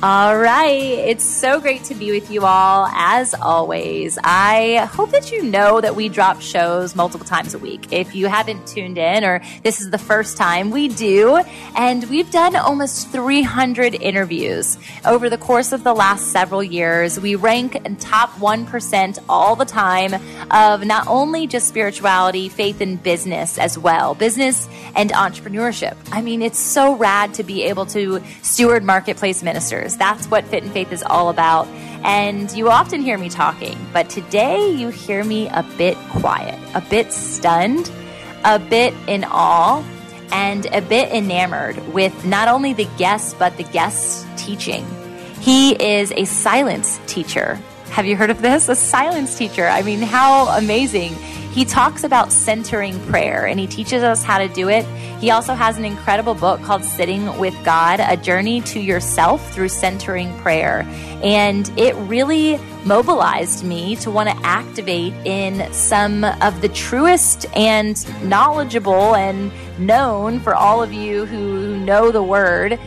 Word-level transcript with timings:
All 0.00 0.38
right. 0.38 0.80
It's 0.80 1.24
so 1.24 1.58
great 1.58 1.82
to 1.84 1.94
be 1.96 2.12
with 2.12 2.30
you 2.30 2.44
all, 2.44 2.86
as 2.86 3.34
always. 3.34 4.16
I 4.22 4.88
hope 4.92 5.10
that 5.10 5.32
you 5.32 5.42
know 5.42 5.80
that 5.80 5.96
we 5.96 6.08
drop 6.08 6.40
shows 6.40 6.94
multiple 6.94 7.26
times 7.26 7.52
a 7.52 7.58
week. 7.58 7.92
If 7.92 8.14
you 8.14 8.28
haven't 8.28 8.64
tuned 8.68 8.96
in 8.96 9.24
or 9.24 9.42
this 9.64 9.80
is 9.80 9.90
the 9.90 9.98
first 9.98 10.36
time, 10.36 10.70
we 10.70 10.86
do. 10.86 11.42
And 11.74 12.08
we've 12.10 12.30
done 12.30 12.54
almost 12.54 13.08
300 13.08 13.96
interviews 13.96 14.78
over 15.04 15.28
the 15.28 15.36
course 15.36 15.72
of 15.72 15.82
the 15.82 15.94
last 15.94 16.28
several 16.28 16.62
years. 16.62 17.18
We 17.18 17.34
rank 17.34 17.76
top 17.98 18.30
1% 18.34 19.18
all 19.28 19.56
the 19.56 19.64
time 19.64 20.14
of 20.52 20.86
not 20.86 21.08
only 21.08 21.48
just 21.48 21.66
spirituality, 21.66 22.48
faith, 22.48 22.80
and 22.80 23.02
business 23.02 23.58
as 23.58 23.76
well, 23.76 24.14
business 24.14 24.68
and 24.94 25.10
entrepreneurship. 25.10 25.96
I 26.12 26.22
mean, 26.22 26.40
it's 26.40 26.60
so 26.60 26.94
rad 26.94 27.34
to 27.34 27.42
be 27.42 27.64
able 27.64 27.86
to 27.86 28.22
steward 28.42 28.84
marketplace 28.84 29.42
ministers. 29.42 29.87
That's 29.96 30.26
what 30.26 30.44
Fit 30.44 30.62
and 30.62 30.72
Faith 30.72 30.92
is 30.92 31.02
all 31.02 31.30
about. 31.30 31.66
And 32.04 32.50
you 32.52 32.70
often 32.70 33.00
hear 33.00 33.18
me 33.18 33.28
talking, 33.28 33.76
but 33.92 34.08
today 34.08 34.70
you 34.70 34.88
hear 34.88 35.24
me 35.24 35.48
a 35.48 35.64
bit 35.76 35.96
quiet, 36.10 36.58
a 36.74 36.80
bit 36.80 37.12
stunned, 37.12 37.90
a 38.44 38.58
bit 38.58 38.94
in 39.06 39.24
awe, 39.24 39.84
and 40.30 40.66
a 40.66 40.80
bit 40.80 41.10
enamored 41.12 41.76
with 41.92 42.24
not 42.24 42.48
only 42.48 42.72
the 42.72 42.88
guests, 42.98 43.34
but 43.34 43.56
the 43.56 43.64
guest's 43.64 44.24
teaching. 44.36 44.86
He 45.40 45.72
is 45.72 46.12
a 46.12 46.24
silence 46.24 47.00
teacher. 47.06 47.54
Have 47.90 48.06
you 48.06 48.16
heard 48.16 48.30
of 48.30 48.42
this? 48.42 48.68
A 48.68 48.76
silence 48.76 49.36
teacher. 49.36 49.66
I 49.66 49.82
mean, 49.82 50.00
how 50.00 50.48
amazing. 50.56 51.14
He 51.58 51.64
talks 51.64 52.04
about 52.04 52.30
centering 52.30 53.00
prayer 53.06 53.44
and 53.44 53.58
he 53.58 53.66
teaches 53.66 54.04
us 54.04 54.22
how 54.22 54.38
to 54.38 54.46
do 54.46 54.68
it. 54.68 54.84
He 55.18 55.32
also 55.32 55.54
has 55.54 55.76
an 55.76 55.84
incredible 55.84 56.36
book 56.36 56.62
called 56.62 56.84
Sitting 56.84 57.36
with 57.36 57.52
God, 57.64 57.98
a 57.98 58.16
journey 58.16 58.60
to 58.60 58.78
yourself 58.78 59.52
through 59.52 59.70
centering 59.70 60.32
prayer. 60.38 60.86
And 61.20 61.68
it 61.76 61.96
really 61.96 62.60
mobilized 62.84 63.64
me 63.64 63.96
to 63.96 64.10
want 64.12 64.28
to 64.28 64.36
activate 64.46 65.12
in 65.26 65.72
some 65.72 66.22
of 66.22 66.60
the 66.60 66.68
truest 66.68 67.44
and 67.56 67.96
knowledgeable 68.22 69.16
and 69.16 69.50
known 69.80 70.38
for 70.38 70.54
all 70.54 70.80
of 70.80 70.92
you 70.92 71.26
who 71.26 71.76
know 71.78 72.12
the 72.12 72.22
word 72.22 72.78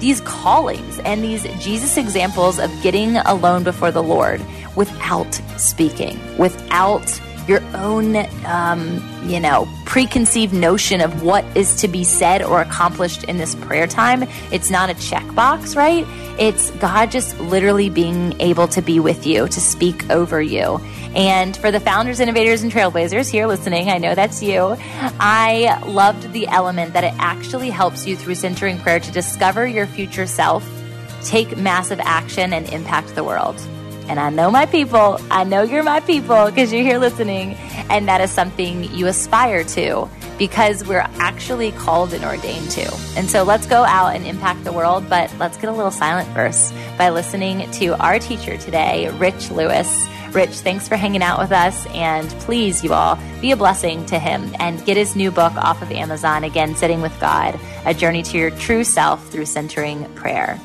these 0.00 0.20
callings 0.22 0.98
and 0.98 1.22
these 1.22 1.44
Jesus 1.62 1.96
examples 1.96 2.58
of 2.58 2.72
getting 2.82 3.16
alone 3.18 3.62
before 3.62 3.92
the 3.92 4.02
Lord 4.02 4.42
without 4.74 5.32
speaking, 5.56 6.18
without 6.36 7.06
your 7.46 7.62
own, 7.74 8.16
um, 8.44 9.02
you 9.24 9.40
know, 9.40 9.68
preconceived 9.84 10.52
notion 10.52 11.00
of 11.00 11.22
what 11.22 11.44
is 11.56 11.76
to 11.76 11.88
be 11.88 12.04
said 12.04 12.42
or 12.42 12.60
accomplished 12.60 13.24
in 13.24 13.38
this 13.38 13.54
prayer 13.54 13.86
time. 13.86 14.24
It's 14.50 14.70
not 14.70 14.90
a 14.90 14.94
checkbox, 14.94 15.76
right? 15.76 16.06
It's 16.38 16.70
God 16.72 17.10
just 17.10 17.38
literally 17.40 17.88
being 17.88 18.38
able 18.40 18.68
to 18.68 18.82
be 18.82 19.00
with 19.00 19.26
you, 19.26 19.46
to 19.48 19.60
speak 19.60 20.10
over 20.10 20.42
you. 20.42 20.80
And 21.14 21.56
for 21.56 21.70
the 21.70 21.80
founders, 21.80 22.20
innovators, 22.20 22.62
and 22.62 22.70
trailblazers 22.70 23.30
here 23.30 23.46
listening, 23.46 23.88
I 23.88 23.98
know 23.98 24.14
that's 24.14 24.42
you. 24.42 24.76
I 25.18 25.80
loved 25.86 26.32
the 26.32 26.46
element 26.48 26.92
that 26.92 27.04
it 27.04 27.14
actually 27.18 27.70
helps 27.70 28.06
you 28.06 28.16
through 28.16 28.34
centering 28.34 28.78
prayer 28.78 29.00
to 29.00 29.10
discover 29.12 29.66
your 29.66 29.86
future 29.86 30.26
self, 30.26 30.68
take 31.22 31.56
massive 31.56 32.00
action, 32.00 32.52
and 32.52 32.68
impact 32.68 33.14
the 33.14 33.24
world. 33.24 33.56
And 34.08 34.20
I 34.20 34.30
know 34.30 34.50
my 34.50 34.66
people. 34.66 35.20
I 35.30 35.44
know 35.44 35.62
you're 35.62 35.82
my 35.82 36.00
people 36.00 36.46
because 36.46 36.72
you're 36.72 36.82
here 36.82 36.98
listening. 36.98 37.54
And 37.90 38.08
that 38.08 38.20
is 38.20 38.30
something 38.30 38.84
you 38.94 39.06
aspire 39.06 39.64
to 39.64 40.08
because 40.38 40.86
we're 40.86 41.06
actually 41.18 41.72
called 41.72 42.12
and 42.12 42.24
ordained 42.24 42.70
to. 42.70 42.94
And 43.16 43.28
so 43.28 43.42
let's 43.42 43.66
go 43.66 43.84
out 43.84 44.14
and 44.14 44.26
impact 44.26 44.64
the 44.64 44.72
world. 44.72 45.08
But 45.08 45.34
let's 45.38 45.56
get 45.56 45.68
a 45.68 45.72
little 45.72 45.90
silent 45.90 46.28
first 46.34 46.74
by 46.98 47.10
listening 47.10 47.70
to 47.72 47.98
our 48.00 48.18
teacher 48.18 48.56
today, 48.56 49.08
Rich 49.18 49.50
Lewis. 49.50 50.08
Rich, 50.32 50.56
thanks 50.56 50.86
for 50.86 50.96
hanging 50.96 51.22
out 51.22 51.38
with 51.38 51.52
us. 51.52 51.86
And 51.86 52.28
please, 52.40 52.84
you 52.84 52.92
all, 52.92 53.18
be 53.40 53.52
a 53.52 53.56
blessing 53.56 54.04
to 54.06 54.18
him 54.18 54.54
and 54.58 54.84
get 54.84 54.96
his 54.96 55.16
new 55.16 55.30
book 55.30 55.54
off 55.56 55.80
of 55.80 55.90
Amazon. 55.90 56.44
Again, 56.44 56.74
Sitting 56.76 57.00
with 57.00 57.18
God, 57.20 57.58
a 57.86 57.94
journey 57.94 58.22
to 58.22 58.36
your 58.36 58.50
true 58.50 58.84
self 58.84 59.26
through 59.30 59.46
centering 59.46 60.04
prayer. 60.14 60.60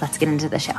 Let's 0.00 0.18
get 0.18 0.28
into 0.28 0.48
the 0.48 0.60
show. 0.60 0.78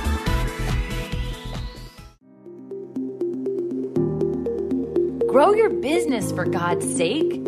Grow 5.31 5.53
your 5.53 5.69
business 5.69 6.29
for 6.33 6.43
God's 6.43 6.85
sake. 6.97 7.39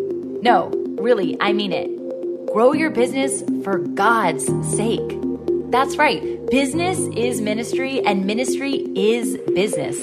No, 0.41 0.71
really, 1.01 1.35
I 1.41 1.51
mean 1.51 1.73
it. 1.73 1.89
Grow 2.53 2.71
your 2.71 2.89
business 2.89 3.43
for 3.61 3.79
God's 3.79 4.45
sake. 4.73 5.19
That's 5.69 5.97
right. 5.97 6.39
Business 6.49 6.97
is 7.17 7.41
ministry 7.41 7.99
and 8.05 8.25
ministry 8.25 8.87
is 8.95 9.37
business. 9.53 9.97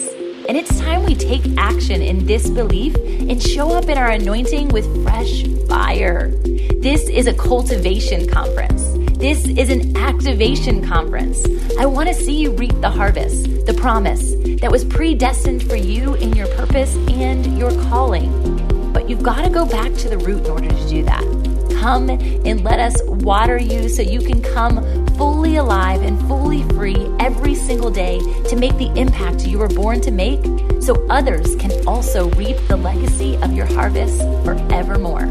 And 0.47 0.59
it's 0.59 0.79
time 0.79 1.07
we 1.07 1.15
take 1.15 1.41
action 1.57 2.03
in 2.03 2.27
this 2.27 2.51
belief 2.51 2.97
and 2.97 3.43
show 3.43 3.71
up 3.71 3.89
in 3.89 3.97
our 3.97 4.11
anointing 4.11 4.69
with 4.69 4.85
fresh 5.03 5.45
fire. 5.67 6.29
This 6.83 7.09
is 7.09 7.27
a 7.27 7.33
cultivation 7.33 8.29
conference. 8.29 9.00
This 9.21 9.47
is 9.47 9.69
an 9.69 9.95
activation 9.99 10.83
conference. 10.83 11.45
I 11.79 11.85
want 11.85 12.09
to 12.09 12.15
see 12.15 12.41
you 12.41 12.53
reap 12.53 12.73
the 12.81 12.89
harvest, 12.89 13.67
the 13.67 13.75
promise 13.75 14.33
that 14.63 14.73
was 14.73 14.83
predestined 14.83 15.69
for 15.69 15.77
you 15.77 16.15
in 16.15 16.33
your 16.33 16.47
purpose 16.57 16.97
and 16.97 17.59
your 17.59 17.71
calling. 17.83 18.33
But 18.95 19.11
you've 19.11 19.23
got 19.23 19.45
to 19.45 19.51
go 19.51 19.67
back 19.67 19.93
to 19.97 20.09
the 20.09 20.17
root 20.17 20.47
in 20.47 20.51
order 20.51 20.69
to 20.71 20.89
do 20.89 21.03
that. 21.03 21.21
Come 21.83 22.09
and 22.09 22.65
let 22.65 22.81
us 22.81 22.97
water 23.05 23.59
you 23.59 23.91
so 23.91 24.01
you 24.01 24.21
can 24.21 24.41
come 24.41 24.83
fully 25.19 25.57
alive 25.57 26.01
and 26.01 26.19
fully 26.27 26.63
free 26.71 27.07
every 27.21 27.55
single 27.55 27.91
day 27.91 28.21
to 28.49 28.57
make 28.57 28.79
the 28.79 28.91
impact 28.99 29.47
you 29.47 29.59
were 29.59 29.69
born 29.69 30.01
to 30.01 30.11
make 30.11 30.43
so 30.81 30.95
others 31.11 31.57
can 31.57 31.87
also 31.87 32.31
reap 32.31 32.57
the 32.69 32.77
legacy 32.77 33.37
of 33.43 33.53
your 33.53 33.67
harvest 33.67 34.19
forevermore. 34.47 35.27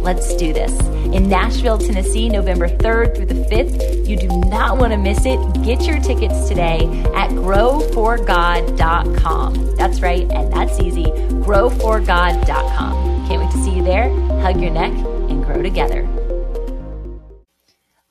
Let's 0.00 0.34
do 0.34 0.52
this. 0.52 0.99
In 1.12 1.28
Nashville, 1.28 1.78
Tennessee, 1.78 2.28
November 2.28 2.68
3rd 2.68 3.16
through 3.16 3.26
the 3.26 3.34
5th. 3.34 4.08
You 4.08 4.16
do 4.16 4.28
not 4.28 4.78
want 4.78 4.92
to 4.92 4.98
miss 4.98 5.26
it. 5.26 5.38
Get 5.64 5.82
your 5.82 5.98
tickets 5.98 6.48
today 6.48 6.82
at 7.14 7.30
growforgod.com. 7.30 9.76
That's 9.76 10.00
right, 10.00 10.30
and 10.30 10.52
that's 10.52 10.78
easy. 10.80 11.04
Growforgod.com. 11.04 13.26
Can't 13.26 13.42
wait 13.42 13.50
to 13.50 13.58
see 13.64 13.74
you 13.76 13.82
there. 13.82 14.08
Hug 14.40 14.60
your 14.60 14.70
neck 14.70 14.92
and 14.92 15.44
grow 15.44 15.62
together. 15.62 16.06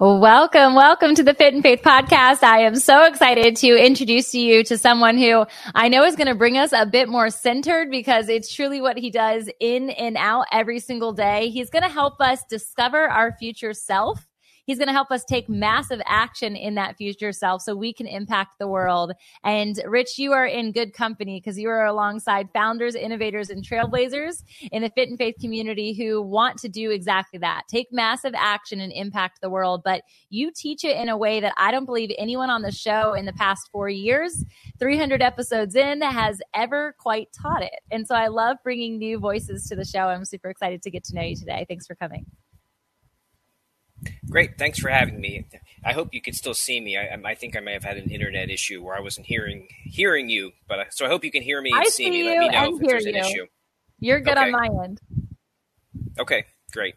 Welcome, 0.02 0.76
welcome 0.76 1.14
to 1.16 1.24
the 1.24 1.34
Fit 1.34 1.54
and 1.54 1.62
Faith 1.62 1.82
podcast. 1.82 2.42
I 2.42 2.62
am 2.62 2.78
so 2.78 3.04
excited 3.04 3.58
to 3.58 3.76
introduce 3.76 4.34
you 4.34 4.64
to 4.64 4.78
someone 4.78 5.18
who 5.18 5.46
I 5.76 5.90
know 5.90 6.06
is 6.06 6.16
going 6.16 6.28
to 6.28 6.36
bring 6.36 6.58
us 6.58 6.72
a 6.72 6.86
bit 6.86 7.10
more 7.10 7.30
centered 7.30 7.92
because 7.92 8.30
it's 8.30 8.56
truly 8.56 8.80
what 8.80 8.96
he 8.98 9.10
does 9.10 9.50
in 9.60 9.90
and 9.90 10.16
out 10.16 10.46
every 10.54 10.80
single 10.80 11.12
day. 11.12 11.50
He's 11.50 11.70
going 11.70 11.84
to 11.84 11.90
help 11.90 12.22
us 12.22 12.46
discover 12.50 13.10
our 13.10 13.36
future 13.38 13.74
self 13.74 14.26
He's 14.70 14.78
going 14.78 14.86
to 14.86 14.94
help 14.94 15.10
us 15.10 15.26
take 15.26 15.50
massive 15.50 16.00
action 16.06 16.56
in 16.56 16.76
that 16.76 16.96
future 16.96 17.32
self 17.32 17.64
so 17.64 17.76
we 17.76 17.92
can 17.92 18.06
impact 18.06 18.60
the 18.60 18.68
world. 18.68 19.14
And 19.44 19.82
Rich, 19.84 20.20
you 20.20 20.32
are 20.34 20.46
in 20.46 20.72
good 20.72 20.94
company 20.94 21.40
because 21.40 21.58
you 21.58 21.70
are 21.70 21.88
alongside 21.88 22.50
founders, 22.54 22.94
innovators, 22.94 23.50
and 23.50 23.68
trailblazers 23.68 24.44
in 24.72 24.84
the 24.84 24.92
fit 24.92 25.10
and 25.10 25.18
faith 25.18 25.38
community 25.42 25.94
who 25.94 26.22
want 26.22 26.60
to 26.60 26.70
do 26.70 26.92
exactly 26.92 27.40
that 27.40 27.64
take 27.68 27.88
massive 27.92 28.34
action 28.38 28.80
and 28.80 28.94
impact 28.94 29.42
the 29.42 29.50
world. 29.50 29.82
But 29.84 30.04
you 30.30 30.52
teach 30.56 30.84
it 30.84 30.98
in 30.98 31.10
a 31.10 31.18
way 31.18 31.40
that 31.40 31.56
I 31.58 31.72
don't 31.72 31.86
believe 31.86 32.12
anyone 32.20 32.52
on 32.52 32.62
the 32.62 32.72
show 32.72 33.16
in 33.16 33.26
the 33.26 33.34
past 33.34 33.70
four 33.72 33.90
years, 33.90 34.46
300 34.78 35.20
episodes 35.24 35.76
in, 35.76 36.04
has 36.04 36.42
ever 36.54 36.94
quite 37.00 37.30
taught 37.34 37.64
it. 37.64 37.80
And 37.90 38.06
so 38.06 38.14
I 38.14 38.28
love 38.28 38.58
bringing 38.64 39.00
new 39.00 39.18
voices 39.18 39.68
to 39.70 39.76
the 39.76 39.84
show. 39.84 40.02
I'm 40.02 40.26
super 40.26 40.52
excited 40.52 40.84
to 40.84 40.92
get 40.92 41.06
to 41.06 41.16
know 41.16 41.24
you 41.24 41.36
today. 41.36 41.66
Thanks 41.68 41.88
for 41.88 41.96
coming. 41.96 42.28
Great. 44.30 44.58
Thanks 44.58 44.80
for 44.80 44.90
having 44.90 45.20
me. 45.20 45.46
I 45.84 45.94
hope 45.94 46.10
you 46.14 46.22
can 46.22 46.34
still 46.34 46.54
see 46.54 46.80
me. 46.80 46.98
I, 46.98 47.18
I, 47.24 47.36
think 47.36 47.56
I 47.56 47.60
may 47.60 47.74
have 47.74 47.84
had 47.84 47.98
an 47.98 48.10
internet 48.12 48.50
issue 48.50 48.84
where 48.84 48.96
I 48.96 49.00
wasn't 49.00 49.26
hearing 49.26 49.68
hearing 49.84 50.30
you, 50.30 50.52
but 50.68 50.80
uh, 50.80 50.84
so 50.90 51.06
I 51.06 51.10
hope 51.10 51.24
you 51.24 51.32
can 51.32 51.42
hear 51.42 51.62
me 51.62 51.72
and 51.72 51.82
I 51.82 51.86
see, 51.86 52.06
see 52.06 52.12
me. 52.12 52.20
You 52.20 52.26
Let 52.26 52.40
me 52.40 52.50
know 52.50 52.76
if 52.76 52.88
there's 52.88 53.06
you. 53.06 53.12
an 53.12 53.16
issue. 53.18 53.46
You're 54.00 54.20
good 54.20 54.38
okay. 54.38 54.46
on 54.48 54.52
my 54.52 54.70
end. 54.84 55.02
Okay, 56.20 56.46
great. 56.72 56.96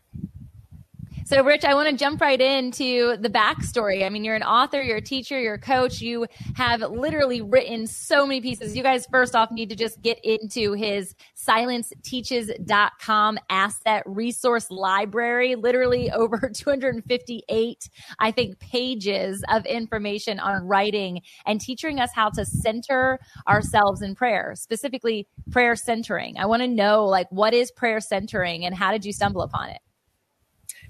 So, 1.32 1.43
Rich, 1.43 1.64
I 1.64 1.73
want 1.73 1.88
to 1.88 1.96
jump 1.96 2.20
right 2.20 2.38
into 2.38 3.17
the 3.17 3.31
backstory. 3.31 4.05
I 4.05 4.11
mean, 4.11 4.23
you're 4.23 4.34
an 4.34 4.43
author, 4.43 4.82
you're 4.82 4.99
a 4.99 5.00
teacher, 5.00 5.40
you're 5.40 5.55
a 5.55 5.58
coach. 5.58 6.02
You 6.02 6.26
have 6.56 6.82
literally 6.82 7.40
written 7.40 7.87
so 7.87 8.26
many 8.26 8.43
pieces. 8.43 8.76
You 8.76 8.82
guys, 8.82 9.06
first 9.11 9.34
off, 9.34 9.50
need 9.50 9.70
to 9.70 9.75
just 9.75 10.02
get 10.02 10.23
into 10.23 10.75
his 10.75 11.14
silenceteaches.com 11.34 13.38
asset 13.49 14.02
resource 14.05 14.70
library. 14.70 15.55
Literally 15.55 16.11
over 16.11 16.50
258, 16.55 17.88
I 18.19 18.31
think, 18.31 18.58
pages 18.58 19.43
of 19.49 19.64
information 19.64 20.38
on 20.38 20.69
writing 20.69 21.23
and 21.46 21.62
teaching 21.62 21.99
us 21.99 22.11
how 22.14 22.29
to 22.29 22.44
center 22.44 23.19
ourselves 23.49 24.02
in 24.02 24.14
prayer, 24.14 24.52
specifically 24.55 25.26
prayer 25.50 25.76
centering. 25.76 26.37
I 26.37 26.44
want 26.44 26.61
to 26.61 26.69
know, 26.69 27.06
like, 27.06 27.29
what 27.31 27.55
is 27.55 27.70
prayer 27.70 28.00
centering 28.00 28.67
and 28.67 28.75
how 28.75 28.93
did 28.93 29.06
you 29.06 29.14
stumble 29.14 29.40
upon 29.40 29.70
it? 29.70 29.79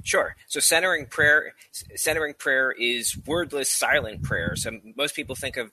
Sure. 0.03 0.35
So 0.49 0.61
centering 0.61 1.07
prayer, 1.07 1.55
centering 1.95 2.35
prayer 2.35 2.73
is 2.73 3.17
wordless, 3.27 3.71
silent 3.71 4.23
prayer. 4.23 4.57
So 4.57 4.73
most 4.97 5.15
people 5.15 5.35
think 5.35 5.57
of 5.57 5.71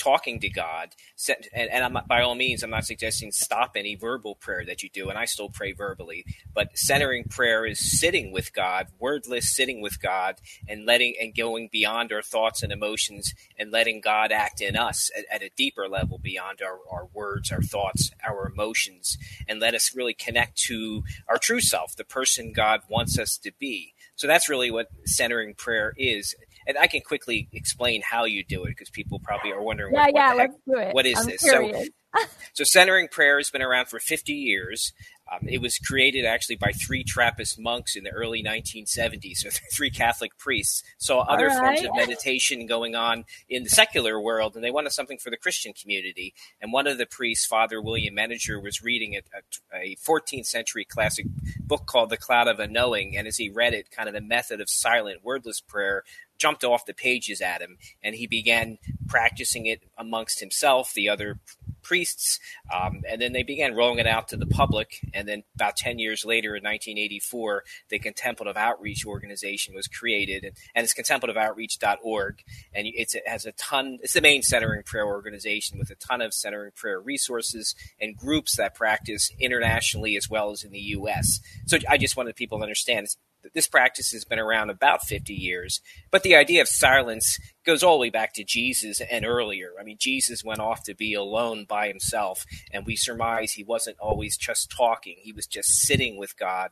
talking 0.00 0.40
to 0.40 0.48
God, 0.48 0.94
and, 1.28 1.70
and 1.70 1.84
I'm, 1.84 2.04
by 2.08 2.22
all 2.22 2.34
means, 2.34 2.62
I'm 2.62 2.70
not 2.70 2.86
suggesting 2.86 3.30
stop 3.30 3.72
any 3.76 3.94
verbal 3.94 4.34
prayer 4.34 4.64
that 4.66 4.82
you 4.82 4.88
do, 4.88 5.10
and 5.10 5.18
I 5.18 5.26
still 5.26 5.50
pray 5.50 5.72
verbally. 5.72 6.24
But 6.54 6.76
centering 6.76 7.24
prayer 7.24 7.66
is 7.66 8.00
sitting 8.00 8.32
with 8.32 8.52
God, 8.52 8.88
wordless, 8.98 9.54
sitting 9.54 9.80
with 9.80 10.00
God, 10.00 10.36
and 10.66 10.86
letting 10.86 11.14
and 11.20 11.36
going 11.36 11.68
beyond 11.70 12.12
our 12.12 12.22
thoughts 12.22 12.62
and 12.62 12.72
emotions, 12.72 13.34
and 13.58 13.70
letting 13.70 14.00
God 14.00 14.32
act 14.32 14.60
in 14.60 14.76
us 14.76 15.10
at, 15.16 15.24
at 15.30 15.42
a 15.42 15.50
deeper 15.56 15.88
level 15.88 16.18
beyond 16.18 16.60
our, 16.62 16.78
our 16.90 17.08
words, 17.12 17.52
our 17.52 17.62
thoughts, 17.62 18.10
our 18.26 18.48
emotions, 18.48 19.18
and 19.46 19.60
let 19.60 19.74
us 19.74 19.94
really 19.94 20.14
connect 20.14 20.56
to 20.62 21.04
our 21.28 21.38
true 21.38 21.60
self, 21.60 21.94
the 21.94 22.04
person 22.04 22.52
God 22.52 22.80
wants 22.88 23.18
us 23.18 23.36
to 23.38 23.52
be. 23.58 23.94
So 24.16 24.26
that's 24.26 24.48
really 24.48 24.70
what 24.70 24.88
centering 25.04 25.54
prayer 25.54 25.94
is 25.96 26.34
and 26.66 26.78
I 26.78 26.86
can 26.86 27.00
quickly 27.00 27.48
explain 27.52 28.02
how 28.02 28.24
you 28.24 28.44
do 28.44 28.64
it 28.64 28.70
because 28.70 28.90
people 28.90 29.18
probably 29.18 29.52
are 29.52 29.62
wondering, 29.62 29.94
yeah, 29.94 30.06
what, 30.06 30.14
yeah, 30.14 30.28
what 30.28 30.36
let's 30.36 30.54
do 30.66 30.78
it. 30.78 30.94
What 30.94 31.06
is 31.06 31.18
I'm 31.18 31.26
this? 31.26 31.42
Curious. 31.42 31.86
So, 31.86 31.92
so 32.54 32.64
centering 32.64 33.08
prayer 33.08 33.38
has 33.38 33.50
been 33.50 33.62
around 33.62 33.86
for 33.86 33.98
50 33.98 34.32
years. 34.32 34.92
Um, 35.32 35.46
it 35.48 35.60
was 35.60 35.78
created 35.78 36.24
actually 36.24 36.56
by 36.56 36.72
three 36.72 37.04
Trappist 37.04 37.58
monks 37.58 37.94
in 37.94 38.02
the 38.02 38.10
early 38.10 38.42
1970s, 38.42 39.36
so 39.36 39.50
three 39.72 39.90
Catholic 39.90 40.36
priests 40.38 40.82
saw 40.98 41.20
other 41.20 41.46
right. 41.46 41.58
forms 41.58 41.84
of 41.84 41.90
meditation 41.94 42.66
going 42.66 42.96
on 42.96 43.24
in 43.48 43.62
the 43.62 43.70
secular 43.70 44.20
world, 44.20 44.56
and 44.56 44.64
they 44.64 44.72
wanted 44.72 44.90
something 44.90 45.18
for 45.18 45.30
the 45.30 45.36
Christian 45.36 45.72
community. 45.72 46.34
And 46.60 46.72
one 46.72 46.88
of 46.88 46.98
the 46.98 47.06
priests, 47.06 47.46
Father 47.46 47.80
William 47.80 48.16
Meninger, 48.16 48.60
was 48.60 48.82
reading 48.82 49.14
a, 49.14 49.76
a 49.76 49.96
14th 49.96 50.46
century 50.46 50.84
classic 50.84 51.26
book 51.60 51.86
called 51.86 52.10
The 52.10 52.16
Cloud 52.16 52.48
of 52.48 52.58
Unknowing, 52.58 53.16
and 53.16 53.28
as 53.28 53.36
he 53.36 53.50
read 53.50 53.72
it, 53.72 53.92
kind 53.92 54.08
of 54.08 54.14
the 54.14 54.20
method 54.20 54.60
of 54.60 54.68
silent, 54.68 55.20
wordless 55.22 55.60
prayer 55.60 56.02
jumped 56.40 56.64
off 56.64 56.86
the 56.86 56.94
pages 56.94 57.40
at 57.40 57.60
him, 57.60 57.76
and 58.02 58.14
he 58.14 58.26
began 58.26 58.78
practicing 59.06 59.66
it 59.66 59.82
amongst 59.98 60.40
himself, 60.40 60.92
the 60.94 61.08
other 61.08 61.38
priests, 61.82 62.38
um, 62.72 63.02
and 63.08 63.20
then 63.20 63.32
they 63.32 63.42
began 63.42 63.74
rolling 63.74 63.98
it 63.98 64.06
out 64.06 64.28
to 64.28 64.36
the 64.36 64.46
public. 64.46 65.00
And 65.12 65.28
then 65.28 65.42
about 65.54 65.76
10 65.76 65.98
years 65.98 66.24
later, 66.24 66.50
in 66.56 66.62
1984, 66.62 67.64
the 67.88 67.98
Contemplative 67.98 68.56
Outreach 68.56 69.04
Organization 69.06 69.74
was 69.74 69.88
created, 69.88 70.44
and, 70.44 70.56
and 70.74 70.84
it's 70.84 70.94
contemplativeoutreach.org. 70.94 72.42
And 72.74 72.86
it's, 72.94 73.14
it 73.14 73.26
has 73.26 73.46
a 73.46 73.52
ton, 73.52 73.98
it's 74.02 74.14
the 74.14 74.20
main 74.20 74.42
centering 74.42 74.82
prayer 74.82 75.06
organization 75.06 75.78
with 75.78 75.90
a 75.90 75.96
ton 75.96 76.20
of 76.20 76.34
centering 76.34 76.72
prayer 76.74 77.00
resources 77.00 77.74
and 78.00 78.16
groups 78.16 78.56
that 78.56 78.74
practice 78.74 79.30
internationally 79.38 80.16
as 80.16 80.28
well 80.30 80.50
as 80.50 80.62
in 80.62 80.72
the 80.72 80.78
U.S. 80.78 81.40
So 81.66 81.78
I 81.88 81.98
just 81.98 82.16
wanted 82.16 82.36
people 82.36 82.58
to 82.58 82.62
understand 82.62 83.08
this 83.54 83.66
practice 83.66 84.12
has 84.12 84.24
been 84.24 84.38
around 84.38 84.70
about 84.70 85.02
50 85.02 85.32
years, 85.32 85.80
but 86.10 86.22
the 86.22 86.36
idea 86.36 86.62
of 86.62 86.68
silence 86.68 87.38
goes 87.64 87.82
all 87.82 87.94
the 87.94 88.00
way 88.00 88.10
back 88.10 88.32
to 88.34 88.44
Jesus 88.44 89.00
and 89.10 89.24
earlier. 89.24 89.72
I 89.78 89.84
mean, 89.84 89.96
Jesus 89.98 90.44
went 90.44 90.60
off 90.60 90.82
to 90.84 90.94
be 90.94 91.14
alone 91.14 91.66
by 91.68 91.88
himself, 91.88 92.46
and 92.70 92.86
we 92.86 92.96
surmise 92.96 93.52
he 93.52 93.64
wasn't 93.64 93.98
always 93.98 94.36
just 94.36 94.70
talking, 94.70 95.16
he 95.18 95.32
was 95.32 95.46
just 95.46 95.70
sitting 95.70 96.16
with 96.16 96.38
God 96.38 96.70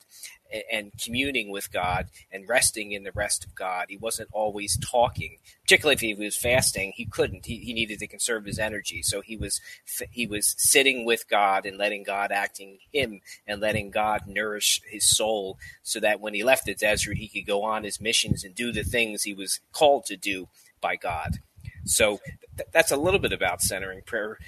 and 0.73 0.93
communing 1.03 1.51
with 1.51 1.71
God 1.73 2.09
and 2.33 2.49
resting 2.49 2.93
in 2.93 3.05
the 3.05 3.13
rest 3.13 3.45
of 3.45 3.55
God. 3.55 3.87
He 3.89 3.97
wasn't 3.97 4.31
always 4.33 4.79
talking, 4.79 5.39
particularly 5.63 5.95
if 5.95 6.01
he 6.01 6.15
was 6.15 6.37
fasting. 6.37 6.93
He 6.97 7.05
couldn't. 7.05 7.47
He, 7.47 7.59
he 7.59 7.73
needed 7.73 7.99
to 7.99 8.07
conserve 8.07 8.45
his 8.45 8.59
energy, 8.59 9.03
so 9.03 9.21
he 9.21 9.37
was 9.37 9.61
he 10.11 10.27
was 10.27 10.55
sitting 10.59 11.05
with 11.05 11.29
God 11.29 11.67
and 11.67 11.77
letting 11.77 12.03
God 12.03 12.33
acting 12.33 12.79
him 12.93 13.21
and 13.47 13.61
letting 13.61 13.91
God 13.91 14.23
nourish 14.27 14.81
his 14.89 15.09
soul, 15.09 15.59
so 15.83 16.01
that 16.01 16.21
when 16.21 16.35
he 16.35 16.43
left 16.43 16.67
the 16.67 16.75
desert, 16.75 17.19
he 17.19 17.29
could 17.29 17.47
go 17.47 17.63
on 17.63 17.85
his 17.85 18.01
missions 18.01 18.45
and 18.45 18.55
do 18.55 18.73
the 18.73 18.85
things 18.85 19.23
he 19.23 19.35
was 19.35 19.61
called 19.73 20.07
to 20.07 20.17
do 20.17 20.49
by 20.81 20.97
God. 20.97 21.39
So 21.85 22.21
th- 22.57 22.69
that's 22.73 22.91
a 22.91 22.97
little 22.97 23.21
bit 23.21 23.33
about 23.33 23.63
centering 23.63 24.03
prayer 24.03 24.39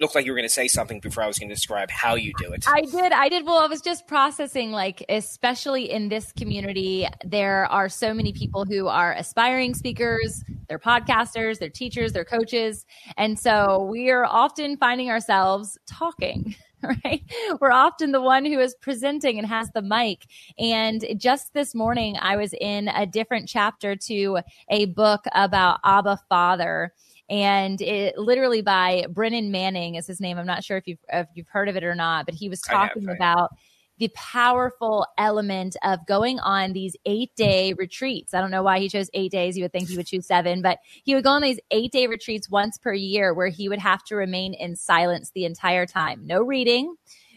looked 0.00 0.14
like 0.14 0.26
you 0.26 0.32
were 0.32 0.36
going 0.36 0.48
to 0.48 0.52
say 0.52 0.68
something 0.68 1.00
before 1.00 1.22
I 1.22 1.26
was 1.26 1.38
going 1.38 1.48
to 1.48 1.54
describe 1.54 1.90
how 1.90 2.14
you 2.16 2.32
do 2.38 2.52
it. 2.52 2.64
I 2.68 2.82
did. 2.82 3.12
I 3.12 3.28
did. 3.28 3.46
Well, 3.46 3.58
I 3.58 3.66
was 3.66 3.80
just 3.80 4.06
processing, 4.06 4.70
like, 4.70 5.04
especially 5.08 5.90
in 5.90 6.08
this 6.08 6.32
community, 6.32 7.08
there 7.24 7.66
are 7.66 7.88
so 7.88 8.12
many 8.12 8.32
people 8.32 8.64
who 8.64 8.88
are 8.88 9.14
aspiring 9.14 9.74
speakers, 9.74 10.44
they're 10.68 10.78
podcasters, 10.78 11.58
they're 11.58 11.70
teachers, 11.70 12.12
they're 12.12 12.24
coaches. 12.24 12.84
And 13.16 13.38
so 13.38 13.84
we 13.90 14.10
are 14.10 14.24
often 14.24 14.76
finding 14.76 15.10
ourselves 15.10 15.78
talking. 15.88 16.54
Right. 17.04 17.22
We're 17.60 17.72
often 17.72 18.12
the 18.12 18.20
one 18.20 18.44
who 18.44 18.58
is 18.58 18.74
presenting 18.80 19.38
and 19.38 19.46
has 19.46 19.70
the 19.72 19.82
mic. 19.82 20.26
And 20.58 21.04
just 21.16 21.52
this 21.52 21.74
morning, 21.74 22.16
I 22.20 22.36
was 22.36 22.54
in 22.60 22.88
a 22.88 23.06
different 23.06 23.48
chapter 23.48 23.96
to 23.96 24.38
a 24.70 24.86
book 24.86 25.24
about 25.32 25.80
Abba 25.84 26.18
Father 26.28 26.92
and 27.28 27.80
it 27.80 28.16
literally 28.16 28.62
by 28.62 29.06
Brennan 29.10 29.50
Manning 29.50 29.96
is 29.96 30.06
his 30.06 30.20
name. 30.20 30.38
I'm 30.38 30.46
not 30.46 30.64
sure 30.64 30.76
if 30.76 30.86
you've 30.86 30.98
if 31.12 31.26
you've 31.34 31.48
heard 31.48 31.68
of 31.68 31.76
it 31.76 31.84
or 31.84 31.94
not, 31.94 32.24
but 32.24 32.34
he 32.34 32.48
was 32.48 32.60
talking 32.60 33.06
have, 33.06 33.16
about 33.16 33.50
the 33.98 34.08
powerful 34.08 35.06
element 35.18 35.76
of 35.82 36.06
going 36.06 36.38
on 36.40 36.72
these 36.72 36.96
eight 37.06 37.34
day 37.36 37.72
retreats. 37.74 38.34
I 38.34 38.40
don't 38.40 38.50
know 38.50 38.62
why 38.62 38.78
he 38.78 38.88
chose 38.88 39.10
eight 39.14 39.32
days. 39.32 39.56
You 39.56 39.64
would 39.64 39.72
think 39.72 39.88
he 39.88 39.96
would 39.96 40.06
choose 40.06 40.26
seven, 40.26 40.62
but 40.62 40.78
he 41.04 41.14
would 41.14 41.24
go 41.24 41.30
on 41.30 41.42
these 41.42 41.60
eight 41.70 41.92
day 41.92 42.06
retreats 42.06 42.50
once 42.50 42.78
per 42.78 42.92
year 42.92 43.32
where 43.32 43.48
he 43.48 43.68
would 43.68 43.78
have 43.78 44.04
to 44.04 44.16
remain 44.16 44.54
in 44.54 44.76
silence 44.76 45.30
the 45.34 45.44
entire 45.44 45.86
time. 45.86 46.26
No 46.26 46.42
reading, 46.42 46.94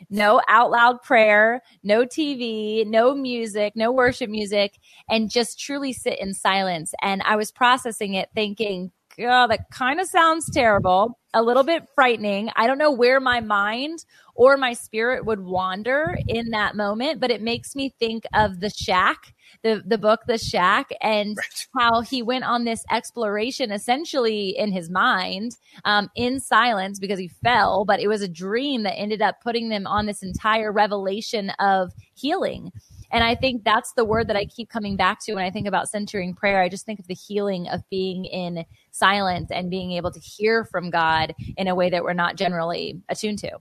no 0.10 0.42
out 0.48 0.72
loud 0.72 1.01
prayer, 1.01 1.62
no 1.84 2.06
TV, 2.06 2.86
no 2.86 3.13
music, 3.13 3.74
no 3.75 3.92
worship 3.92 4.30
music, 4.30 4.78
and 5.10 5.30
just 5.32 5.60
truly 5.60 5.94
sit 5.94 6.20
in 6.20 6.34
silence. 6.34 6.94
And 7.01 7.22
I 7.24 7.36
was 7.36 7.51
processing 7.51 8.16
it 8.16 8.30
thinking, 8.34 8.92
oh, 9.22 9.48
that 9.48 9.70
kind 9.72 10.00
of 10.00 10.08
sounds 10.08 10.50
terrible, 10.52 11.20
a 11.34 11.44
little 11.44 11.64
bit 11.64 11.84
frightening. 11.96 12.50
I 12.56 12.68
don't 12.68 12.78
know 12.78 12.92
where 12.92 13.20
my 13.20 13.40
mind 13.40 14.00
or 14.36 14.56
my 14.58 14.74
spirit 14.74 15.26
would 15.26 15.42
wander 15.42 16.18
in 16.28 16.52
that 16.52 16.76
moment, 16.76 17.20
but 17.20 17.32
it 17.32 17.42
makes 17.42 17.76
me 17.76 17.94
think 18.00 18.24
of 18.34 18.60
The 18.60 18.70
Shack, 18.70 19.34
the, 19.64 19.84
the 19.86 19.98
book, 19.98 20.22
The 20.28 20.38
Shack, 20.38 20.90
and 21.02 21.36
right. 21.38 21.68
how 21.78 22.02
he 22.02 22.22
went 22.22 22.46
on 22.46 22.64
this 22.64 22.84
exploration 22.90 23.72
essentially 23.72 24.56
in 24.58 24.72
his 24.72 24.90
mind, 24.90 25.52
um, 25.84 26.10
in 26.16 26.40
silence 26.40 27.00
because 27.00 27.20
he 27.20 27.28
fell, 27.44 27.84
but 27.86 28.00
it 28.00 28.08
was 28.08 28.22
a 28.22 28.30
dream 28.30 28.84
that 28.84 28.98
ended 28.98 29.22
up 29.22 29.36
putting 29.44 29.70
them 29.70 29.86
on 29.86 30.06
this 30.06 30.24
entire 30.24 30.72
revelation 30.72 31.52
of 31.60 31.92
healing. 32.14 32.72
And 33.12 33.24
I 33.24 33.36
think 33.36 33.63
that's 33.63 33.94
the 33.94 34.06
word 34.06 34.28
that 34.28 34.36
I 34.36 34.46
keep 34.46 34.70
coming 34.70 34.96
back 34.96 35.20
to 35.25 35.34
when 35.34 35.44
I 35.44 35.51
think 35.51 35.68
about 35.68 35.89
centering 35.89 36.34
prayer. 36.34 36.62
I 36.62 36.70
just 36.70 36.86
think 36.86 37.00
of 37.00 37.08
the 37.08 37.13
healing 37.13 37.68
of 37.68 37.82
being 37.89 38.25
in 38.25 38.66
silence 38.92 39.50
and 39.51 39.70
being 39.70 39.92
able 39.94 40.12
to 40.12 40.20
hear 40.20 40.66
from 40.66 40.89
God 40.89 41.34
in 41.58 41.68
a 41.68 41.75
way 41.75 41.89
that 41.89 42.04
we're 42.04 42.13
not 42.13 42.36
generally 42.36 43.01
attuned 43.10 43.39
to. 43.39 43.60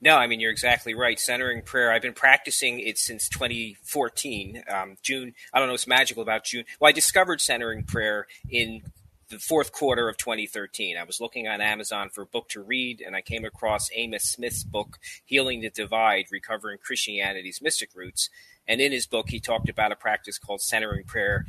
No, 0.00 0.16
I 0.16 0.26
mean 0.26 0.40
you're 0.40 0.50
exactly 0.50 0.94
right. 0.94 1.18
Centering 1.18 1.62
prayer. 1.62 1.90
I've 1.90 2.02
been 2.02 2.12
practicing 2.12 2.80
it 2.80 2.98
since 2.98 3.28
2014, 3.28 4.64
um, 4.68 4.96
June. 5.02 5.32
I 5.52 5.58
don't 5.58 5.68
know 5.68 5.72
what's 5.72 5.86
magical 5.86 6.22
about 6.22 6.44
June. 6.44 6.64
Well, 6.78 6.88
I 6.88 6.92
discovered 6.92 7.40
centering 7.40 7.82
prayer 7.82 8.26
in 8.48 8.82
the 9.28 9.38
fourth 9.38 9.72
quarter 9.72 10.08
of 10.08 10.16
2013. 10.16 10.96
I 10.96 11.02
was 11.02 11.20
looking 11.20 11.48
on 11.48 11.60
Amazon 11.60 12.10
for 12.10 12.22
a 12.22 12.26
book 12.26 12.48
to 12.50 12.62
read, 12.62 13.00
and 13.04 13.16
I 13.16 13.22
came 13.22 13.44
across 13.44 13.90
Amos 13.94 14.24
Smith's 14.24 14.62
book, 14.62 14.98
Healing 15.24 15.60
the 15.60 15.70
Divide 15.70 16.26
Recovering 16.30 16.78
Christianity's 16.78 17.60
Mystic 17.60 17.90
Roots. 17.94 18.30
And 18.68 18.80
in 18.80 18.92
his 18.92 19.06
book, 19.06 19.30
he 19.30 19.40
talked 19.40 19.68
about 19.68 19.92
a 19.92 19.96
practice 19.96 20.38
called 20.38 20.60
centering 20.60 21.04
prayer 21.04 21.44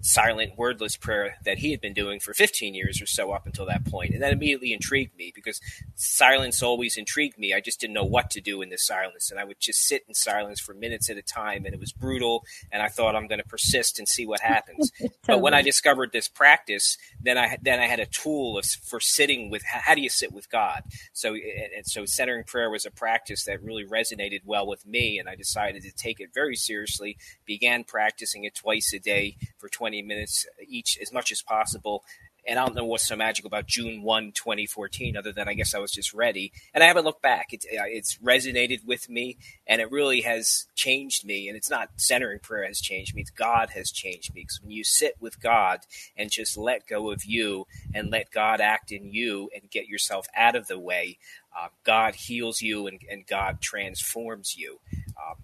silent, 0.00 0.56
wordless 0.56 0.96
prayer 0.96 1.36
that 1.44 1.58
he 1.58 1.70
had 1.70 1.80
been 1.80 1.92
doing 1.92 2.20
for 2.20 2.32
15 2.32 2.74
years 2.74 3.00
or 3.02 3.06
so 3.06 3.32
up 3.32 3.46
until 3.46 3.66
that 3.66 3.84
point. 3.84 4.12
And 4.12 4.22
that 4.22 4.32
immediately 4.32 4.72
intrigued 4.72 5.16
me 5.16 5.32
because 5.34 5.60
silence 5.94 6.62
always 6.62 6.96
intrigued 6.96 7.38
me. 7.38 7.52
I 7.52 7.60
just 7.60 7.80
didn't 7.80 7.94
know 7.94 8.04
what 8.04 8.30
to 8.30 8.40
do 8.40 8.62
in 8.62 8.70
this 8.70 8.86
silence. 8.86 9.30
And 9.30 9.38
I 9.38 9.44
would 9.44 9.60
just 9.60 9.86
sit 9.86 10.04
in 10.08 10.14
silence 10.14 10.60
for 10.60 10.74
minutes 10.74 11.10
at 11.10 11.16
a 11.16 11.22
time. 11.22 11.64
And 11.64 11.74
it 11.74 11.80
was 11.80 11.92
brutal. 11.92 12.44
And 12.72 12.82
I 12.82 12.88
thought, 12.88 13.14
I'm 13.14 13.26
going 13.26 13.40
to 13.40 13.48
persist 13.48 13.98
and 13.98 14.08
see 14.08 14.26
what 14.26 14.40
happens. 14.40 14.90
totally. 14.90 15.10
But 15.30 15.42
when 15.42 15.54
I 15.54 15.62
discovered 15.62 16.10
this 16.10 16.26
practice, 16.26 16.98
then 17.20 17.38
I, 17.38 17.56
then 17.62 17.78
I 17.78 17.86
had 17.86 18.00
a 18.00 18.06
tool 18.06 18.58
of, 18.58 18.64
for 18.64 18.98
sitting 18.98 19.48
with 19.48 19.62
how 19.64 19.94
do 19.94 20.00
you 20.00 20.08
sit 20.08 20.32
with 20.32 20.50
God? 20.50 20.82
So, 21.12 21.34
and 21.34 21.86
so 21.86 22.04
centering 22.04 22.42
prayer 22.42 22.68
was 22.68 22.84
a 22.84 22.90
practice 22.90 23.44
that 23.44 23.62
really 23.62 23.84
resonated 23.84 24.40
well 24.44 24.66
with 24.66 24.84
me. 24.84 25.20
And 25.20 25.28
I 25.28 25.36
decided 25.36 25.82
to 25.82 25.92
take 25.92 26.18
it 26.18 26.30
very 26.34 26.56
seriously, 26.56 27.16
began 27.46 27.84
practicing 27.84 28.42
it 28.42 28.56
twice 28.56 28.92
a 28.92 28.98
day 28.98 29.36
for 29.58 29.68
20 29.68 29.89
20 29.90 30.02
minutes 30.02 30.46
each 30.68 30.98
as 31.02 31.12
much 31.12 31.32
as 31.32 31.42
possible. 31.42 32.04
And 32.46 32.58
I 32.58 32.64
don't 32.64 32.76
know 32.76 32.84
what's 32.84 33.06
so 33.06 33.16
magical 33.16 33.48
about 33.48 33.66
June 33.66 34.02
1, 34.02 34.32
2014, 34.32 35.16
other 35.16 35.32
than 35.32 35.48
I 35.48 35.54
guess 35.54 35.74
I 35.74 35.78
was 35.78 35.90
just 35.90 36.14
ready. 36.14 36.52
And 36.72 36.82
I 36.82 36.86
haven't 36.86 37.04
looked 37.04 37.22
back. 37.22 37.52
It, 37.52 37.64
uh, 37.66 37.84
it's 37.86 38.16
resonated 38.18 38.86
with 38.86 39.10
me, 39.10 39.36
and 39.66 39.80
it 39.80 39.90
really 39.90 40.20
has 40.22 40.66
changed 40.76 41.26
me. 41.26 41.48
And 41.48 41.56
it's 41.56 41.68
not 41.68 41.90
centering 41.96 42.38
prayer 42.38 42.66
has 42.66 42.80
changed 42.80 43.16
me, 43.16 43.22
it's 43.22 43.30
God 43.32 43.70
has 43.70 43.90
changed 43.90 44.32
me. 44.32 44.42
Because 44.42 44.60
when 44.62 44.70
you 44.70 44.84
sit 44.84 45.16
with 45.20 45.42
God 45.42 45.80
and 46.16 46.30
just 46.30 46.56
let 46.56 46.86
go 46.86 47.10
of 47.10 47.24
you 47.24 47.66
and 47.92 48.10
let 48.10 48.30
God 48.30 48.60
act 48.60 48.92
in 48.92 49.12
you 49.12 49.50
and 49.52 49.70
get 49.70 49.88
yourself 49.88 50.26
out 50.36 50.54
of 50.54 50.68
the 50.68 50.78
way, 50.78 51.18
uh, 51.58 51.68
God 51.82 52.14
heals 52.14 52.62
you 52.62 52.86
and, 52.86 53.00
and 53.10 53.26
God 53.26 53.60
transforms 53.60 54.56
you. 54.56 54.78
Um, 55.18 55.36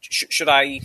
sh- 0.00 0.24
should 0.28 0.48
I 0.48 0.80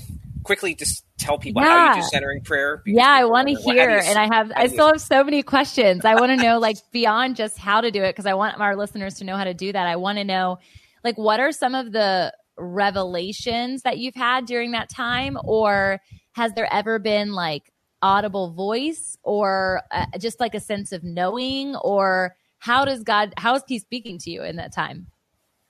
quickly 0.50 0.74
just 0.74 1.06
tell 1.20 1.38
people 1.38 1.62
yeah. 1.62 1.90
how 1.90 1.96
you 1.96 2.02
do 2.02 2.08
centering 2.12 2.42
prayer? 2.42 2.82
Yeah, 2.88 3.08
I 3.08 3.26
want 3.26 3.50
to 3.50 3.54
hear, 3.54 3.88
and 3.88 4.18
I 4.18 4.28
have 4.34 4.52
I 4.56 4.66
still 4.66 4.88
have 4.88 5.00
so 5.00 5.24
many 5.24 5.44
questions. 5.44 6.06
I 6.06 6.16
want 6.16 6.32
to 6.32 6.44
know 6.44 6.58
like 6.58 6.78
beyond 6.92 7.36
just 7.36 7.60
how 7.60 7.82
to 7.82 7.92
do 7.92 8.02
it 8.02 8.14
because 8.14 8.26
I 8.26 8.34
want 8.34 8.60
our 8.60 8.76
listeners 8.76 9.14
to 9.16 9.26
know 9.26 9.38
how 9.38 9.44
to 9.44 9.54
do 9.54 9.72
that. 9.72 9.86
I 9.86 9.98
want 9.98 10.18
to 10.18 10.24
know 10.24 10.58
like 11.04 11.20
what 11.20 11.40
are 11.40 11.52
some 11.52 11.76
of 11.76 11.92
the 11.92 12.34
revelations 12.58 13.84
that 13.84 14.00
you've 14.00 14.16
had 14.16 14.48
during 14.48 14.72
that 14.72 14.90
time, 14.90 15.38
or 15.44 16.02
has 16.32 16.52
there 16.54 16.68
ever 16.74 16.98
been 16.98 17.34
like 17.34 17.72
audible 18.02 18.52
voice, 18.52 19.20
or 19.22 19.84
uh, 19.92 20.08
just 20.18 20.40
like 20.40 20.56
a 20.56 20.60
sense 20.60 20.92
of 20.92 21.04
knowing, 21.04 21.76
or 21.76 22.36
how 22.58 22.86
does 22.86 23.04
God 23.04 23.36
how 23.38 23.54
is 23.54 23.62
He 23.68 23.78
speaking 23.78 24.18
to 24.18 24.32
you 24.32 24.42
in 24.42 24.56
that 24.56 24.74
time? 24.74 25.06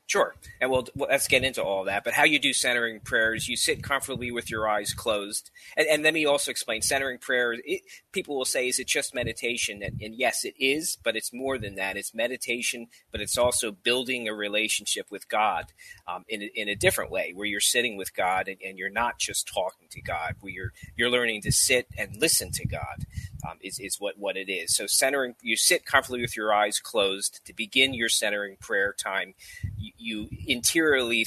Sure, 0.09 0.33
and 0.59 0.71
we'll, 0.71 0.87
well, 0.95 1.07
let's 1.07 1.27
get 1.27 1.43
into 1.43 1.63
all 1.63 1.83
that. 1.83 2.03
But 2.03 2.15
how 2.15 2.23
you 2.23 2.39
do 2.39 2.51
centering 2.51 2.99
prayers, 2.99 3.47
you 3.47 3.55
sit 3.55 3.83
comfortably 3.83 4.31
with 4.31 4.49
your 4.49 4.67
eyes 4.67 4.91
closed, 4.91 5.51
and, 5.77 5.87
and 5.87 6.01
let 6.01 6.15
me 6.15 6.25
also 6.25 6.49
explain 6.49 6.81
centering 6.81 7.19
prayer. 7.19 7.53
It, 7.63 7.83
people 8.11 8.35
will 8.35 8.43
say, 8.43 8.67
"Is 8.67 8.79
it 8.79 8.87
just 8.87 9.13
meditation?" 9.13 9.83
And, 9.83 10.01
and, 10.01 10.15
yes, 10.15 10.45
it 10.45 10.55
is, 10.59 10.97
but 11.03 11.15
it's 11.15 11.31
more 11.31 11.59
than 11.59 11.75
that. 11.75 11.95
It's 11.95 12.15
meditation, 12.15 12.87
but 13.11 13.21
it's 13.21 13.37
also 13.37 13.71
building 13.71 14.27
a 14.27 14.33
relationship 14.33 15.05
with 15.11 15.29
God 15.29 15.65
um, 16.07 16.25
in 16.27 16.41
in 16.55 16.69
a 16.69 16.75
different 16.75 17.11
way, 17.11 17.33
where 17.35 17.45
you're 17.45 17.59
sitting 17.59 17.95
with 17.95 18.15
God 18.15 18.47
and, 18.47 18.57
and, 18.65 18.79
you're 18.79 18.89
not 18.89 19.19
just 19.19 19.47
talking 19.47 19.89
to 19.91 20.01
God, 20.01 20.37
where 20.39 20.51
you're 20.51 20.73
you're 20.95 21.11
learning 21.11 21.43
to 21.43 21.51
sit 21.51 21.85
and 21.99 22.17
listen 22.19 22.49
to 22.53 22.67
God. 22.67 23.05
Um, 23.47 23.57
is 23.61 23.79
is 23.79 23.99
what 23.99 24.17
what 24.17 24.35
it 24.35 24.51
is. 24.51 24.75
So 24.75 24.85
centering, 24.85 25.35
you 25.41 25.55
sit 25.55 25.85
comfortably 25.85 26.21
with 26.21 26.35
your 26.35 26.53
eyes 26.53 26.79
closed 26.79 27.39
to 27.45 27.53
begin 27.53 27.93
your 27.93 28.09
centering 28.09 28.57
prayer 28.57 28.93
time 28.93 29.33
you 29.77 30.29
interiorly 30.45 31.25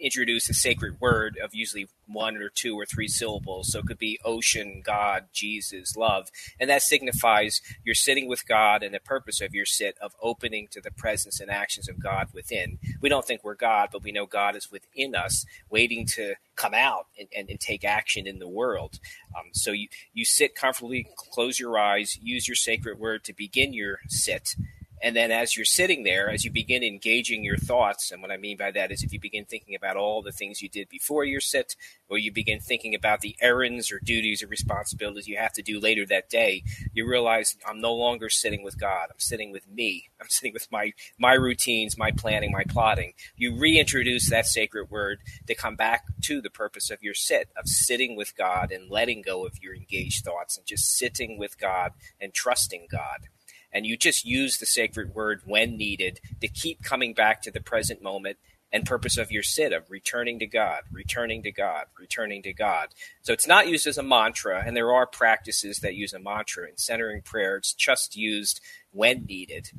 introduce 0.00 0.48
a 0.48 0.54
sacred 0.54 1.00
word 1.00 1.38
of 1.42 1.54
usually 1.54 1.88
one 2.06 2.36
or 2.36 2.48
two 2.48 2.78
or 2.78 2.84
three 2.84 3.08
syllables. 3.08 3.72
So 3.72 3.80
it 3.80 3.86
could 3.86 3.98
be 3.98 4.18
ocean, 4.24 4.82
God, 4.84 5.26
Jesus, 5.32 5.96
love. 5.96 6.30
And 6.60 6.68
that 6.70 6.82
signifies 6.82 7.60
you're 7.84 7.94
sitting 7.94 8.28
with 8.28 8.46
God 8.46 8.82
and 8.82 8.94
the 8.94 9.00
purpose 9.00 9.40
of 9.40 9.54
your 9.54 9.66
sit 9.66 9.96
of 10.00 10.14
opening 10.20 10.68
to 10.72 10.80
the 10.80 10.90
presence 10.90 11.40
and 11.40 11.50
actions 11.50 11.88
of 11.88 12.02
God 12.02 12.28
within. 12.32 12.78
We 13.00 13.08
don't 13.08 13.24
think 13.24 13.42
we're 13.44 13.54
God, 13.54 13.88
but 13.92 14.02
we 14.02 14.12
know 14.12 14.26
God 14.26 14.56
is 14.56 14.70
within 14.70 15.14
us, 15.14 15.46
waiting 15.70 16.06
to 16.14 16.34
come 16.56 16.74
out 16.74 17.06
and, 17.18 17.28
and, 17.36 17.48
and 17.48 17.60
take 17.60 17.84
action 17.84 18.26
in 18.26 18.38
the 18.38 18.48
world. 18.48 18.98
Um, 19.36 19.50
so 19.52 19.72
you, 19.72 19.88
you 20.12 20.24
sit 20.24 20.54
comfortably, 20.54 21.08
close 21.16 21.58
your 21.58 21.78
eyes, 21.78 22.18
use 22.22 22.46
your 22.46 22.56
sacred 22.56 22.98
word 22.98 23.24
to 23.24 23.32
begin 23.32 23.72
your 23.72 24.00
sit 24.08 24.54
and 25.04 25.14
then 25.14 25.30
as 25.30 25.54
you're 25.54 25.66
sitting 25.66 26.02
there, 26.02 26.30
as 26.30 26.46
you 26.46 26.50
begin 26.50 26.82
engaging 26.82 27.44
your 27.44 27.58
thoughts, 27.58 28.10
and 28.10 28.22
what 28.22 28.30
I 28.30 28.38
mean 28.38 28.56
by 28.56 28.70
that 28.70 28.90
is 28.90 29.02
if 29.02 29.12
you 29.12 29.20
begin 29.20 29.44
thinking 29.44 29.74
about 29.74 29.98
all 29.98 30.22
the 30.22 30.32
things 30.32 30.62
you 30.62 30.68
did 30.70 30.88
before 30.88 31.26
your 31.26 31.42
sit, 31.42 31.76
or 32.08 32.16
you 32.16 32.32
begin 32.32 32.58
thinking 32.58 32.94
about 32.94 33.20
the 33.20 33.36
errands 33.38 33.92
or 33.92 34.00
duties 34.02 34.42
or 34.42 34.46
responsibilities 34.46 35.28
you 35.28 35.36
have 35.36 35.52
to 35.52 35.62
do 35.62 35.78
later 35.78 36.06
that 36.06 36.30
day, 36.30 36.64
you 36.94 37.06
realize 37.06 37.54
I'm 37.68 37.82
no 37.82 37.92
longer 37.92 38.30
sitting 38.30 38.64
with 38.64 38.80
God. 38.80 39.08
I'm 39.10 39.18
sitting 39.18 39.52
with 39.52 39.68
me. 39.68 40.08
I'm 40.22 40.30
sitting 40.30 40.54
with 40.54 40.72
my 40.72 40.94
my 41.18 41.34
routines, 41.34 41.98
my 41.98 42.10
planning, 42.10 42.50
my 42.50 42.64
plotting. 42.66 43.12
You 43.36 43.54
reintroduce 43.54 44.30
that 44.30 44.46
sacred 44.46 44.90
word 44.90 45.18
to 45.46 45.54
come 45.54 45.76
back 45.76 46.04
to 46.22 46.40
the 46.40 46.48
purpose 46.48 46.88
of 46.88 47.02
your 47.02 47.12
sit, 47.12 47.50
of 47.58 47.68
sitting 47.68 48.16
with 48.16 48.34
God 48.38 48.72
and 48.72 48.90
letting 48.90 49.20
go 49.20 49.44
of 49.44 49.62
your 49.62 49.74
engaged 49.74 50.24
thoughts 50.24 50.56
and 50.56 50.64
just 50.64 50.96
sitting 50.96 51.36
with 51.36 51.60
God 51.60 51.92
and 52.18 52.32
trusting 52.32 52.86
God 52.90 53.28
and 53.74 53.84
you 53.84 53.96
just 53.96 54.24
use 54.24 54.58
the 54.58 54.66
sacred 54.66 55.14
word 55.14 55.42
when 55.44 55.76
needed 55.76 56.20
to 56.40 56.48
keep 56.48 56.82
coming 56.82 57.12
back 57.12 57.42
to 57.42 57.50
the 57.50 57.60
present 57.60 58.00
moment 58.00 58.38
and 58.72 58.86
purpose 58.86 59.18
of 59.18 59.30
your 59.30 59.42
sit 59.42 59.72
of 59.72 59.90
returning 59.90 60.38
to 60.38 60.46
God, 60.46 60.82
returning 60.90 61.42
to 61.42 61.52
God, 61.52 61.86
returning 61.98 62.42
to 62.42 62.52
God. 62.52 62.88
So 63.22 63.32
it's 63.32 63.46
not 63.46 63.68
used 63.68 63.86
as 63.86 63.98
a 63.98 64.02
mantra, 64.02 64.64
and 64.66 64.76
there 64.76 64.92
are 64.92 65.06
practices 65.06 65.78
that 65.78 65.94
use 65.94 66.12
a 66.12 66.18
mantra 66.18 66.68
in 66.68 66.76
centering 66.76 67.22
prayer. 67.22 67.56
It's 67.56 67.72
just 67.72 68.16
used 68.16 68.60
when 68.90 69.26
needed 69.26 69.70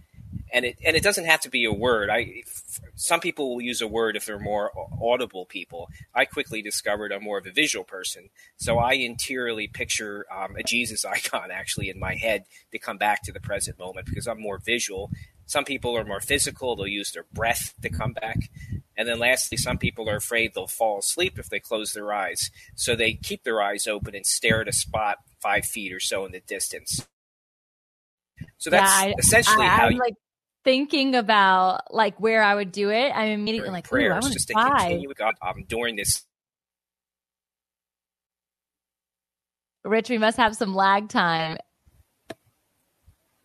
and 0.56 0.64
it 0.64 0.78
and 0.86 0.96
it 0.96 1.04
doesn't 1.04 1.26
have 1.26 1.42
to 1.42 1.50
be 1.50 1.66
a 1.66 1.74
word. 1.74 2.10
I 2.10 2.44
some 2.96 3.20
people 3.20 3.54
will 3.54 3.62
use 3.62 3.82
a 3.82 3.88
word 3.88 4.16
if 4.16 4.26
they're 4.26 4.40
more 4.40 4.72
audible 5.04 5.46
people. 5.46 5.90
I 6.14 6.24
quickly 6.24 6.62
discovered 6.62 7.12
I'm 7.12 7.24
more 7.24 7.38
of 7.38 7.46
a 7.46 7.52
visual 7.52 7.84
person, 7.84 8.30
so 8.56 8.80
I 8.80 8.94
interiorly 8.94 9.68
picture 9.68 10.26
um, 10.34 10.56
a 10.56 10.64
Jesus 10.64 11.04
icon 11.16 11.52
actually 11.52 11.90
in 11.90 12.00
my 12.00 12.16
head 12.16 12.46
to 12.72 12.80
come 12.80 12.98
back 12.98 13.22
to 13.24 13.34
the 13.34 13.42
present 13.42 13.78
moment 13.78 14.08
because 14.08 14.28
I'm 14.28 14.42
more 14.42 14.58
visual. 14.58 15.12
Some 15.46 15.66
people 15.66 15.96
are 15.98 16.06
more 16.06 16.22
physical; 16.22 16.78
they'll 16.78 16.88
use 16.88 17.12
their 17.12 17.26
breath 17.34 17.74
to 17.82 17.90
come 17.90 18.14
back. 18.14 18.50
And 18.98 19.10
then 19.10 19.20
lastly, 19.20 19.58
some 19.58 19.78
people 19.78 20.10
are 20.10 20.16
afraid 20.16 20.54
they'll 20.54 20.68
fall 20.68 21.00
asleep 21.00 21.38
if 21.38 21.50
they 21.50 21.60
close 21.60 21.92
their 21.92 22.14
eyes. 22.14 22.50
So 22.76 22.96
they 22.96 23.14
keep 23.14 23.44
their 23.44 23.62
eyes 23.62 23.88
open 23.88 24.16
and 24.16 24.26
stare 24.26 24.62
at 24.62 24.70
a 24.70 24.74
spot 24.74 25.18
five 25.42 25.66
feet 25.66 25.92
or 25.92 26.00
so 26.00 26.26
in 26.26 26.32
the 26.32 26.40
distance. 26.40 27.06
So 28.58 28.70
that's 28.70 28.90
yeah, 28.90 29.08
I, 29.10 29.14
essentially 29.20 29.66
I, 29.66 29.70
how 29.70 29.90
you, 29.90 30.00
like 30.00 30.16
thinking 30.66 31.16
about 31.16 31.94
like 31.94 32.20
where 32.20 32.44
I 32.44 32.56
would 32.56 32.74
do 32.74 32.90
it, 32.90 33.12
I'm 33.16 33.30
immediately 33.30 33.70
like, 33.70 33.88
prayers 33.88 34.28
just 34.30 34.50
to 34.50 34.54
continue 34.56 35.08
with 35.08 35.18
God 35.18 35.36
um, 35.42 35.64
during 35.70 35.96
this. 35.96 36.24
Rich, 39.86 40.10
we 40.10 40.18
must 40.18 40.38
have 40.38 40.56
some 40.56 40.76
lag 40.76 41.08
time. 41.08 41.58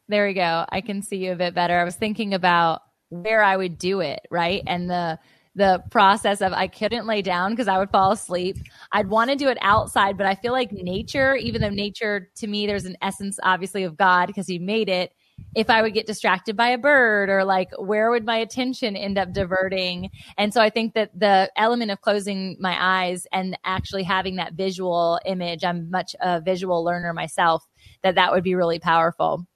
There 0.09 0.27
we 0.27 0.35
go. 0.35 0.65
I 0.69 0.81
can 0.81 1.03
see 1.03 1.19
you 1.19 1.33
a 1.33 1.37
bit 1.37 1.55
better. 1.55 1.79
I 1.79 1.85
was 1.85 1.95
thinking 1.95 2.35
about 2.35 2.81
where 3.11 3.43
I 3.43 3.57
would 3.57 3.79
do 3.79 4.01
it, 4.01 4.21
right? 4.31 4.63
And 4.67 4.91
the 4.91 5.19
the 5.57 5.83
process 5.91 6.41
of 6.41 6.53
I 6.53 6.69
couldn't 6.69 7.07
lay 7.07 7.23
down 7.23 7.51
because 7.51 7.69
I 7.69 7.77
would 7.79 7.91
fall 7.91 8.13
asleep. 8.13 8.57
I'd 8.93 9.09
want 9.09 9.31
to 9.31 9.37
do 9.37 9.49
it 9.49 9.59
outside, 9.61 10.17
but 10.17 10.27
I 10.27 10.37
feel 10.37 10.53
like 10.53 10.73
nature, 10.73 11.35
even 11.35 11.61
though 11.61 11.69
nature 11.69 12.31
to 12.37 12.47
me, 12.47 12.67
there's 12.67 12.87
an 12.87 12.97
essence 13.03 13.39
obviously 13.43 13.83
of 13.83 13.97
God 13.97 14.27
because 14.27 14.47
He 14.47 14.59
made 14.59 14.89
it 14.89 15.13
if 15.55 15.69
I 15.69 15.83
would 15.83 15.95
get 15.95 16.07
distracted 16.07 16.57
by 16.57 16.69
a 16.69 16.79
bird 16.79 17.29
or 17.29 17.45
like 17.45 17.71
where 17.79 18.11
would 18.11 18.25
my 18.25 18.37
attention 18.37 18.97
end 18.97 19.19
up 19.19 19.33
diverting? 19.33 20.11
And 20.39 20.55
so 20.55 20.61
I 20.61 20.71
think 20.71 20.95
that 20.95 21.11
the 21.19 21.51
element 21.57 21.91
of 21.91 22.01
closing 22.01 22.57
my 22.61 22.77
eyes 22.79 23.27
and 23.33 23.59
actually 23.65 24.05
having 24.05 24.37
that 24.37 24.55
visual 24.55 25.21
image, 25.25 25.65
I'm 25.65 25.91
much 25.91 26.15
a 26.21 26.41
visual 26.41 26.85
learner 26.85 27.13
myself, 27.13 27.67
that 28.03 28.15
that 28.15 28.33
would 28.33 28.45
be 28.45 28.55
really 28.55 28.79
powerful. 28.79 29.47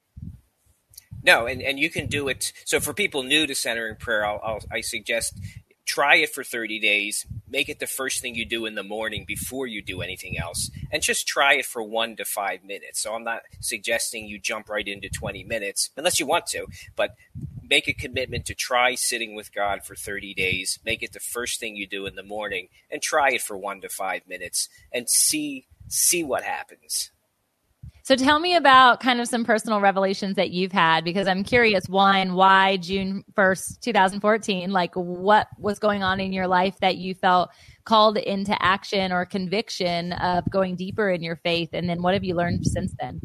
No, 1.23 1.47
and, 1.47 1.61
and 1.61 1.79
you 1.79 1.89
can 1.89 2.05
do 2.05 2.27
it. 2.27 2.53
So 2.65 2.79
for 2.79 2.93
people 2.93 3.23
new 3.23 3.47
to 3.47 3.55
centering 3.55 3.95
prayer, 3.95 4.25
I'll, 4.25 4.39
I'll, 4.43 4.59
i 4.71 4.81
suggest 4.81 5.39
try 5.85 6.15
it 6.17 6.33
for 6.33 6.43
30 6.43 6.79
days 6.79 7.25
make 7.47 7.69
it 7.69 7.79
the 7.79 7.87
first 7.87 8.21
thing 8.21 8.35
you 8.35 8.45
do 8.45 8.65
in 8.65 8.75
the 8.75 8.83
morning 8.83 9.23
before 9.27 9.67
you 9.67 9.81
do 9.81 10.01
anything 10.01 10.37
else 10.37 10.71
and 10.91 11.03
just 11.03 11.27
try 11.27 11.53
it 11.53 11.65
for 11.65 11.83
one 11.83 12.15
to 12.15 12.25
five 12.25 12.63
minutes 12.63 13.01
so 13.01 13.13
i'm 13.13 13.23
not 13.23 13.41
suggesting 13.59 14.27
you 14.27 14.39
jump 14.39 14.69
right 14.69 14.87
into 14.87 15.09
20 15.09 15.43
minutes 15.43 15.89
unless 15.95 16.19
you 16.19 16.25
want 16.25 16.45
to 16.47 16.65
but 16.95 17.15
make 17.69 17.87
a 17.87 17.93
commitment 17.93 18.45
to 18.45 18.53
try 18.53 18.95
sitting 18.95 19.35
with 19.35 19.53
God 19.53 19.83
for 19.83 19.95
30 19.95 20.33
days. 20.33 20.79
Make 20.85 21.03
it 21.03 21.13
the 21.13 21.19
first 21.19 21.59
thing 21.59 21.75
you 21.75 21.87
do 21.87 22.05
in 22.05 22.15
the 22.15 22.23
morning 22.23 22.69
and 22.91 23.01
try 23.01 23.31
it 23.31 23.41
for 23.41 23.57
1 23.57 23.81
to 23.81 23.89
5 23.89 24.27
minutes 24.27 24.69
and 24.91 25.09
see 25.09 25.67
see 25.87 26.23
what 26.23 26.43
happens. 26.43 27.11
So 28.05 28.15
tell 28.15 28.37
me 28.37 28.55
about 28.55 28.99
kind 28.99 29.19
of 29.19 29.27
some 29.27 29.43
personal 29.43 29.81
revelations 29.81 30.35
that 30.35 30.51
you've 30.51 30.71
had 30.71 31.03
because 31.03 31.27
I'm 31.27 31.43
curious 31.43 31.89
one 31.89 32.35
why 32.35 32.77
June 32.77 33.23
1st, 33.33 33.79
2014 33.79 34.69
like 34.69 34.93
what 34.93 35.47
was 35.57 35.79
going 35.79 36.03
on 36.03 36.19
in 36.19 36.31
your 36.31 36.45
life 36.45 36.77
that 36.81 36.97
you 36.97 37.15
felt 37.15 37.49
called 37.83 38.19
into 38.19 38.55
action 38.61 39.11
or 39.11 39.25
conviction 39.25 40.13
of 40.13 40.47
going 40.51 40.75
deeper 40.75 41.09
in 41.09 41.23
your 41.23 41.37
faith 41.37 41.69
and 41.73 41.89
then 41.89 42.03
what 42.03 42.13
have 42.13 42.23
you 42.23 42.35
learned 42.35 42.63
since 42.67 42.93
then? 42.99 43.19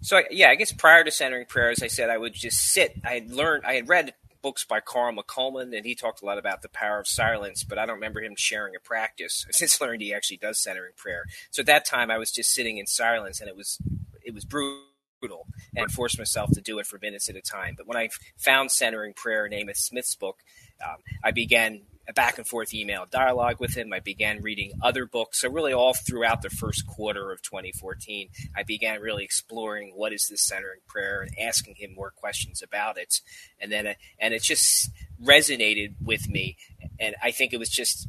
So 0.00 0.22
yeah, 0.30 0.48
I 0.48 0.54
guess 0.54 0.72
prior 0.72 1.04
to 1.04 1.10
centering 1.10 1.44
prayer, 1.44 1.68
as 1.68 1.82
I 1.82 1.88
said, 1.88 2.08
I 2.08 2.16
would 2.16 2.32
just 2.32 2.72
sit. 2.72 2.94
I 3.04 3.12
had 3.12 3.30
learned, 3.30 3.66
I 3.66 3.74
had 3.74 3.86
read 3.86 4.14
books 4.42 4.64
by 4.64 4.80
Carl 4.80 5.14
McColman, 5.14 5.76
and 5.76 5.84
he 5.84 5.94
talked 5.94 6.22
a 6.22 6.24
lot 6.24 6.38
about 6.38 6.62
the 6.62 6.68
power 6.68 7.00
of 7.00 7.08
silence, 7.08 7.64
but 7.64 7.78
I 7.78 7.86
don't 7.86 7.96
remember 7.96 8.22
him 8.22 8.34
sharing 8.36 8.74
a 8.76 8.80
practice. 8.80 9.44
I 9.48 9.52
since 9.52 9.80
learned 9.80 10.02
he 10.02 10.14
actually 10.14 10.38
does 10.38 10.62
centering 10.62 10.92
prayer. 10.96 11.24
So 11.50 11.60
at 11.60 11.66
that 11.66 11.86
time, 11.86 12.10
I 12.10 12.18
was 12.18 12.30
just 12.30 12.52
sitting 12.52 12.78
in 12.78 12.86
silence, 12.86 13.40
and 13.40 13.48
it 13.48 13.56
was 13.56 13.78
it 14.24 14.34
was 14.34 14.44
brutal, 14.44 15.46
and 15.74 15.84
I 15.84 15.92
forced 15.92 16.18
myself 16.18 16.50
to 16.52 16.60
do 16.60 16.78
it 16.78 16.86
for 16.86 16.98
minutes 17.00 17.28
at 17.28 17.36
a 17.36 17.42
time. 17.42 17.74
But 17.76 17.86
when 17.86 17.96
I 17.96 18.08
found 18.36 18.70
centering 18.70 19.14
prayer 19.14 19.46
in 19.46 19.52
Amos 19.52 19.80
Smith's 19.80 20.14
book, 20.14 20.38
um, 20.84 20.96
I 21.24 21.30
began 21.30 21.82
a 22.08 22.12
back 22.12 22.38
and 22.38 22.46
forth 22.46 22.72
email 22.72 23.04
dialogue 23.10 23.60
with 23.60 23.76
him. 23.76 23.92
I 23.92 24.00
began 24.00 24.40
reading 24.40 24.72
other 24.82 25.04
books. 25.04 25.42
So 25.42 25.50
really, 25.50 25.74
all 25.74 25.92
throughout 25.92 26.40
the 26.40 26.48
first 26.50 26.86
quarter 26.86 27.30
of 27.30 27.42
2014, 27.42 28.30
I 28.56 28.62
began 28.62 29.00
really 29.00 29.24
exploring 29.24 29.92
what 29.94 30.14
is 30.14 30.26
this 30.28 30.42
centering 30.42 30.80
prayer 30.88 31.20
and 31.20 31.38
asking 31.38 31.74
him 31.76 31.94
more 31.94 32.10
questions 32.10 32.62
about 32.62 32.96
it. 32.96 33.20
And 33.60 33.70
then, 33.70 33.94
and 34.18 34.32
it 34.32 34.42
just 34.42 34.90
resonated 35.22 35.94
with 36.02 36.28
me. 36.28 36.56
And 36.98 37.14
I 37.22 37.30
think 37.30 37.52
it 37.52 37.58
was 37.58 37.68
just 37.68 38.08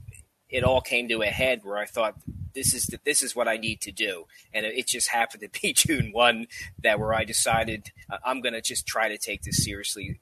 it 0.50 0.64
all 0.64 0.82
came 0.82 1.08
to 1.10 1.22
a 1.22 1.28
head 1.28 1.62
where 1.64 1.78
I 1.78 1.86
thought 1.86 2.16
this 2.56 2.74
is 2.74 2.86
the, 2.88 3.00
this 3.06 3.22
is 3.22 3.36
what 3.36 3.48
I 3.48 3.58
need 3.58 3.82
to 3.82 3.92
do, 3.92 4.26
and 4.52 4.66
it 4.66 4.88
just 4.88 5.10
happened 5.10 5.44
to 5.44 5.50
be 5.62 5.74
June 5.74 6.12
one 6.12 6.48
that 6.82 7.00
where 7.00 7.14
I 7.14 7.24
decided 7.24 7.92
I'm 8.26 8.42
going 8.42 8.54
to 8.54 8.62
just 8.62 8.88
try 8.88 9.10
to 9.10 9.18
take 9.18 9.44
this 9.44 9.64
seriously. 9.64 10.22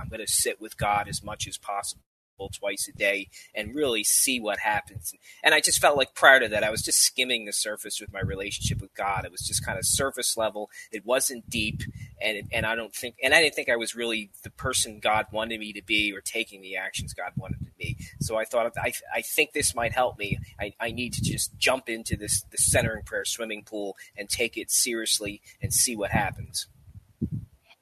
I'm 0.00 0.08
going 0.08 0.24
to 0.24 0.32
sit 0.32 0.60
with 0.60 0.78
God 0.78 1.08
as 1.08 1.22
much 1.22 1.46
as 1.46 1.58
possible 1.58 2.02
twice 2.46 2.88
a 2.88 2.96
day 2.96 3.28
and 3.54 3.74
really 3.74 4.04
see 4.04 4.38
what 4.38 4.60
happens. 4.60 5.12
And 5.42 5.54
I 5.54 5.60
just 5.60 5.80
felt 5.80 5.96
like 5.96 6.14
prior 6.14 6.38
to 6.38 6.48
that, 6.48 6.62
I 6.62 6.70
was 6.70 6.82
just 6.82 7.00
skimming 7.00 7.44
the 7.44 7.52
surface 7.52 8.00
with 8.00 8.12
my 8.12 8.20
relationship 8.20 8.80
with 8.80 8.94
God. 8.94 9.24
It 9.24 9.32
was 9.32 9.40
just 9.40 9.66
kind 9.66 9.78
of 9.78 9.84
surface 9.84 10.36
level. 10.36 10.70
It 10.92 11.04
wasn't 11.04 11.50
deep, 11.50 11.82
and 12.22 12.48
and 12.52 12.64
I 12.64 12.76
don't 12.76 12.94
think, 12.94 13.16
and 13.22 13.34
I 13.34 13.42
didn't 13.42 13.56
think 13.56 13.68
I 13.68 13.76
was 13.76 13.96
really 13.96 14.30
the 14.44 14.50
person 14.50 15.00
God 15.00 15.26
wanted 15.32 15.58
me 15.58 15.72
to 15.72 15.82
be 15.82 16.12
or 16.14 16.20
taking 16.20 16.62
the 16.62 16.76
actions 16.76 17.12
God 17.12 17.32
wanted 17.36 17.58
to 17.60 17.72
be. 17.76 17.96
So 18.20 18.36
I 18.36 18.44
thought, 18.44 18.72
I 18.78 18.92
I 19.12 19.22
think 19.22 19.52
this 19.52 19.74
might 19.74 19.92
help 19.92 20.18
me. 20.18 20.38
I, 20.60 20.74
I 20.78 20.92
need 20.92 21.14
to 21.14 21.22
just 21.22 21.58
jump 21.58 21.88
into 21.88 22.16
this 22.16 22.42
the 22.50 22.58
centering 22.58 23.02
prayer 23.02 23.24
swimming 23.24 23.64
pool 23.64 23.96
and 24.16 24.28
take 24.28 24.56
it 24.56 24.70
seriously 24.70 25.42
and 25.60 25.72
see 25.72 25.96
what 25.96 26.10
happens. 26.10 26.66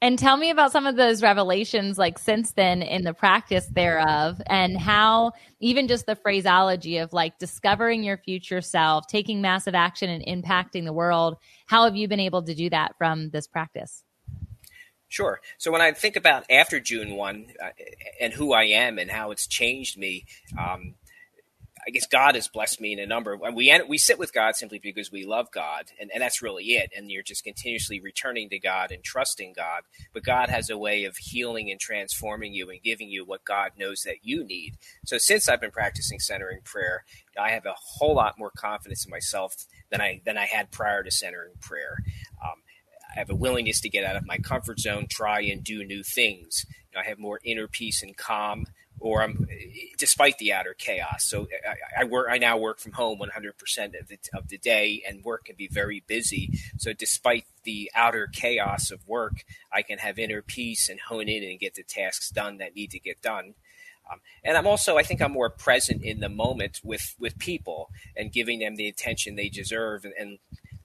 And 0.06 0.16
tell 0.16 0.36
me 0.36 0.50
about 0.50 0.70
some 0.70 0.86
of 0.86 0.94
those 0.94 1.20
revelations, 1.20 1.98
like 1.98 2.16
since 2.16 2.52
then 2.52 2.80
in 2.80 3.02
the 3.02 3.12
practice 3.12 3.66
thereof, 3.66 4.40
and 4.46 4.78
how 4.78 5.32
even 5.58 5.88
just 5.88 6.06
the 6.06 6.14
phraseology 6.14 6.98
of 6.98 7.12
like 7.12 7.40
discovering 7.40 8.04
your 8.04 8.16
future 8.16 8.60
self, 8.60 9.08
taking 9.08 9.40
massive 9.40 9.74
action 9.74 10.08
and 10.08 10.24
impacting 10.24 10.84
the 10.84 10.92
world. 10.92 11.38
How 11.66 11.82
have 11.82 11.96
you 11.96 12.06
been 12.06 12.20
able 12.20 12.44
to 12.44 12.54
do 12.54 12.70
that 12.70 12.94
from 12.96 13.30
this 13.30 13.48
practice? 13.48 14.04
Sure. 15.08 15.40
So 15.58 15.72
when 15.72 15.80
I 15.80 15.90
think 15.90 16.14
about 16.14 16.44
after 16.48 16.78
June 16.78 17.16
1 17.16 17.46
uh, 17.60 17.70
and 18.20 18.32
who 18.32 18.52
I 18.52 18.62
am 18.66 19.00
and 19.00 19.10
how 19.10 19.32
it's 19.32 19.48
changed 19.48 19.98
me, 19.98 20.24
um, 20.56 20.94
I 21.86 21.90
guess 21.90 22.06
God 22.06 22.34
has 22.34 22.48
blessed 22.48 22.80
me 22.80 22.92
in 22.92 22.98
a 22.98 23.06
number. 23.06 23.34
Of, 23.34 23.54
we 23.54 23.72
we 23.88 23.96
sit 23.96 24.18
with 24.18 24.32
God 24.32 24.56
simply 24.56 24.80
because 24.80 25.12
we 25.12 25.24
love 25.24 25.52
God, 25.52 25.92
and, 26.00 26.10
and 26.12 26.20
that's 26.20 26.42
really 26.42 26.64
it. 26.64 26.90
And 26.96 27.10
you're 27.10 27.22
just 27.22 27.44
continuously 27.44 28.00
returning 28.00 28.50
to 28.50 28.58
God 28.58 28.90
and 28.90 29.04
trusting 29.04 29.52
God. 29.54 29.82
But 30.12 30.24
God 30.24 30.48
has 30.48 30.68
a 30.68 30.78
way 30.78 31.04
of 31.04 31.16
healing 31.16 31.70
and 31.70 31.78
transforming 31.78 32.52
you 32.52 32.70
and 32.70 32.82
giving 32.82 33.08
you 33.08 33.24
what 33.24 33.44
God 33.44 33.72
knows 33.78 34.02
that 34.02 34.24
you 34.24 34.44
need. 34.44 34.74
So 35.04 35.16
since 35.18 35.48
I've 35.48 35.60
been 35.60 35.70
practicing 35.70 36.18
centering 36.18 36.60
prayer, 36.64 37.04
I 37.40 37.50
have 37.50 37.66
a 37.66 37.74
whole 37.76 38.16
lot 38.16 38.38
more 38.38 38.50
confidence 38.50 39.04
in 39.04 39.10
myself 39.10 39.54
than 39.90 40.00
I 40.00 40.22
than 40.24 40.36
I 40.36 40.46
had 40.46 40.72
prior 40.72 41.04
to 41.04 41.10
centering 41.10 41.54
prayer. 41.60 41.98
Um, 42.42 42.62
I 43.14 43.20
have 43.20 43.30
a 43.30 43.36
willingness 43.36 43.80
to 43.82 43.88
get 43.88 44.04
out 44.04 44.16
of 44.16 44.26
my 44.26 44.38
comfort 44.38 44.80
zone, 44.80 45.06
try 45.08 45.40
and 45.42 45.62
do 45.62 45.84
new 45.84 46.02
things. 46.02 46.66
I 46.96 47.08
have 47.08 47.18
more 47.18 47.40
inner 47.44 47.68
peace 47.68 48.02
and 48.02 48.16
calm 48.16 48.66
or 49.00 49.22
I'm 49.22 49.46
despite 49.98 50.38
the 50.38 50.52
outer 50.52 50.74
chaos. 50.76 51.24
So 51.24 51.48
I, 51.68 52.02
I, 52.02 52.04
work. 52.04 52.28
I 52.30 52.38
now 52.38 52.56
work 52.56 52.78
from 52.78 52.92
home 52.92 53.18
100 53.18 53.58
percent 53.58 53.94
of 53.94 54.08
the 54.08 54.18
of 54.34 54.48
the 54.48 54.58
day, 54.58 55.02
and 55.06 55.24
work 55.24 55.46
can 55.46 55.56
be 55.56 55.68
very 55.68 56.02
busy. 56.06 56.58
So 56.78 56.92
despite 56.92 57.44
the 57.64 57.90
outer 57.94 58.26
chaos 58.26 58.90
of 58.90 59.06
work, 59.06 59.44
I 59.72 59.82
can 59.82 59.98
have 59.98 60.18
inner 60.18 60.42
peace 60.42 60.88
and 60.88 61.00
hone 61.00 61.28
in 61.28 61.42
and 61.42 61.60
get 61.60 61.74
the 61.74 61.82
tasks 61.82 62.30
done 62.30 62.58
that 62.58 62.74
need 62.74 62.90
to 62.92 62.98
get 62.98 63.22
done. 63.22 63.54
Um, 64.10 64.20
and 64.44 64.56
I'm 64.56 64.68
also, 64.68 64.96
I 64.96 65.02
think, 65.02 65.20
I'm 65.20 65.32
more 65.32 65.50
present 65.50 66.02
in 66.02 66.20
the 66.20 66.28
moment 66.28 66.80
with 66.84 67.14
with 67.18 67.38
people 67.38 67.90
and 68.16 68.32
giving 68.32 68.60
them 68.60 68.76
the 68.76 68.88
attention 68.88 69.34
they 69.34 69.48
deserve, 69.48 70.04
and, 70.04 70.14
and 70.18 70.38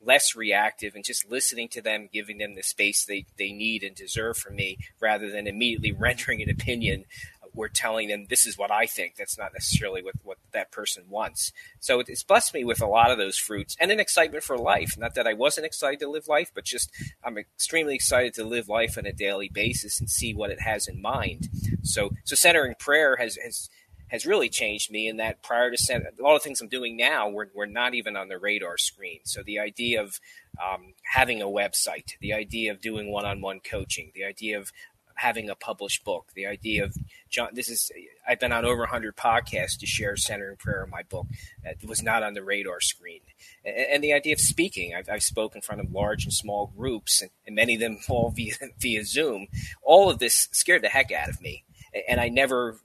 less 0.04 0.36
reactive 0.36 0.96
and 0.96 1.06
just 1.06 1.30
listening 1.30 1.68
to 1.70 1.82
them, 1.82 2.10
giving 2.12 2.40
them 2.40 2.56
the 2.56 2.64
space 2.64 3.06
they, 3.06 3.26
they 3.38 3.52
need 3.52 3.84
and 3.84 3.96
deserve 3.96 4.38
from 4.38 4.56
me 4.56 4.78
rather 5.00 5.30
than 5.30 5.48
immediately 5.48 5.92
rendering 5.98 6.42
an 6.42 6.50
opinion 6.50 7.06
we're 7.54 7.68
telling 7.68 8.08
them 8.08 8.26
this 8.30 8.46
is 8.46 8.58
what 8.58 8.72
I 8.72 8.86
think. 8.86 9.16
That's 9.16 9.38
not 9.38 9.54
necessarily 9.54 10.02
what, 10.02 10.16
what 10.24 10.38
that 10.54 10.72
person 10.72 11.04
wants. 11.10 11.52
So 11.80 12.00
it's 12.00 12.24
blessed 12.24 12.54
me 12.54 12.64
with 12.64 12.82
a 12.82 12.88
lot 12.88 13.12
of 13.12 13.18
those 13.18 13.38
fruits 13.38 13.76
and 13.80 13.92
an 13.92 14.00
excitement 14.00 14.44
for 14.44 14.58
life. 14.58 14.98
Not 14.98 15.16
that 15.16 15.28
I 15.28 15.34
wasn't 15.34 15.66
excited 15.66 16.00
to 16.00 16.10
live 16.10 16.28
life, 16.28 16.52
but 16.54 16.66
just 16.66 16.92
I'm 17.24 17.38
extremely 17.38 17.96
excited 17.96 18.34
to 18.36 18.44
live 18.44 18.70
life 18.70 18.98
on 18.98 19.06
a 19.06 19.14
daily 19.14 19.50
basis 19.50 20.00
and 20.00 20.10
see 20.10 20.34
what 20.34 20.52
it 20.52 20.62
has 20.62 20.88
in 20.88 21.02
mind. 21.02 21.50
So 21.84 22.12
so 22.24 22.36
centering 22.36 22.76
prayer 22.80 23.18
has 23.18 23.38
has 23.38 23.70
has 24.12 24.26
really 24.26 24.50
changed 24.50 24.92
me 24.92 25.08
in 25.08 25.18
that 25.18 25.42
prior 25.42 25.72
to 25.72 25.78
center, 25.78 26.12
lot 26.20 26.36
of 26.36 26.44
things 26.44 26.60
I'm 26.60 26.68
doing 26.68 26.98
now 26.98 27.30
were, 27.30 27.50
were 27.56 27.66
not 27.66 27.94
even 27.94 28.18
on 28.18 28.28
the 28.28 28.38
radar 28.38 28.78
screen. 28.78 29.22
So 29.24 29.42
the 29.42 29.58
idea 29.58 30.02
of 30.02 30.20
um, 30.62 30.96
having 31.14 31.42
a 31.42 31.46
website, 31.46 32.18
the 32.20 32.34
idea 32.34 32.74
of 32.74 32.82
doing 32.82 33.10
one-on-one 33.10 33.62
coaching, 33.62 34.12
the 34.14 34.26
idea 34.26 34.60
of 34.60 34.74
having 35.22 35.50
a 35.50 35.56
published 35.56 36.04
book. 36.04 36.32
The 36.34 36.48
idea 36.48 36.84
of 36.84 36.98
John, 37.30 37.50
this 37.54 37.70
is 37.70 37.92
I've 38.28 38.40
been 38.40 38.52
on 38.52 38.66
over 38.66 38.82
100 38.82 39.16
podcasts 39.16 39.78
to 39.80 39.86
share 39.86 40.18
Center 40.18 40.42
centering 40.42 40.58
prayer 40.58 40.84
in 40.84 40.90
my 40.90 41.04
book. 41.04 41.28
It 41.64 41.88
was 41.88 42.02
not 42.02 42.24
on 42.24 42.34
the 42.34 42.44
radar 42.44 42.82
screen. 42.82 43.22
And, 43.64 43.76
and 43.76 44.04
the 44.04 44.14
idea 44.14 44.34
of 44.34 44.40
speaking, 44.40 44.96
I've, 44.96 45.08
I've, 45.10 45.22
spoken 45.22 45.60
in 45.60 45.62
front 45.62 45.80
of 45.80 45.92
large 45.92 46.24
and 46.24 46.34
small 46.34 46.74
groups, 46.76 47.22
and, 47.22 47.30
and 47.46 47.56
many 47.56 47.76
of 47.76 47.82
them 47.82 48.00
all 48.10 48.32
via 48.32 48.56
via 48.80 49.06
Zoom. 49.06 49.48
All 49.84 50.10
of 50.10 50.18
this 50.20 50.50
scared 50.52 50.82
the 50.82 50.90
heck 50.90 51.12
out 51.12 51.30
of 51.30 51.40
me, 51.40 51.64
and 52.08 52.20
I 52.20 52.30
never 52.30 52.80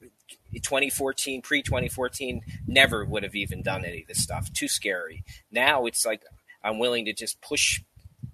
2014, 0.52 1.40
pre 1.42 1.62
2014, 1.62 2.42
never 2.66 3.04
would 3.04 3.22
have 3.22 3.34
even 3.34 3.62
done 3.62 3.84
any 3.84 4.02
of 4.02 4.08
this 4.08 4.22
stuff. 4.22 4.52
Too 4.52 4.68
scary. 4.68 5.24
Now 5.50 5.86
it's 5.86 6.04
like 6.04 6.22
I'm 6.62 6.78
willing 6.78 7.06
to 7.06 7.14
just 7.14 7.40
push 7.40 7.80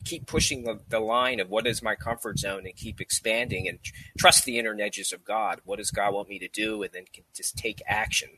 keep 0.04 0.26
pushing 0.26 0.64
the, 0.64 0.80
the 0.88 1.00
line 1.00 1.40
of 1.40 1.48
what 1.48 1.66
is 1.66 1.82
my 1.82 1.94
comfort 1.94 2.38
zone 2.38 2.66
and 2.66 2.76
keep 2.76 3.00
expanding 3.00 3.68
and 3.68 3.82
tr- 3.82 3.94
trust 4.18 4.44
the 4.44 4.58
inner 4.58 4.76
edges 4.80 5.12
of 5.12 5.24
God. 5.24 5.60
What 5.64 5.78
does 5.78 5.90
God 5.90 6.14
want 6.14 6.28
me 6.28 6.38
to 6.38 6.48
do? 6.48 6.82
And 6.82 6.92
then 6.92 7.04
just 7.34 7.56
take 7.56 7.82
action. 7.86 8.30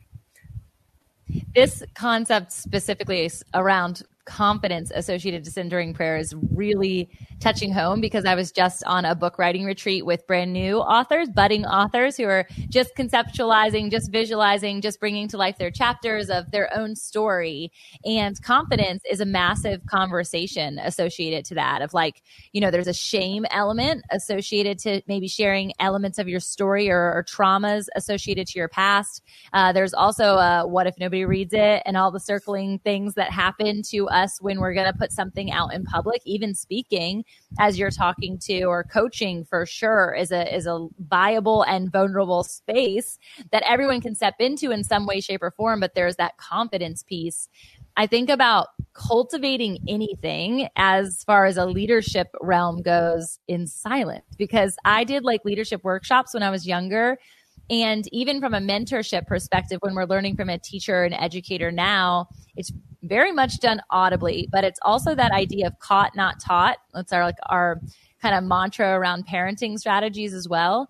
This 1.53 1.83
concept 1.95 2.51
specifically 2.51 3.29
around 3.53 4.03
confidence 4.25 4.91
associated 4.93 5.43
to 5.43 5.51
centering 5.51 5.93
prayer 5.93 6.17
is 6.17 6.35
really 6.51 7.09
touching 7.39 7.71
home 7.71 8.01
because 8.01 8.25
I 8.25 8.35
was 8.35 8.51
just 8.51 8.83
on 8.85 9.05
a 9.05 9.15
book 9.15 9.37
writing 9.37 9.65
retreat 9.65 10.05
with 10.05 10.25
brand 10.27 10.53
new 10.53 10.77
authors, 10.77 11.29
budding 11.29 11.65
authors 11.65 12.17
who 12.17 12.25
are 12.25 12.47
just 12.69 12.95
conceptualizing, 12.95 13.91
just 13.91 14.11
visualizing, 14.11 14.81
just 14.81 14.99
bringing 14.99 15.27
to 15.29 15.37
life 15.37 15.57
their 15.57 15.71
chapters 15.71 16.29
of 16.29 16.51
their 16.51 16.75
own 16.75 16.95
story. 16.95 17.71
And 18.03 18.41
confidence 18.41 19.03
is 19.09 19.19
a 19.19 19.25
massive 19.25 19.85
conversation 19.85 20.79
associated 20.79 21.45
to 21.45 21.55
that 21.55 21.81
of 21.81 21.93
like, 21.93 22.21
you 22.51 22.61
know, 22.61 22.71
there's 22.71 22.87
a 22.87 22.93
shame 22.93 23.45
element 23.51 24.03
associated 24.11 24.79
to 24.79 25.01
maybe 25.07 25.27
sharing 25.27 25.73
elements 25.79 26.17
of 26.17 26.27
your 26.27 26.39
story 26.39 26.89
or, 26.89 27.13
or 27.13 27.23
traumas 27.23 27.85
associated 27.95 28.47
to 28.47 28.59
your 28.59 28.69
past. 28.69 29.21
Uh, 29.53 29.71
there's 29.71 29.93
also 29.93 30.37
a, 30.37 30.67
what 30.67 30.87
if 30.87 30.95
nobody 30.99 31.25
reads 31.25 31.53
it 31.53 31.83
and 31.85 31.97
all 31.97 32.11
the 32.11 32.19
circling 32.19 32.79
things 32.79 33.13
that 33.13 33.31
happen 33.31 33.81
to 33.83 34.07
us 34.15 34.41
when 34.41 34.59
we're 34.59 34.73
going 34.73 34.91
to 34.91 34.97
put 34.97 35.11
something 35.11 35.51
out 35.51 35.73
in 35.73 35.83
public, 35.83 36.21
even 36.25 36.55
speaking 36.55 37.25
as 37.59 37.77
you're 37.77 37.91
talking 37.91 38.37
to 38.39 38.63
or 38.63 38.83
coaching 38.83 39.45
for 39.45 39.65
sure 39.65 40.13
is 40.13 40.31
a 40.31 40.53
is 40.55 40.65
a 40.65 40.87
viable 40.99 41.63
and 41.63 41.91
vulnerable 41.91 42.43
space 42.43 43.17
that 43.51 43.63
everyone 43.67 44.01
can 44.01 44.15
step 44.15 44.35
into 44.39 44.71
in 44.71 44.83
some 44.83 45.05
way 45.05 45.21
shape 45.21 45.41
or 45.41 45.51
form 45.51 45.79
but 45.79 45.95
there's 45.95 46.15
that 46.15 46.37
confidence 46.37 47.03
piece 47.03 47.47
I 47.97 48.07
think 48.07 48.29
about 48.29 48.67
cultivating 48.93 49.79
anything 49.87 50.67
as 50.75 51.23
far 51.23 51.45
as 51.45 51.55
a 51.55 51.65
leadership 51.65 52.27
realm 52.41 52.81
goes 52.81 53.39
in 53.47 53.67
silence 53.67 54.25
because 54.37 54.75
I 54.83 55.05
did 55.05 55.23
like 55.23 55.45
leadership 55.45 55.81
workshops 55.83 56.33
when 56.33 56.43
I 56.43 56.49
was 56.49 56.67
younger. 56.67 57.17
And 57.69 58.07
even 58.11 58.39
from 58.39 58.53
a 58.53 58.59
mentorship 58.59 59.25
perspective, 59.25 59.79
when 59.81 59.95
we're 59.95 60.05
learning 60.05 60.35
from 60.35 60.49
a 60.49 60.57
teacher 60.57 61.03
and 61.03 61.15
educator 61.15 61.71
now, 61.71 62.27
it's 62.55 62.71
very 63.01 63.31
much 63.31 63.59
done 63.59 63.81
audibly, 63.89 64.47
but 64.51 64.63
it's 64.63 64.79
also 64.83 65.15
that 65.15 65.31
idea 65.31 65.67
of 65.67 65.79
caught, 65.79 66.15
not 66.15 66.39
taught. 66.39 66.77
That's 66.93 67.11
our 67.11 67.23
like 67.23 67.37
our 67.47 67.81
kind 68.21 68.35
of 68.35 68.43
mantra 68.43 68.93
around 68.93 69.27
parenting 69.27 69.77
strategies 69.79 70.33
as 70.33 70.47
well. 70.47 70.87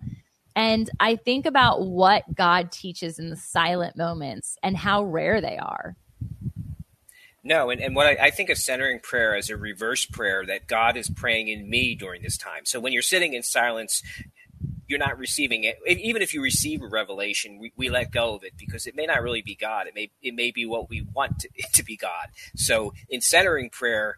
And 0.54 0.88
I 1.00 1.16
think 1.16 1.44
about 1.44 1.82
what 1.86 2.24
God 2.34 2.72
teaches 2.72 3.18
in 3.18 3.28
the 3.28 3.36
silent 3.36 3.96
moments 3.96 4.56
and 4.62 4.76
how 4.76 5.04
rare 5.04 5.40
they 5.40 5.58
are. 5.58 5.96
No, 7.44 7.70
and, 7.70 7.80
and 7.80 7.94
what 7.94 8.06
I, 8.06 8.26
I, 8.26 8.30
think 8.30 8.50
of 8.50 8.58
centering 8.58 8.98
prayer 8.98 9.36
as 9.36 9.50
a 9.50 9.56
reverse 9.56 10.04
prayer 10.04 10.44
that 10.46 10.66
God 10.66 10.96
is 10.96 11.08
praying 11.08 11.46
in 11.46 11.70
me 11.70 11.94
during 11.94 12.22
this 12.22 12.36
time. 12.36 12.64
So 12.64 12.80
when 12.80 12.92
you're 12.92 13.02
sitting 13.02 13.34
in 13.34 13.44
silence, 13.44 14.02
you're 14.88 14.98
not 14.98 15.18
receiving 15.18 15.64
it. 15.64 15.78
Even 15.86 16.22
if 16.22 16.32
you 16.32 16.42
receive 16.42 16.82
a 16.82 16.86
revelation, 16.86 17.58
we, 17.58 17.72
we, 17.76 17.88
let 17.88 18.10
go 18.10 18.34
of 18.34 18.44
it 18.44 18.52
because 18.56 18.86
it 18.86 18.94
may 18.94 19.06
not 19.06 19.22
really 19.22 19.42
be 19.42 19.54
God. 19.54 19.86
It 19.86 19.94
may 19.94 20.10
it 20.22 20.34
may 20.34 20.50
be 20.50 20.66
what 20.66 20.88
we 20.88 21.02
want 21.14 21.40
to, 21.40 21.48
to 21.74 21.84
be 21.84 21.96
God. 21.96 22.28
So 22.54 22.92
in 23.08 23.20
centering 23.20 23.70
prayer, 23.70 24.16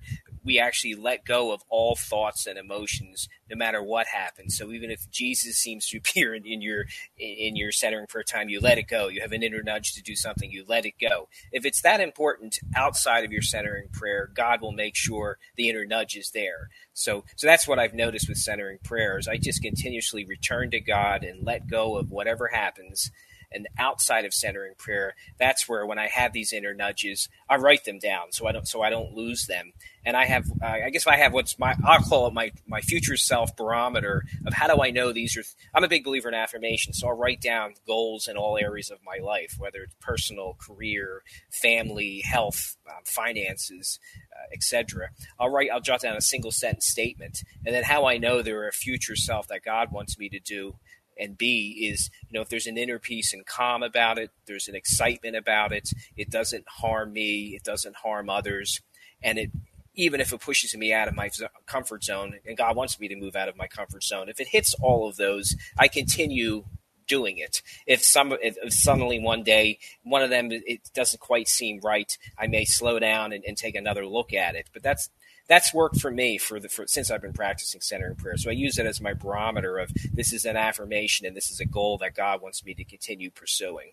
we 0.48 0.58
actually 0.58 0.94
let 0.94 1.26
go 1.26 1.52
of 1.52 1.62
all 1.68 1.94
thoughts 1.94 2.46
and 2.46 2.58
emotions 2.58 3.28
no 3.50 3.56
matter 3.56 3.82
what 3.82 4.06
happens. 4.06 4.56
So 4.56 4.72
even 4.72 4.90
if 4.90 5.08
jesus 5.10 5.56
seems 5.56 5.86
to 5.88 5.98
appear 6.02 6.34
in, 6.34 6.46
in 6.46 6.62
your 6.62 6.86
in 7.18 7.54
your 7.54 7.70
centering 7.70 8.06
prayer 8.06 8.24
time 8.24 8.48
you 8.48 8.58
let 8.58 8.78
it 8.78 8.88
go. 8.88 9.08
You 9.08 9.20
have 9.20 9.32
an 9.32 9.42
inner 9.42 9.62
nudge 9.62 9.92
to 9.92 10.02
do 10.02 10.16
something 10.16 10.50
you 10.50 10.64
let 10.66 10.86
it 10.86 10.94
go. 10.98 11.28
If 11.52 11.66
it's 11.66 11.82
that 11.82 12.00
important 12.00 12.58
outside 12.74 13.24
of 13.26 13.30
your 13.32 13.42
centering 13.42 13.88
prayer 13.92 14.30
god 14.34 14.62
will 14.62 14.72
make 14.72 14.96
sure 14.96 15.36
the 15.56 15.68
inner 15.68 15.84
nudge 15.84 16.16
is 16.16 16.30
there. 16.32 16.70
So 16.94 17.24
so 17.36 17.46
that's 17.46 17.68
what 17.68 17.78
i've 17.78 17.94
noticed 17.94 18.28
with 18.28 18.38
centering 18.38 18.78
prayers. 18.82 19.28
I 19.28 19.36
just 19.36 19.62
continuously 19.62 20.24
return 20.24 20.70
to 20.70 20.80
god 20.80 21.24
and 21.24 21.44
let 21.46 21.68
go 21.68 21.98
of 21.98 22.10
whatever 22.10 22.48
happens 22.48 23.10
and 23.52 23.68
outside 23.78 24.24
of 24.24 24.34
centering 24.34 24.74
prayer, 24.76 25.14
that's 25.38 25.68
where 25.68 25.86
when 25.86 25.98
I 25.98 26.08
have 26.08 26.32
these 26.32 26.52
inner 26.52 26.74
nudges, 26.74 27.28
I 27.48 27.56
write 27.56 27.84
them 27.84 27.98
down 27.98 28.32
so 28.32 28.46
I 28.46 28.52
don't 28.52 28.66
so 28.66 28.82
I 28.82 28.90
don't 28.90 29.14
lose 29.14 29.46
them. 29.46 29.72
And 30.04 30.16
I 30.16 30.24
have, 30.24 30.44
uh, 30.62 30.66
I 30.66 30.90
guess 30.90 31.06
I 31.06 31.16
have 31.16 31.32
what's 31.32 31.58
my 31.58 31.74
I'll 31.84 32.00
call 32.00 32.26
it 32.26 32.34
my 32.34 32.52
my 32.66 32.80
future 32.80 33.16
self 33.16 33.56
barometer 33.56 34.24
of 34.46 34.54
how 34.54 34.66
do 34.74 34.82
I 34.82 34.90
know 34.90 35.12
these 35.12 35.36
are. 35.36 35.42
I'm 35.74 35.84
a 35.84 35.88
big 35.88 36.04
believer 36.04 36.28
in 36.28 36.34
affirmation, 36.34 36.92
so 36.92 37.08
I'll 37.08 37.16
write 37.16 37.40
down 37.40 37.74
goals 37.86 38.28
in 38.28 38.36
all 38.36 38.58
areas 38.58 38.90
of 38.90 38.98
my 39.04 39.22
life, 39.22 39.56
whether 39.58 39.80
it's 39.80 39.94
personal, 40.00 40.56
career, 40.58 41.22
family, 41.50 42.22
health, 42.24 42.76
um, 42.88 43.02
finances. 43.04 43.98
Uh, 44.38 44.46
etc. 44.52 45.08
I'll 45.40 45.48
write. 45.48 45.68
I'll 45.72 45.80
jot 45.80 46.02
down 46.02 46.16
a 46.16 46.20
single 46.20 46.52
sentence 46.52 46.86
statement, 46.86 47.42
and 47.66 47.74
then 47.74 47.82
how 47.82 48.06
I 48.06 48.18
know 48.18 48.40
they're 48.40 48.68
a 48.68 48.72
future 48.72 49.16
self 49.16 49.48
that 49.48 49.64
God 49.64 49.90
wants 49.90 50.16
me 50.16 50.28
to 50.28 50.38
do 50.38 50.76
and 51.18 51.36
B 51.36 51.88
is 51.90 52.10
you 52.28 52.34
know 52.34 52.42
if 52.42 52.48
there's 52.48 52.66
an 52.66 52.78
inner 52.78 52.98
peace 52.98 53.32
and 53.32 53.46
calm 53.46 53.82
about 53.82 54.18
it, 54.18 54.30
there's 54.46 54.68
an 54.68 54.74
excitement 54.74 55.36
about 55.36 55.72
it. 55.72 55.90
It 56.16 56.30
doesn't 56.30 56.64
harm 56.68 57.12
me. 57.12 57.54
It 57.54 57.64
doesn't 57.64 57.96
harm 57.96 58.30
others, 58.30 58.80
and 59.22 59.38
it 59.38 59.50
even 59.94 60.20
if 60.20 60.32
it 60.32 60.40
pushes 60.40 60.76
me 60.76 60.92
out 60.92 61.08
of 61.08 61.16
my 61.16 61.28
comfort 61.66 62.04
zone, 62.04 62.38
and 62.46 62.56
God 62.56 62.76
wants 62.76 63.00
me 63.00 63.08
to 63.08 63.16
move 63.16 63.34
out 63.34 63.48
of 63.48 63.56
my 63.56 63.66
comfort 63.66 64.04
zone. 64.04 64.28
If 64.28 64.38
it 64.38 64.48
hits 64.48 64.72
all 64.74 65.08
of 65.08 65.16
those, 65.16 65.56
I 65.76 65.88
continue 65.88 66.64
doing 67.08 67.38
it. 67.38 67.62
If 67.86 68.04
some 68.04 68.32
if 68.40 68.72
suddenly 68.72 69.18
one 69.18 69.42
day 69.42 69.78
one 70.04 70.22
of 70.22 70.30
them 70.30 70.50
it 70.52 70.90
doesn't 70.94 71.20
quite 71.20 71.48
seem 71.48 71.80
right, 71.82 72.16
I 72.38 72.46
may 72.46 72.64
slow 72.64 73.00
down 73.00 73.32
and, 73.32 73.42
and 73.44 73.56
take 73.56 73.74
another 73.74 74.06
look 74.06 74.32
at 74.32 74.54
it. 74.54 74.68
But 74.72 74.82
that's 74.82 75.10
that's 75.48 75.72
worked 75.72 76.00
for 76.00 76.10
me 76.10 76.38
for 76.38 76.60
the 76.60 76.68
for, 76.68 76.86
since 76.86 77.10
I've 77.10 77.22
been 77.22 77.32
practicing 77.32 77.80
centering 77.80 78.14
prayer. 78.16 78.36
So 78.36 78.50
I 78.50 78.52
use 78.52 78.78
it 78.78 78.86
as 78.86 79.00
my 79.00 79.14
barometer 79.14 79.78
of 79.78 79.90
this 80.12 80.32
is 80.32 80.44
an 80.44 80.56
affirmation 80.56 81.26
and 81.26 81.36
this 81.36 81.50
is 81.50 81.58
a 81.58 81.64
goal 81.64 81.98
that 81.98 82.14
God 82.14 82.42
wants 82.42 82.64
me 82.64 82.74
to 82.74 82.84
continue 82.84 83.30
pursuing. 83.30 83.92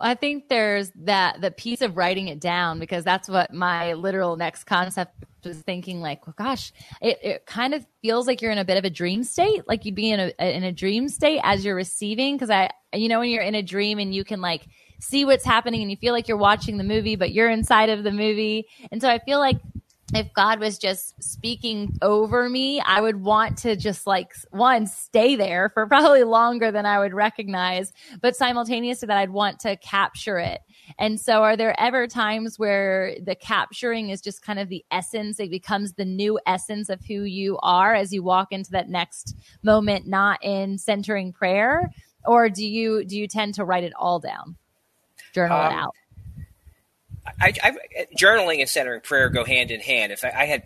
I 0.00 0.14
think 0.14 0.48
there's 0.48 0.90
that 1.02 1.40
the 1.40 1.50
piece 1.50 1.82
of 1.82 1.96
writing 1.96 2.28
it 2.28 2.40
down 2.40 2.78
because 2.78 3.04
that's 3.04 3.28
what 3.28 3.52
my 3.52 3.92
literal 3.92 4.36
next 4.36 4.64
concept 4.64 5.14
was 5.44 5.58
thinking. 5.58 6.00
Like, 6.00 6.26
well, 6.26 6.34
gosh, 6.36 6.72
it, 7.00 7.18
it 7.22 7.46
kind 7.46 7.74
of 7.74 7.86
feels 8.02 8.26
like 8.26 8.40
you're 8.40 8.50
in 8.50 8.58
a 8.58 8.64
bit 8.64 8.78
of 8.78 8.84
a 8.84 8.90
dream 8.90 9.22
state, 9.24 9.68
like 9.68 9.84
you'd 9.84 9.94
be 9.94 10.10
in 10.10 10.20
a 10.20 10.32
in 10.38 10.64
a 10.64 10.72
dream 10.72 11.08
state 11.08 11.40
as 11.44 11.64
you're 11.64 11.76
receiving. 11.76 12.34
Because 12.34 12.50
I, 12.50 12.70
you 12.94 13.08
know, 13.08 13.20
when 13.20 13.30
you're 13.30 13.42
in 13.42 13.54
a 13.54 13.62
dream 13.62 13.98
and 13.98 14.14
you 14.14 14.24
can 14.24 14.40
like 14.40 14.66
see 15.00 15.24
what's 15.24 15.44
happening 15.44 15.82
and 15.82 15.90
you 15.90 15.96
feel 15.96 16.12
like 16.12 16.28
you're 16.28 16.36
watching 16.36 16.78
the 16.78 16.84
movie, 16.84 17.16
but 17.16 17.32
you're 17.32 17.50
inside 17.50 17.90
of 17.90 18.02
the 18.02 18.10
movie. 18.10 18.66
And 18.90 19.00
so 19.00 19.08
I 19.08 19.18
feel 19.18 19.38
like 19.38 19.60
if 20.14 20.32
God 20.32 20.58
was 20.58 20.78
just 20.78 21.22
speaking 21.22 21.96
over 22.02 22.48
me, 22.48 22.80
I 22.80 23.00
would 23.00 23.22
want 23.22 23.56
to 23.58 23.76
just 23.76 24.06
like 24.06 24.34
one 24.50 24.86
stay 24.86 25.36
there 25.36 25.70
for 25.72 25.86
probably 25.88 26.24
longer 26.24 26.70
than 26.70 26.86
I 26.86 26.98
would 26.98 27.14
recognize, 27.14 27.92
but 28.20 28.36
simultaneous 28.36 29.00
to 29.00 29.06
that, 29.06 29.18
I'd 29.18 29.30
want 29.30 29.60
to 29.60 29.76
capture 29.76 30.38
it. 30.38 30.60
And 30.98 31.20
so, 31.20 31.42
are 31.42 31.56
there 31.56 31.78
ever 31.78 32.06
times 32.06 32.58
where 32.58 33.16
the 33.22 33.34
capturing 33.34 34.10
is 34.10 34.20
just 34.20 34.42
kind 34.42 34.58
of 34.58 34.68
the 34.68 34.84
essence? 34.90 35.38
It 35.38 35.50
becomes 35.50 35.92
the 35.92 36.04
new 36.04 36.40
essence 36.46 36.88
of 36.88 37.00
who 37.04 37.22
you 37.22 37.58
are 37.62 37.94
as 37.94 38.12
you 38.12 38.22
walk 38.22 38.48
into 38.50 38.72
that 38.72 38.88
next 38.88 39.36
moment, 39.62 40.06
not 40.06 40.42
in 40.42 40.78
centering 40.78 41.32
prayer, 41.32 41.90
or 42.24 42.48
do 42.48 42.66
you 42.66 43.04
do 43.04 43.16
you 43.16 43.28
tend 43.28 43.54
to 43.54 43.64
write 43.64 43.84
it 43.84 43.92
all 43.96 44.18
down, 44.18 44.56
journal 45.32 45.58
um, 45.58 45.72
it 45.72 45.76
out? 45.76 45.94
I, 47.26 47.52
I, 47.62 47.72
journaling 48.18 48.60
and 48.60 48.68
centering 48.68 49.00
prayer 49.00 49.28
go 49.28 49.44
hand 49.44 49.70
in 49.70 49.80
hand. 49.80 50.12
If 50.12 50.24
I, 50.24 50.30
I, 50.30 50.44
had 50.46 50.64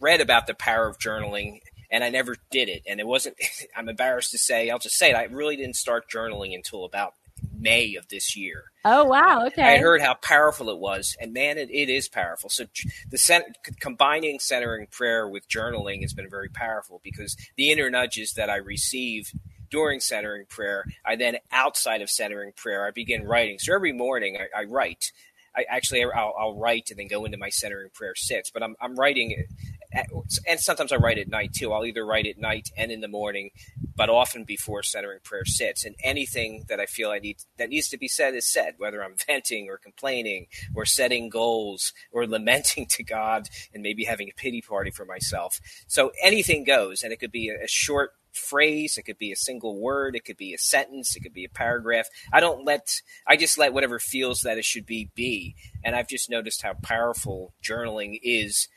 read 0.00 0.20
about 0.20 0.46
the 0.46 0.54
power 0.54 0.86
of 0.86 0.98
journaling 0.98 1.60
and 1.90 2.02
I 2.02 2.10
never 2.10 2.36
did 2.50 2.68
it, 2.68 2.82
and 2.86 3.00
it 3.00 3.06
wasn't, 3.06 3.36
I'm 3.76 3.88
embarrassed 3.88 4.30
to 4.32 4.38
say, 4.38 4.70
I'll 4.70 4.78
just 4.78 4.96
say 4.96 5.10
it, 5.10 5.16
I 5.16 5.24
really 5.24 5.56
didn't 5.56 5.76
start 5.76 6.10
journaling 6.10 6.54
until 6.54 6.84
about 6.84 7.14
May 7.54 7.94
of 7.96 8.08
this 8.08 8.36
year. 8.36 8.64
Oh 8.84 9.04
wow! 9.04 9.46
Okay. 9.46 9.62
I 9.62 9.78
heard 9.78 10.00
how 10.00 10.14
powerful 10.14 10.70
it 10.70 10.78
was, 10.78 11.16
and 11.20 11.32
man, 11.32 11.58
it, 11.58 11.70
it 11.70 11.88
is 11.88 12.08
powerful. 12.08 12.50
So 12.50 12.64
the 13.08 13.18
cent- 13.18 13.58
combining 13.78 14.40
centering 14.40 14.88
prayer 14.90 15.28
with 15.28 15.48
journaling 15.48 16.02
has 16.02 16.12
been 16.12 16.28
very 16.28 16.48
powerful 16.48 17.00
because 17.04 17.36
the 17.56 17.70
inner 17.70 17.90
nudges 17.90 18.34
that 18.34 18.50
I 18.50 18.56
receive 18.56 19.32
during 19.70 20.00
centering 20.00 20.44
prayer, 20.46 20.84
I 21.04 21.16
then 21.16 21.38
outside 21.50 22.02
of 22.02 22.10
centering 22.10 22.52
prayer, 22.52 22.86
I 22.86 22.90
begin 22.90 23.24
writing. 23.24 23.58
So 23.58 23.74
every 23.74 23.92
morning 23.92 24.36
I, 24.36 24.60
I 24.60 24.64
write, 24.64 25.12
I 25.54 25.64
actually 25.68 26.04
I'll, 26.04 26.34
I'll, 26.38 26.58
write 26.58 26.90
and 26.90 26.98
then 26.98 27.08
go 27.08 27.24
into 27.24 27.38
my 27.38 27.50
centering 27.50 27.90
prayer 27.92 28.14
sits. 28.14 28.50
But 28.50 28.62
I'm 28.62 28.74
I'm 28.80 28.96
writing, 28.96 29.44
at, 29.92 30.06
and 30.48 30.60
sometimes 30.60 30.92
I 30.92 30.96
write 30.96 31.18
at 31.18 31.28
night 31.28 31.52
too. 31.52 31.72
I'll 31.72 31.84
either 31.84 32.04
write 32.04 32.26
at 32.26 32.38
night 32.38 32.70
and 32.76 32.90
in 32.90 33.00
the 33.00 33.08
morning, 33.08 33.50
but 33.94 34.08
often 34.08 34.44
before 34.44 34.82
centering 34.82 35.20
prayer 35.22 35.44
sits. 35.44 35.84
And 35.84 35.94
anything 36.02 36.64
that 36.68 36.80
I 36.80 36.86
feel 36.86 37.10
I 37.10 37.18
need 37.18 37.38
that 37.58 37.68
needs 37.68 37.88
to 37.90 37.98
be 37.98 38.08
said 38.08 38.34
is 38.34 38.50
said, 38.50 38.74
whether 38.78 39.02
I'm 39.02 39.16
venting 39.26 39.68
or 39.68 39.78
complaining 39.78 40.46
or 40.74 40.84
setting 40.84 41.28
goals 41.28 41.92
or 42.12 42.26
lamenting 42.32 42.86
to 42.86 43.02
God 43.02 43.48
and 43.74 43.82
maybe 43.82 44.04
having 44.04 44.28
a 44.28 44.40
pity 44.40 44.62
party 44.62 44.90
for 44.90 45.04
myself. 45.04 45.60
So 45.86 46.12
anything 46.22 46.64
goes, 46.64 47.02
and 47.02 47.12
it 47.12 47.20
could 47.20 47.32
be 47.32 47.48
a, 47.48 47.64
a 47.64 47.68
short 47.68 48.12
phrase, 48.32 48.96
it 48.98 49.02
could 49.02 49.18
be 49.18 49.32
a 49.32 49.36
single 49.36 49.78
word, 49.78 50.16
it 50.16 50.24
could 50.24 50.36
be 50.36 50.54
a 50.54 50.58
sentence, 50.58 51.14
it 51.16 51.20
could 51.20 51.34
be 51.34 51.44
a 51.44 51.48
paragraph. 51.48 52.06
I 52.32 52.40
don't 52.40 52.64
let 52.64 53.00
I 53.26 53.36
just 53.36 53.58
let 53.58 53.72
whatever 53.72 53.98
feels 53.98 54.42
that 54.42 54.58
it 54.58 54.64
should 54.64 54.86
be 54.86 55.10
be. 55.14 55.54
And 55.84 55.94
I've 55.94 56.08
just 56.08 56.30
noticed 56.30 56.62
how 56.62 56.74
powerful 56.74 57.52
journaling 57.62 58.18
is 58.22 58.68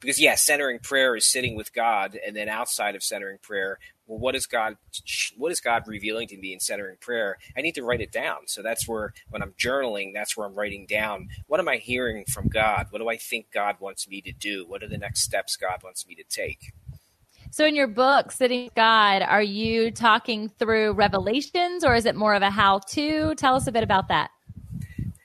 because 0.00 0.20
yeah, 0.20 0.34
centering 0.34 0.78
prayer 0.78 1.14
is 1.14 1.26
sitting 1.26 1.54
with 1.54 1.74
God 1.74 2.18
and 2.26 2.34
then 2.34 2.48
outside 2.48 2.94
of 2.94 3.02
centering 3.02 3.38
prayer, 3.42 3.78
well 4.06 4.18
what 4.18 4.34
is 4.34 4.46
God 4.46 4.76
what 5.36 5.52
is 5.52 5.60
God 5.60 5.84
revealing 5.86 6.28
to 6.28 6.36
me 6.38 6.52
in 6.52 6.60
centering 6.60 6.96
prayer? 7.00 7.36
I 7.56 7.60
need 7.60 7.74
to 7.74 7.84
write 7.84 8.00
it 8.00 8.12
down. 8.12 8.46
So 8.46 8.62
that's 8.62 8.88
where 8.88 9.12
when 9.28 9.42
I'm 9.42 9.52
journaling, 9.52 10.12
that's 10.14 10.36
where 10.36 10.46
I'm 10.46 10.54
writing 10.54 10.86
down 10.86 11.28
what 11.46 11.60
am 11.60 11.68
I 11.68 11.76
hearing 11.76 12.24
from 12.24 12.48
God? 12.48 12.86
What 12.90 13.00
do 13.00 13.08
I 13.08 13.16
think 13.16 13.50
God 13.52 13.76
wants 13.80 14.08
me 14.08 14.20
to 14.22 14.32
do? 14.32 14.64
What 14.66 14.82
are 14.82 14.88
the 14.88 14.98
next 14.98 15.20
steps 15.22 15.56
God 15.56 15.80
wants 15.82 16.06
me 16.06 16.14
to 16.14 16.24
take? 16.24 16.72
So, 17.52 17.66
in 17.66 17.74
your 17.74 17.88
book, 17.88 18.30
Sitting 18.30 18.64
with 18.64 18.74
God, 18.76 19.22
are 19.22 19.42
you 19.42 19.90
talking 19.90 20.48
through 20.48 20.92
revelations 20.92 21.84
or 21.84 21.96
is 21.96 22.06
it 22.06 22.14
more 22.14 22.34
of 22.34 22.42
a 22.42 22.50
how 22.50 22.78
to? 22.90 23.34
Tell 23.34 23.56
us 23.56 23.66
a 23.66 23.72
bit 23.72 23.82
about 23.82 24.06
that. 24.06 24.30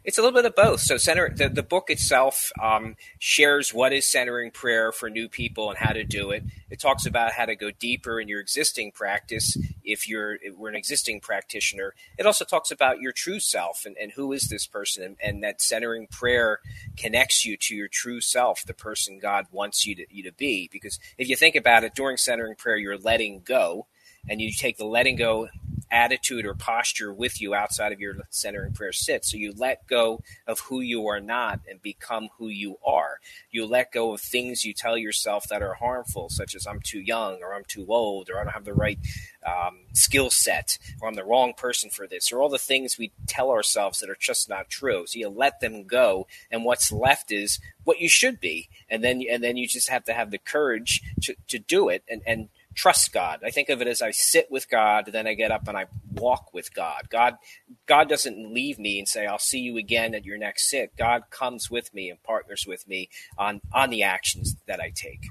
It's 0.06 0.20
a 0.20 0.22
little 0.22 0.40
bit 0.40 0.46
of 0.46 0.56
both. 0.56 0.82
So, 0.82 0.98
center 0.98 1.30
the, 1.30 1.50
the 1.50 1.64
book 1.64 1.90
itself 1.90 2.52
um, 2.62 2.96
shares 3.18 3.74
what 3.74 3.92
is 3.92 4.08
centering 4.08 4.52
prayer 4.52 4.92
for 4.92 5.10
new 5.10 5.28
people 5.28 5.70
and 5.70 5.80
how 5.80 5.94
to 5.94 6.04
do 6.04 6.30
it. 6.30 6.44
It 6.70 6.80
talks 6.80 7.08
about 7.08 7.32
how 7.32 7.46
to 7.46 7.56
go 7.56 7.72
deeper 7.72 8.20
in 8.20 8.28
your 8.28 8.40
existing 8.40 8.92
practice 8.92 9.58
if 9.84 10.08
you're 10.08 10.36
if 10.36 10.56
we're 10.56 10.70
an 10.70 10.76
existing 10.76 11.22
practitioner. 11.22 11.96
It 12.20 12.28
also 12.28 12.46
talks 12.46 12.70
about 12.70 13.02
your 13.02 13.14
true 13.14 13.40
self 13.40 13.84
and, 13.84 13.98
and 13.98 14.12
who 14.12 14.32
is 14.32 14.48
this 14.48 14.68
person, 14.68 15.04
and, 15.04 15.18
and, 15.24 15.44
that 15.44 15.60
centering 15.60 16.06
prayer 16.06 16.60
connects 16.96 17.44
you 17.44 17.58
to 17.58 17.76
your 17.76 17.88
true 17.88 18.22
self, 18.22 18.64
the 18.64 18.76
person 18.76 19.18
God 19.20 19.48
wants 19.52 19.88
you 19.88 19.96
to 19.96 20.06
you 20.12 20.22
to 20.22 20.32
be. 20.32 20.70
Because 20.72 21.00
if 21.18 21.28
you 21.28 21.36
think 21.36 21.56
about 21.56 21.84
it, 21.84 21.96
during 21.96 22.18
centering 22.18 22.56
prayer, 22.56 22.78
you're 22.78 22.96
letting 22.96 23.42
go, 23.44 23.88
and 24.30 24.40
you 24.40 24.52
take 24.52 24.78
the 24.78 24.86
letting 24.86 25.16
go 25.16 25.50
attitude 25.92 26.46
or 26.46 26.56
posture 26.56 27.14
with 27.14 27.40
you 27.40 27.54
outside 27.54 27.92
of 27.92 28.00
your 28.00 28.16
center 28.30 28.56
centering 28.56 28.74
prayer 28.74 28.94
sit. 28.94 29.26
So 29.26 29.38
you 29.38 29.54
let 29.56 29.88
go 29.88 30.22
of 30.48 30.60
who 30.62 30.80
you 30.80 31.08
are 31.08 31.20
not 31.20 31.60
and 31.70 31.82
become 31.82 32.30
who 32.38 32.48
you 32.48 32.78
are. 32.86 33.20
You 33.52 33.66
let 33.66 33.92
go 33.92 34.14
of 34.14 34.22
things 34.22 34.64
you 34.64 34.74
tell 34.74 34.98
yourself 34.98 35.48
that 35.50 35.62
are 35.62 35.74
harmful, 35.74 36.30
such 36.30 36.56
as 36.56 36.66
I'm 36.66 36.80
too 36.80 37.00
young 37.00 37.40
or 37.42 37.54
I'm 37.54 37.66
too 37.66 37.86
old 37.90 38.30
or 38.30 38.40
I 38.40 38.44
don't 38.44 38.54
have 38.54 38.66
the 38.66 38.74
right 38.74 39.00
um, 39.46 39.82
skill 39.94 40.30
set 40.30 40.78
or 41.02 41.10
I'm 41.10 41.16
the 41.16 41.26
wrong 41.26 41.54
person 41.54 41.90
for 41.90 42.08
this 42.08 42.32
or 42.32 42.40
all 42.40 42.50
the 42.50 42.58
things 42.58 42.98
we 42.98 43.12
tell 43.28 43.52
ourselves 43.52 44.00
that 44.00 44.10
are 44.10 44.18
just 44.20 44.48
not 44.48 44.70
true. 44.70 45.06
So 45.06 45.20
you 45.20 45.30
let 45.30 45.60
them 45.60 45.84
go, 45.84 46.28
and 46.50 46.64
what's 46.64 46.92
left 46.92 47.32
is 47.32 47.60
what 47.84 48.00
you 48.00 48.10
should 48.10 48.40
be, 48.40 48.70
and 48.90 49.04
then 49.04 49.22
and 49.30 49.44
then 49.44 49.58
you 49.58 49.68
just 49.68 49.90
have 49.90 50.06
to 50.06 50.14
have 50.14 50.32
the 50.32 50.38
courage 50.38 51.02
to, 51.22 51.36
to 51.48 51.60
do 51.60 51.90
it 51.90 52.04
and 52.10 52.22
and 52.26 52.50
trust 52.76 53.14
God. 53.14 53.42
I 53.44 53.50
think 53.50 53.70
of 53.70 53.82
it 53.82 53.88
as 53.88 54.02
I 54.02 54.12
sit 54.12 54.52
with 54.52 54.70
God, 54.70 55.10
then 55.12 55.28
I 55.28 55.34
get 55.34 55.52
up 55.52 55.68
and 55.68 55.78
I 55.78 55.86
walk 56.14 56.54
with 56.54 56.74
God. 56.74 57.10
God 57.10 57.38
God 57.86 58.10
doesn't 58.10 58.54
leave 58.54 58.78
me 58.78 59.00
and 59.00 59.08
say 59.08 59.26
I'll 59.26 59.40
see 59.40 59.60
you 59.60 59.78
again 59.78 60.14
at 60.14 60.26
your 60.26 60.38
next 60.38 60.70
sit. 60.70 60.96
God 60.98 61.24
comes 61.30 61.72
with 61.72 61.94
me 61.94 62.10
and 62.10 62.22
partners 62.22 62.66
with 62.68 62.88
me 62.88 63.10
on 63.38 63.62
on 63.74 63.90
the 63.90 64.04
actions 64.04 64.56
that 64.68 64.80
I 64.80 64.92
take. 64.94 65.22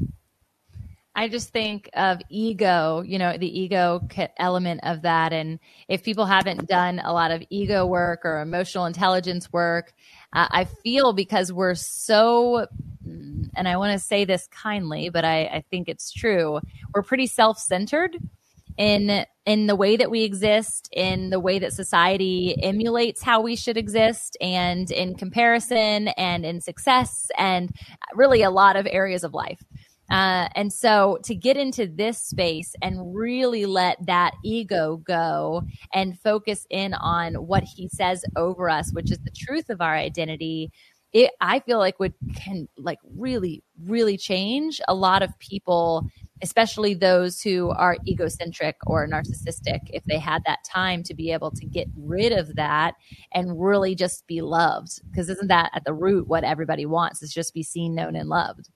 I 1.16 1.28
just 1.28 1.50
think 1.50 1.88
of 1.94 2.20
ego, 2.28 3.02
you 3.06 3.18
know, 3.18 3.38
the 3.38 3.60
ego 3.60 4.00
element 4.36 4.80
of 4.82 5.02
that. 5.02 5.32
And 5.32 5.60
if 5.88 6.02
people 6.02 6.26
haven't 6.26 6.66
done 6.66 7.00
a 7.04 7.12
lot 7.12 7.30
of 7.30 7.42
ego 7.50 7.86
work 7.86 8.22
or 8.24 8.40
emotional 8.40 8.86
intelligence 8.86 9.52
work, 9.52 9.92
uh, 10.32 10.48
I 10.50 10.64
feel 10.64 11.12
because 11.12 11.52
we're 11.52 11.76
so, 11.76 12.66
and 13.04 13.68
I 13.68 13.76
want 13.76 13.92
to 13.92 13.98
say 13.98 14.24
this 14.24 14.48
kindly, 14.48 15.08
but 15.08 15.24
I, 15.24 15.44
I 15.44 15.64
think 15.70 15.88
it's 15.88 16.12
true, 16.12 16.60
we're 16.94 17.02
pretty 17.02 17.26
self 17.26 17.58
centered 17.58 18.16
in 18.76 19.24
in 19.46 19.66
the 19.66 19.76
way 19.76 19.96
that 19.96 20.10
we 20.10 20.22
exist 20.22 20.88
in 20.92 21.30
the 21.30 21.38
way 21.38 21.58
that 21.58 21.72
society 21.72 22.56
emulates 22.62 23.22
how 23.22 23.40
we 23.40 23.54
should 23.54 23.76
exist 23.76 24.36
and 24.40 24.90
in 24.90 25.14
comparison 25.14 26.08
and 26.08 26.46
in 26.46 26.60
success 26.60 27.30
and 27.38 27.70
really 28.14 28.42
a 28.42 28.50
lot 28.50 28.74
of 28.74 28.86
areas 28.90 29.22
of 29.22 29.34
life. 29.34 29.62
Uh, 30.10 30.48
and 30.54 30.72
so 30.72 31.18
to 31.24 31.34
get 31.34 31.56
into 31.56 31.86
this 31.86 32.20
space 32.20 32.74
and 32.82 33.14
really 33.14 33.64
let 33.64 33.96
that 34.06 34.32
ego 34.44 34.98
go 34.98 35.62
and 35.94 36.18
focus 36.20 36.66
in 36.70 36.92
on 36.94 37.34
what 37.34 37.64
he 37.64 37.88
says 37.88 38.22
over 38.36 38.68
us, 38.68 38.92
which 38.92 39.10
is 39.10 39.18
the 39.24 39.30
truth 39.30 39.70
of 39.70 39.80
our 39.80 39.94
identity, 39.94 40.70
it 41.14 41.30
I 41.40 41.60
feel 41.60 41.78
like 41.78 42.00
would 42.00 42.12
can 42.34 42.68
like 42.76 42.98
really, 43.16 43.62
really 43.86 44.16
change 44.18 44.80
a 44.88 44.94
lot 44.94 45.22
of 45.22 45.38
people, 45.38 46.10
especially 46.42 46.92
those 46.92 47.40
who 47.40 47.70
are 47.70 47.96
egocentric 48.06 48.76
or 48.84 49.06
narcissistic, 49.06 49.80
if 49.90 50.02
they 50.04 50.18
had 50.18 50.42
that 50.44 50.58
time 50.64 51.04
to 51.04 51.14
be 51.14 51.30
able 51.30 51.52
to 51.52 51.64
get 51.64 51.88
rid 51.96 52.32
of 52.32 52.56
that 52.56 52.96
and 53.32 53.62
really 53.62 53.94
just 53.94 54.26
be 54.26 54.42
loved. 54.42 55.00
Because 55.08 55.30
isn't 55.30 55.46
that 55.46 55.70
at 55.72 55.84
the 55.84 55.94
root 55.94 56.26
what 56.26 56.42
everybody 56.42 56.84
wants 56.84 57.22
is 57.22 57.32
just 57.32 57.54
be 57.54 57.62
seen, 57.62 57.94
known, 57.94 58.16
and 58.16 58.28
loved. 58.28 58.68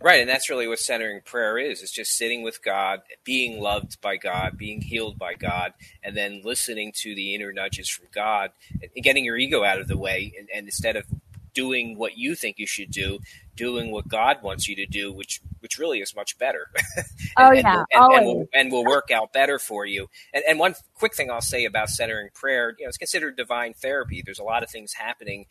Right, 0.00 0.20
and 0.20 0.28
that's 0.28 0.48
really 0.48 0.68
what 0.68 0.78
centering 0.78 1.22
prayer 1.24 1.58
is. 1.58 1.82
It's 1.82 1.92
just 1.92 2.16
sitting 2.16 2.42
with 2.42 2.62
God, 2.62 3.00
being 3.24 3.60
loved 3.60 4.00
by 4.00 4.16
God, 4.16 4.56
being 4.56 4.80
healed 4.80 5.18
by 5.18 5.34
God, 5.34 5.74
and 6.04 6.16
then 6.16 6.42
listening 6.44 6.92
to 7.02 7.14
the 7.16 7.34
inner 7.34 7.52
nudges 7.52 7.88
from 7.88 8.06
God 8.12 8.50
and 8.80 8.90
getting 9.02 9.24
your 9.24 9.38
ego 9.38 9.64
out 9.64 9.80
of 9.80 9.88
the 9.88 9.96
way. 9.96 10.32
And, 10.38 10.48
and 10.54 10.66
instead 10.66 10.96
of 10.96 11.06
doing 11.54 11.96
what 11.96 12.16
you 12.16 12.34
think 12.34 12.58
you 12.58 12.66
should 12.66 12.90
do, 12.90 13.18
doing 13.56 13.90
what 13.90 14.08
God 14.08 14.42
wants 14.42 14.68
you 14.68 14.76
to 14.76 14.86
do, 14.86 15.12
which 15.12 15.40
which 15.60 15.78
really 15.78 16.00
is 16.00 16.14
much 16.14 16.38
better. 16.38 16.66
and, 16.96 17.06
oh 17.36 17.52
yeah, 17.52 17.84
and, 17.92 18.02
and, 18.02 18.14
and, 18.14 18.26
will, 18.26 18.48
and, 18.52 18.72
will, 18.72 18.84
work 18.84 19.10
out 19.10 19.32
better 19.32 19.58
for 19.58 19.86
you. 19.86 20.08
And, 20.34 20.42
and 20.48 20.58
one 20.58 20.74
quick 20.94 21.14
thing 21.14 21.30
I'll 21.30 21.40
say 21.40 21.64
about 21.64 21.88
centering 21.88 22.30
prayer, 22.34 22.74
you 22.78 22.84
know, 22.84 22.88
it's 22.88 22.98
considered 22.98 23.36
divine 23.36 23.74
therapy. 23.74 24.22
There's 24.24 24.38
a 24.38 24.44
lot 24.44 24.62
of 24.62 24.70
things 24.70 24.94
happening 24.94 25.46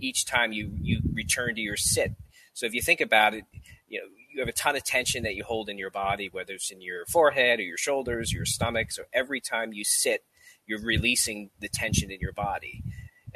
each 0.00 0.24
time 0.24 0.52
you 0.52 0.72
you 0.80 1.00
return 1.12 1.54
to 1.56 1.60
your 1.60 1.76
sit. 1.76 2.12
So 2.54 2.66
if 2.66 2.74
you 2.74 2.82
think 2.82 3.00
about 3.00 3.34
it, 3.34 3.44
you 3.88 4.00
know 4.00 4.06
you 4.32 4.40
have 4.40 4.48
a 4.48 4.52
ton 4.52 4.76
of 4.76 4.84
tension 4.84 5.24
that 5.24 5.34
you 5.34 5.44
hold 5.44 5.68
in 5.68 5.78
your 5.78 5.90
body, 5.90 6.28
whether 6.30 6.52
it's 6.52 6.70
in 6.70 6.80
your 6.80 7.06
forehead 7.06 7.58
or 7.58 7.62
your 7.62 7.78
shoulders, 7.78 8.32
or 8.32 8.36
your 8.36 8.46
stomach. 8.46 8.92
So 8.92 9.02
every 9.12 9.40
time 9.40 9.72
you 9.72 9.84
sit, 9.84 10.24
you're 10.66 10.80
releasing 10.80 11.50
the 11.60 11.68
tension 11.68 12.10
in 12.10 12.20
your 12.20 12.32
body, 12.32 12.82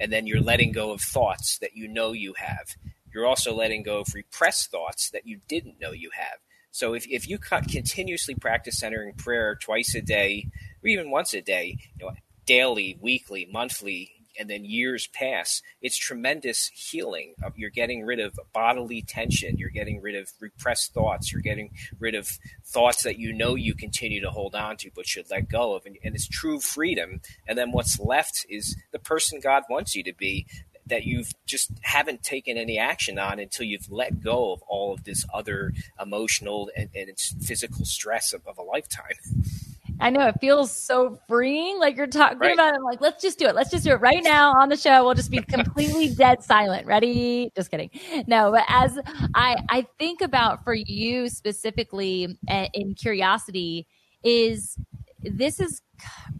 and 0.03 0.13
then 0.13 0.27
you're 0.27 0.41
letting 0.41 0.73
go 0.73 0.91
of 0.91 1.01
thoughts 1.01 1.59
that 1.59 1.77
you 1.77 1.87
know 1.87 2.11
you 2.11 2.35
have. 2.37 2.75
You're 3.15 3.25
also 3.25 3.55
letting 3.55 3.85
go 3.85 4.01
of 4.01 4.09
repressed 4.13 4.73
thoughts 4.73 5.11
that 5.11 5.27
you 5.27 5.39
didn't 5.47 5.81
know 5.81 5.93
you 5.93 6.11
have. 6.13 6.39
So 6.73 6.93
if, 6.95 7.07
if 7.09 7.29
you 7.29 7.39
continuously 7.39 8.35
practice 8.35 8.81
centering 8.81 9.15
prayer 9.15 9.55
twice 9.55 9.95
a 9.95 10.03
day, 10.03 10.49
or 10.83 10.89
even 10.89 11.13
once 11.13 11.35
a 11.35 11.41
day, 11.41 11.77
you 11.97 12.05
know, 12.05 12.13
daily, 12.47 12.99
weekly, 13.01 13.49
monthly, 13.53 14.11
and 14.39 14.49
then 14.49 14.65
years 14.65 15.07
pass, 15.09 15.63
it's 15.81 15.97
tremendous 15.97 16.71
healing. 16.75 17.35
Uh, 17.45 17.51
you're 17.57 17.71
getting 17.71 18.05
rid 18.05 18.21
of 18.21 18.39
bodily 18.53 19.03
tension. 19.03 19.57
You're 19.59 19.71
getting 19.71 20.01
rid 20.01 20.15
of 20.15 20.31
repressed 20.41 20.95
thoughts. 20.95 21.33
You're 21.33 21.43
getting 21.43 21.71
rid 21.99 22.15
of 22.15 22.29
thoughts 22.65 23.03
that 23.03 23.19
you 23.19 23.33
know 23.33 23.55
you 23.55 23.75
continue 23.75 24.21
to 24.21 24.31
hold 24.31 24.55
on 24.55 24.77
to 24.79 24.91
but 24.95 25.07
should 25.07 25.31
let 25.31 25.51
go 25.51 25.75
of. 25.75 25.87
And, 25.87 25.97
and 26.05 26.15
it's 26.15 26.29
true 26.29 26.61
freedom. 26.61 27.21
And 27.47 27.57
then 27.57 27.73
what's 27.73 27.99
left 27.99 28.47
is 28.49 28.77
the 28.93 28.99
person 28.99 29.41
God 29.41 29.65
wants 29.69 29.95
you 29.95 30.03
to 30.05 30.15
be 30.15 30.47
that 30.87 31.05
you've 31.05 31.33
just 31.47 31.71
haven't 31.83 32.23
taken 32.23 32.57
any 32.57 32.79
action 32.79 33.19
on 33.19 33.39
until 33.39 33.67
you've 33.67 33.91
let 33.91 34.21
go 34.21 34.53
of 34.53 34.63
all 34.69 34.93
of 34.93 35.05
this 35.05 35.25
other 35.33 35.73
emotional 36.01 36.71
and, 36.77 36.91
and 36.95 37.19
physical 37.19 37.85
stress 37.85 38.33
of, 38.33 38.47
of 38.47 38.59
a 38.59 38.63
lifetime. 38.63 39.17
I 40.03 40.11
know 40.11 40.27
it 40.27 40.41
feels 40.41 40.73
so 40.73 41.21
freeing. 41.29 41.79
Like 41.79 41.97
you're 41.97 42.09
talking 42.09 42.39
right. 42.39 42.55
about 42.55 42.75
it. 42.75 42.77
I'm 42.77 42.83
like, 42.83 43.01
let's 43.01 43.23
just 43.23 43.39
do 43.39 43.47
it. 43.47 43.55
Let's 43.55 43.71
just 43.71 43.85
do 43.85 43.93
it 43.93 44.01
right 44.01 44.23
now 44.23 44.53
on 44.53 44.69
the 44.69 44.77
show. 44.77 45.05
We'll 45.05 45.15
just 45.15 45.31
be 45.31 45.41
completely 45.49 46.13
dead 46.13 46.43
silent. 46.43 46.87
Ready? 46.87 47.53
Just 47.55 47.71
kidding. 47.71 47.89
No, 48.27 48.51
but 48.51 48.65
as 48.69 48.99
I, 49.37 49.57
I 49.71 49.87
think 50.01 50.21
about 50.21 50.65
for 50.65 50.75
you 50.75 51.29
specifically 51.29 52.37
uh, 52.51 52.67
in 52.75 52.95
curiosity 52.95 53.87
is 54.25 54.77
this 55.23 55.61
is 55.61 55.83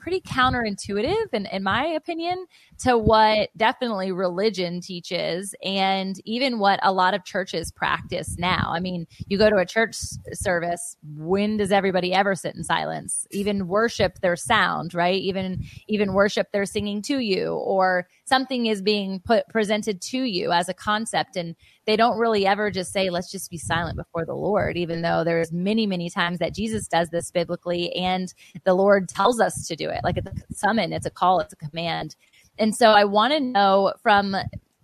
pretty 0.03 0.21
counterintuitive 0.21 1.33
in, 1.33 1.47
in 1.47 1.63
my 1.63 1.85
opinion 1.85 2.45
to 2.77 2.99
what 2.99 3.51
definitely 3.57 4.11
religion 4.11 4.81
teaches 4.81 5.55
and 5.65 6.17
even 6.25 6.59
what 6.59 6.81
a 6.83 6.93
lot 6.93 7.15
of 7.15 7.25
churches 7.25 7.71
practice 7.71 8.37
now. 8.37 8.73
I 8.75 8.81
mean 8.81 9.07
you 9.29 9.39
go 9.39 9.49
to 9.49 9.57
a 9.57 9.65
church 9.65 9.97
service 10.33 10.97
when 11.17 11.57
does 11.57 11.71
everybody 11.71 12.13
ever 12.13 12.35
sit 12.35 12.57
in 12.57 12.65
silence? 12.65 13.27
Even 13.31 13.69
worship 13.69 14.19
their 14.21 14.35
sound 14.35 14.93
right? 14.93 15.21
Even 15.21 15.63
even 15.87 16.15
worship 16.15 16.51
their 16.53 16.67
singing 16.67 17.01
to 17.03 17.21
you 17.21 17.55
or 17.55 18.09
something 18.25 18.67
is 18.67 18.83
being 18.83 19.21
put 19.21 19.47
presented 19.49 20.01
to 20.01 20.25
you 20.25 20.51
as 20.51 20.69
a 20.69 20.75
concept 20.75 21.37
and 21.37 21.55
they 21.85 21.97
don't 21.97 22.19
really 22.19 22.47
ever 22.47 22.71
just 22.71 22.93
say 22.93 23.11
let's 23.11 23.31
just 23.31 23.51
be 23.51 23.59
silent 23.59 23.97
before 23.97 24.25
the 24.25 24.35
lord 24.35 24.77
even 24.77 25.03
though 25.03 25.25
there's 25.25 25.53
many 25.53 25.87
many 25.87 26.09
times 26.09 26.39
that 26.39 26.55
jesus 26.55 26.89
does 26.89 27.09
this 27.11 27.31
biblically 27.31 27.93
and 27.95 28.35
the 28.65 28.75
lord 28.75 29.09
tells 29.09 29.41
us 29.41 29.67
to 29.67 29.77
do 29.77 29.91
it. 29.93 30.01
Like 30.05 30.17
it's 30.17 30.29
a 30.29 30.55
summon 30.55 30.93
it's 30.93 31.07
a 31.07 31.11
call 31.11 31.41
it's 31.41 31.53
a 31.53 31.57
command. 31.57 32.17
And 32.59 32.75
so 32.75 32.91
i 32.91 33.05
want 33.05 33.33
to 33.33 33.41
know 33.41 33.95
from 34.03 34.37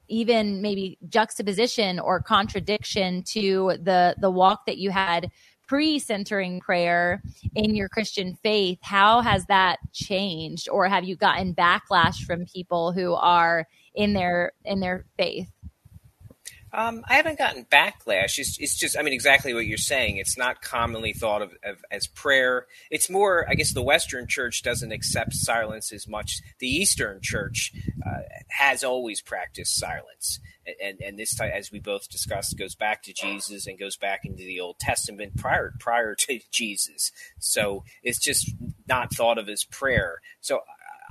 even 0.09 0.63
maybe 0.63 0.99
juxtaposition 1.09 1.99
or 1.99 2.21
contradiction 2.23 3.23
to 3.25 3.75
the 3.83 4.15
the 4.21 4.31
walk 4.31 4.65
that 4.67 4.79
you 4.79 4.91
had 4.91 5.31
pre-centering 5.67 6.61
prayer 6.61 7.23
in 7.55 7.75
your 7.75 7.91
christian 7.91 8.35
faith 8.43 8.79
how 8.81 9.21
has 9.21 9.45
that 9.47 9.77
changed? 9.93 10.69
Or 10.71 10.89
have 10.89 11.05
you 11.05 11.17
gotten 11.17 11.55
backlash 11.55 12.25
from 12.25 12.47
people 12.47 12.93
who 12.93 13.15
are 13.15 13.67
in 13.95 14.15
their 14.15 14.53
in 14.65 14.81
their 14.81 15.05
faith 15.19 15.51
um, 16.73 17.05
I 17.09 17.15
haven't 17.15 17.39
gotten 17.39 17.65
backlash. 17.65 18.39
It's, 18.39 18.59
it's, 18.61 18.77
just, 18.77 18.99
I 18.99 19.03
mean, 19.03 19.15
exactly 19.15 19.55
what 19.55 19.67
you're 19.67 19.79
saying. 19.79 20.19
It's 20.19 20.37
not 20.37 20.61
commonly 20.61 21.13
thought 21.13 21.43
of, 21.43 21.53
of, 21.65 21.85
as 21.91 22.07
prayer. 22.07 22.67
It's 22.91 23.09
more, 23.09 23.47
I 23.49 23.55
guess, 23.55 23.73
the 23.73 23.83
Western 23.83 24.27
Church 24.27 24.63
doesn't 24.63 24.93
accept 24.93 25.35
silence 25.35 25.93
as 25.93 26.07
much. 26.07 26.41
The 26.59 26.69
Eastern 26.69 27.21
Church 27.23 27.73
uh, 28.07 28.21
has 28.49 28.85
always 28.85 29.21
practiced 29.21 29.77
silence, 29.77 30.41
and 30.83 31.01
and 31.01 31.19
this, 31.19 31.41
as 31.41 31.73
we 31.73 31.81
both 31.81 32.09
discussed, 32.09 32.59
goes 32.59 32.75
back 32.75 33.03
to 33.05 33.13
Jesus 33.13 33.67
and 33.67 33.79
goes 33.79 33.97
back 33.97 34.21
into 34.25 34.43
the 34.43 34.61
Old 34.61 34.79
Testament 34.79 35.37
prior 35.37 35.73
prior 35.79 36.15
to 36.15 36.41
Jesus. 36.51 37.13
So 37.39 37.85
it's 38.03 38.19
just 38.19 38.53
not 38.87 39.15
thought 39.15 39.39
of 39.39 39.49
as 39.49 39.65
prayer. 39.65 40.21
So 40.41 40.61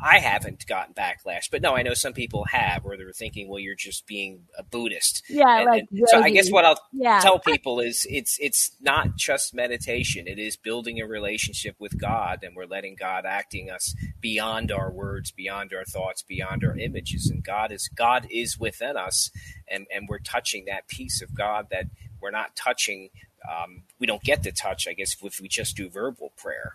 I 0.01 0.19
haven't 0.19 0.67
gotten 0.67 0.93
backlash, 0.93 1.49
but 1.51 1.61
no, 1.61 1.75
I 1.75 1.81
know 1.81 1.93
some 1.93 2.13
people 2.13 2.45
have, 2.45 2.83
where 2.83 2.97
they're 2.97 3.11
thinking, 3.11 3.49
"Well, 3.49 3.59
you're 3.59 3.75
just 3.75 4.05
being 4.05 4.43
a 4.57 4.63
Buddhist." 4.63 5.23
Yeah, 5.29 5.57
and, 5.57 5.65
like 5.65 5.85
and 5.91 6.07
so 6.07 6.21
I 6.21 6.29
guess 6.29 6.51
what 6.51 6.65
I'll 6.65 6.79
yeah. 6.93 7.19
tell 7.19 7.39
people 7.39 7.79
is, 7.79 8.05
it's 8.09 8.37
it's 8.39 8.71
not 8.79 9.15
just 9.15 9.55
meditation; 9.55 10.27
it 10.27 10.37
is 10.37 10.55
building 10.55 11.01
a 11.01 11.07
relationship 11.07 11.75
with 11.79 11.99
God, 11.99 12.43
and 12.43 12.55
we're 12.55 12.65
letting 12.65 12.95
God 12.95 13.25
acting 13.25 13.69
us 13.69 13.95
beyond 14.21 14.71
our 14.71 14.91
words, 14.91 15.31
beyond 15.31 15.73
our 15.73 15.85
thoughts, 15.85 16.21
beyond 16.21 16.63
our 16.63 16.77
images, 16.77 17.29
and 17.29 17.43
God 17.43 17.71
is 17.71 17.89
God 17.95 18.27
is 18.29 18.59
within 18.59 18.97
us, 18.97 19.31
and 19.67 19.87
and 19.93 20.07
we're 20.07 20.19
touching 20.19 20.65
that 20.65 20.87
piece 20.87 21.21
of 21.21 21.35
God 21.35 21.67
that 21.71 21.85
we're 22.21 22.31
not 22.31 22.55
touching. 22.55 23.09
Um, 23.49 23.83
we 23.99 24.07
don't 24.07 24.23
get 24.23 24.43
to 24.43 24.51
touch, 24.51 24.87
I 24.87 24.93
guess, 24.93 25.15
if 25.21 25.39
we 25.39 25.47
just 25.47 25.77
do 25.77 25.89
verbal 25.89 26.33
prayer. 26.35 26.73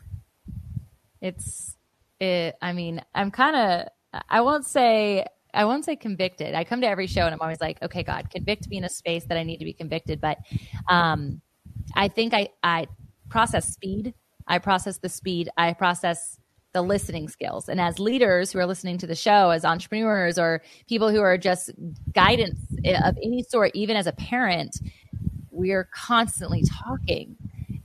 It's 1.20 1.76
it, 2.22 2.56
I 2.62 2.72
mean, 2.72 3.02
I'm 3.14 3.30
kind 3.30 3.56
of, 3.56 4.22
I 4.28 4.40
won't 4.40 4.64
say, 4.64 5.26
I 5.54 5.64
won't 5.64 5.84
say 5.84 5.96
convicted. 5.96 6.54
I 6.54 6.64
come 6.64 6.80
to 6.80 6.88
every 6.88 7.06
show 7.06 7.22
and 7.22 7.34
I'm 7.34 7.40
always 7.40 7.60
like, 7.60 7.82
okay, 7.82 8.02
God, 8.02 8.30
convict 8.30 8.68
me 8.68 8.78
in 8.78 8.84
a 8.84 8.88
space 8.88 9.24
that 9.26 9.36
I 9.36 9.42
need 9.42 9.58
to 9.58 9.64
be 9.64 9.72
convicted. 9.72 10.20
But 10.20 10.38
um, 10.88 11.40
I 11.94 12.08
think 12.08 12.32
I, 12.32 12.48
I 12.62 12.86
process 13.28 13.72
speed. 13.72 14.14
I 14.46 14.58
process 14.58 14.98
the 14.98 15.08
speed. 15.08 15.50
I 15.56 15.72
process 15.72 16.38
the 16.72 16.82
listening 16.82 17.28
skills. 17.28 17.68
And 17.68 17.80
as 17.80 17.98
leaders 17.98 18.52
who 18.52 18.58
are 18.58 18.66
listening 18.66 18.96
to 18.98 19.06
the 19.06 19.14
show, 19.14 19.50
as 19.50 19.64
entrepreneurs 19.64 20.38
or 20.38 20.62
people 20.88 21.10
who 21.10 21.20
are 21.20 21.36
just 21.36 21.70
guidance 22.14 22.58
of 23.04 23.16
any 23.22 23.42
sort, 23.42 23.72
even 23.74 23.96
as 23.96 24.06
a 24.06 24.12
parent, 24.12 24.78
we're 25.50 25.84
constantly 25.92 26.64
talking 26.64 27.36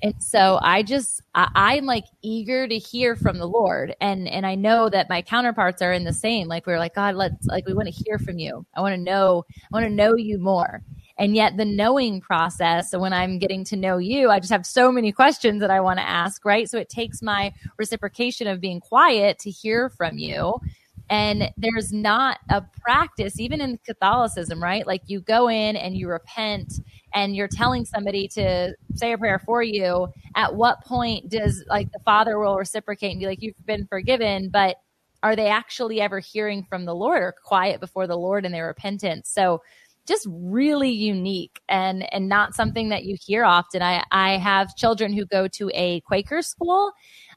and 0.01 0.13
so 0.23 0.59
I 0.61 0.83
just 0.83 1.21
I, 1.33 1.75
am 1.75 1.85
like 1.85 2.05
eager 2.21 2.67
to 2.67 2.77
hear 2.77 3.15
from 3.15 3.39
the 3.39 3.47
Lord. 3.47 3.95
And 3.99 4.27
and 4.27 4.45
I 4.45 4.55
know 4.55 4.89
that 4.89 5.09
my 5.09 5.21
counterparts 5.21 5.81
are 5.81 5.93
in 5.93 6.03
the 6.03 6.13
same. 6.13 6.47
Like 6.47 6.67
we're 6.67 6.79
like, 6.79 6.95
God, 6.95 7.15
let's 7.15 7.45
like 7.47 7.65
we 7.65 7.73
want 7.73 7.87
to 7.87 8.03
hear 8.03 8.19
from 8.19 8.37
you. 8.37 8.65
I 8.75 8.81
want 8.81 8.93
to 8.93 9.01
know, 9.01 9.43
I 9.49 9.75
want 9.75 9.85
to 9.85 9.93
know 9.93 10.15
you 10.15 10.37
more. 10.37 10.83
And 11.19 11.35
yet 11.35 11.57
the 11.57 11.65
knowing 11.65 12.21
process, 12.21 12.91
so 12.91 12.99
when 12.99 13.11
I'm 13.11 13.39
getting 13.39 13.63
to 13.65 13.75
know 13.75 13.97
you, 13.97 14.29
I 14.29 14.39
just 14.39 14.51
have 14.51 14.67
so 14.67 14.91
many 14.91 15.11
questions 15.11 15.61
that 15.61 15.71
I 15.71 15.79
want 15.79 15.97
to 15.97 16.07
ask, 16.07 16.45
right? 16.45 16.69
So 16.69 16.77
it 16.77 16.89
takes 16.89 17.23
my 17.23 17.51
reciprocation 17.79 18.45
of 18.45 18.61
being 18.61 18.79
quiet 18.79 19.39
to 19.39 19.49
hear 19.49 19.89
from 19.89 20.19
you 20.19 20.59
and 21.09 21.49
there's 21.57 21.93
not 21.93 22.39
a 22.49 22.61
practice, 22.81 23.39
even 23.39 23.61
in 23.61 23.79
Catholicism, 23.85 24.61
right? 24.61 24.85
Like 24.85 25.03
you 25.07 25.21
go 25.21 25.49
in 25.49 25.75
and 25.75 25.95
you 25.95 26.09
repent 26.09 26.73
and 27.13 27.35
you're 27.35 27.47
telling 27.47 27.85
somebody 27.85 28.27
to 28.29 28.73
say 28.95 29.13
a 29.13 29.17
prayer 29.17 29.39
for 29.39 29.63
you. 29.63 30.07
At 30.35 30.55
what 30.55 30.83
point 30.83 31.29
does 31.29 31.63
like 31.69 31.91
the 31.91 31.99
Father 32.03 32.37
will 32.39 32.57
reciprocate 32.57 33.11
and 33.11 33.19
be 33.19 33.25
like, 33.25 33.41
you've 33.41 33.55
been 33.65 33.87
forgiven, 33.87 34.49
but 34.49 34.77
are 35.23 35.35
they 35.35 35.47
actually 35.47 36.01
ever 36.01 36.19
hearing 36.19 36.63
from 36.69 36.85
the 36.85 36.95
Lord 36.95 37.21
or 37.21 37.33
quiet 37.43 37.79
before 37.79 38.07
the 38.07 38.17
Lord 38.17 38.45
in 38.45 38.51
their 38.51 38.67
repentance? 38.67 39.29
So 39.29 39.61
just 40.07 40.27
really 40.29 40.89
unique 40.89 41.59
and 41.67 42.11
and 42.13 42.29
not 42.29 42.55
something 42.55 42.89
that 42.89 43.03
you 43.03 43.17
hear 43.21 43.43
often. 43.43 43.81
I 43.81 44.03
I 44.11 44.37
have 44.37 44.75
children 44.75 45.11
who 45.11 45.25
go 45.25 45.47
to 45.49 45.69
a 45.73 45.99
Quaker 46.01 46.41
school 46.41 46.91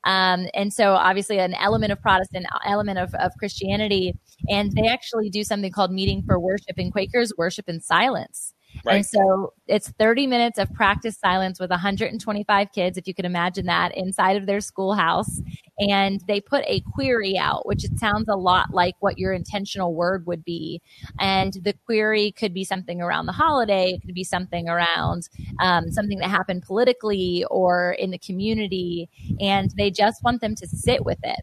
um, 0.04 0.46
and 0.54 0.72
so 0.72 0.94
obviously 0.94 1.38
an 1.38 1.54
element 1.54 1.92
of 1.92 2.00
Protestant, 2.00 2.46
element 2.66 2.98
of, 2.98 3.14
of 3.14 3.32
Christianity. 3.38 4.14
And 4.48 4.72
they 4.72 4.88
actually 4.88 5.28
do 5.28 5.44
something 5.44 5.70
called 5.70 5.92
meeting 5.92 6.22
for 6.26 6.40
worship 6.40 6.78
and 6.78 6.92
Quakers 6.92 7.32
worship 7.36 7.68
in 7.68 7.80
silence. 7.80 8.54
Right. 8.84 8.96
And 8.96 9.06
so 9.06 9.52
it's 9.66 9.90
30 9.90 10.26
minutes 10.26 10.58
of 10.58 10.72
practice 10.72 11.18
silence 11.18 11.60
with 11.60 11.70
125 11.70 12.72
kids, 12.72 12.96
if 12.96 13.06
you 13.06 13.14
can 13.14 13.24
imagine 13.24 13.66
that, 13.66 13.96
inside 13.96 14.36
of 14.36 14.46
their 14.46 14.60
schoolhouse. 14.60 15.40
And 15.78 16.20
they 16.26 16.40
put 16.40 16.64
a 16.66 16.80
query 16.80 17.38
out, 17.38 17.66
which 17.66 17.84
it 17.84 17.98
sounds 17.98 18.28
a 18.28 18.36
lot 18.36 18.72
like 18.72 18.94
what 19.00 19.18
your 19.18 19.32
intentional 19.32 19.94
word 19.94 20.26
would 20.26 20.44
be. 20.44 20.80
And 21.18 21.52
the 21.62 21.74
query 21.86 22.32
could 22.32 22.54
be 22.54 22.64
something 22.64 23.00
around 23.00 23.26
the 23.26 23.32
holiday, 23.32 23.92
it 23.92 24.02
could 24.04 24.14
be 24.14 24.24
something 24.24 24.68
around 24.68 25.28
um, 25.60 25.90
something 25.90 26.18
that 26.18 26.30
happened 26.30 26.62
politically 26.62 27.44
or 27.50 27.92
in 27.92 28.10
the 28.10 28.18
community. 28.18 29.08
And 29.40 29.70
they 29.76 29.90
just 29.90 30.22
want 30.22 30.40
them 30.40 30.54
to 30.56 30.66
sit 30.66 31.04
with 31.04 31.18
it 31.22 31.40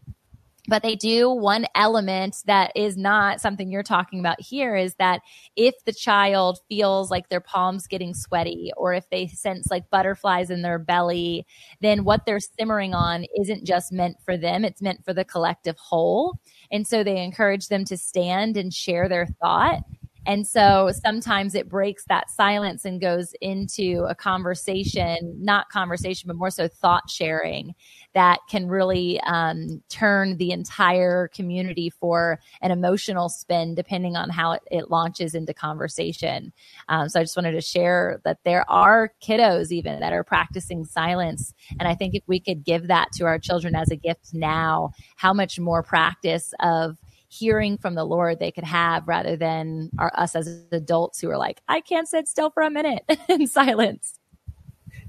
but 0.68 0.82
they 0.82 0.94
do 0.94 1.30
one 1.30 1.66
element 1.74 2.36
that 2.46 2.70
is 2.76 2.96
not 2.96 3.40
something 3.40 3.70
you're 3.70 3.82
talking 3.82 4.20
about 4.20 4.40
here 4.40 4.76
is 4.76 4.94
that 4.96 5.20
if 5.56 5.74
the 5.84 5.92
child 5.92 6.58
feels 6.68 7.10
like 7.10 7.28
their 7.28 7.40
palms 7.40 7.86
getting 7.86 8.14
sweaty 8.14 8.70
or 8.76 8.94
if 8.94 9.08
they 9.10 9.26
sense 9.26 9.68
like 9.70 9.90
butterflies 9.90 10.50
in 10.50 10.62
their 10.62 10.78
belly 10.78 11.46
then 11.80 12.04
what 12.04 12.24
they're 12.26 12.40
simmering 12.40 12.94
on 12.94 13.24
isn't 13.40 13.64
just 13.66 13.92
meant 13.92 14.16
for 14.24 14.36
them 14.36 14.64
it's 14.64 14.82
meant 14.82 15.04
for 15.04 15.12
the 15.12 15.24
collective 15.24 15.76
whole. 15.78 16.38
And 16.70 16.86
so 16.86 17.02
they 17.02 17.22
encourage 17.22 17.68
them 17.68 17.84
to 17.86 17.96
stand 17.96 18.56
and 18.56 18.72
share 18.72 19.08
their 19.08 19.26
thought 19.40 19.82
and 20.26 20.46
so 20.46 20.90
sometimes 21.04 21.54
it 21.54 21.68
breaks 21.68 22.04
that 22.08 22.30
silence 22.30 22.84
and 22.84 23.00
goes 23.00 23.34
into 23.40 24.04
a 24.08 24.14
conversation, 24.14 25.36
not 25.38 25.68
conversation, 25.70 26.26
but 26.26 26.36
more 26.36 26.50
so 26.50 26.68
thought 26.68 27.08
sharing 27.08 27.74
that 28.14 28.40
can 28.48 28.66
really 28.66 29.20
um, 29.20 29.82
turn 29.88 30.36
the 30.38 30.50
entire 30.50 31.28
community 31.28 31.90
for 31.90 32.40
an 32.62 32.70
emotional 32.70 33.28
spin, 33.28 33.74
depending 33.74 34.16
on 34.16 34.30
how 34.30 34.52
it, 34.52 34.62
it 34.70 34.90
launches 34.90 35.34
into 35.34 35.54
conversation. 35.54 36.52
Um, 36.88 37.08
so 37.08 37.20
I 37.20 37.22
just 37.22 37.36
wanted 37.36 37.52
to 37.52 37.60
share 37.60 38.20
that 38.24 38.38
there 38.44 38.68
are 38.70 39.12
kiddos 39.22 39.70
even 39.70 40.00
that 40.00 40.12
are 40.12 40.24
practicing 40.24 40.84
silence. 40.84 41.54
And 41.78 41.86
I 41.88 41.94
think 41.94 42.14
if 42.14 42.22
we 42.26 42.40
could 42.40 42.64
give 42.64 42.88
that 42.88 43.12
to 43.12 43.24
our 43.24 43.38
children 43.38 43.74
as 43.74 43.90
a 43.90 43.96
gift 43.96 44.32
now, 44.32 44.92
how 45.16 45.32
much 45.32 45.58
more 45.58 45.82
practice 45.82 46.52
of 46.60 46.98
hearing 47.28 47.78
from 47.78 47.94
the 47.94 48.04
Lord 48.04 48.38
they 48.38 48.50
could 48.50 48.64
have 48.64 49.06
rather 49.06 49.36
than 49.36 49.90
our, 49.98 50.10
us 50.14 50.34
as 50.34 50.46
adults 50.72 51.20
who 51.20 51.30
are 51.30 51.36
like, 51.38 51.60
I 51.68 51.80
can't 51.80 52.08
sit 52.08 52.26
still 52.26 52.50
for 52.50 52.62
a 52.62 52.70
minute 52.70 53.04
in 53.28 53.46
silence. 53.46 54.18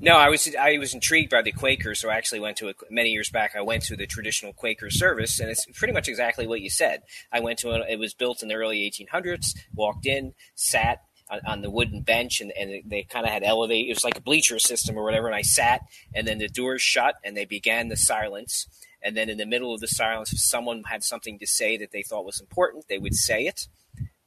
No, 0.01 0.15
I 0.15 0.29
was 0.29 0.55
I 0.55 0.77
was 0.77 0.93
intrigued 0.93 1.29
by 1.29 1.41
the 1.41 1.51
Quakers, 1.51 1.99
so 1.99 2.09
I 2.09 2.15
actually 2.15 2.39
went 2.39 2.55
to 2.57 2.69
a, 2.69 2.73
many 2.89 3.09
years 3.09 3.29
back. 3.29 3.53
I 3.55 3.61
went 3.61 3.83
to 3.83 3.97
the 3.97 4.07
traditional 4.07 4.53
Quaker 4.53 4.89
service, 4.89 5.41
and 5.41 5.49
it's 5.49 5.65
pretty 5.73 5.93
much 5.93 6.07
exactly 6.07 6.47
what 6.47 6.61
you 6.61 6.69
said. 6.69 7.01
I 7.33 7.41
went 7.41 7.59
to 7.59 7.71
a, 7.71 7.85
it 7.85 7.99
was 7.99 8.13
built 8.13 8.41
in 8.41 8.47
the 8.47 8.55
early 8.55 8.89
1800s. 8.89 9.57
Walked 9.75 10.05
in, 10.05 10.33
sat 10.55 11.03
on, 11.45 11.61
the 11.61 11.69
wooden 11.69 12.01
bench, 12.01 12.39
and, 12.39 12.51
and 12.57 12.81
they 12.89 13.03
kind 13.03 13.25
of 13.25 13.31
had 13.31 13.43
elevate. 13.43 13.87
It 13.87 13.93
was 13.93 14.05
like 14.05 14.17
a 14.17 14.21
bleacher 14.21 14.57
system 14.57 14.97
or 14.97 15.03
whatever. 15.03 15.27
And 15.27 15.35
I 15.35 15.41
sat, 15.41 15.81
and 16.15 16.25
then 16.25 16.37
the 16.37 16.47
doors 16.47 16.81
shut, 16.81 17.15
and 17.23 17.35
they 17.35 17.45
began 17.45 17.89
the 17.89 17.97
silence 17.97 18.67
and 19.01 19.15
then 19.15 19.29
in 19.29 19.37
the 19.37 19.45
middle 19.45 19.73
of 19.73 19.79
the 19.79 19.87
silence, 19.87 20.33
if 20.33 20.39
someone 20.39 20.83
had 20.83 21.03
something 21.03 21.39
to 21.39 21.47
say 21.47 21.77
that 21.77 21.91
they 21.91 22.03
thought 22.03 22.25
was 22.25 22.39
important, 22.39 22.87
they 22.87 22.97
would 22.97 23.15
say 23.15 23.45
it, 23.45 23.67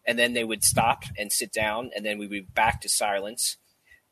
and 0.06 0.18
then 0.18 0.32
they 0.32 0.44
would 0.44 0.64
stop 0.64 1.04
and 1.18 1.32
sit 1.32 1.52
down, 1.52 1.90
and 1.94 2.04
then 2.04 2.18
we 2.18 2.26
would 2.26 2.30
be 2.30 2.40
back 2.40 2.80
to 2.80 2.88
silence. 2.88 3.56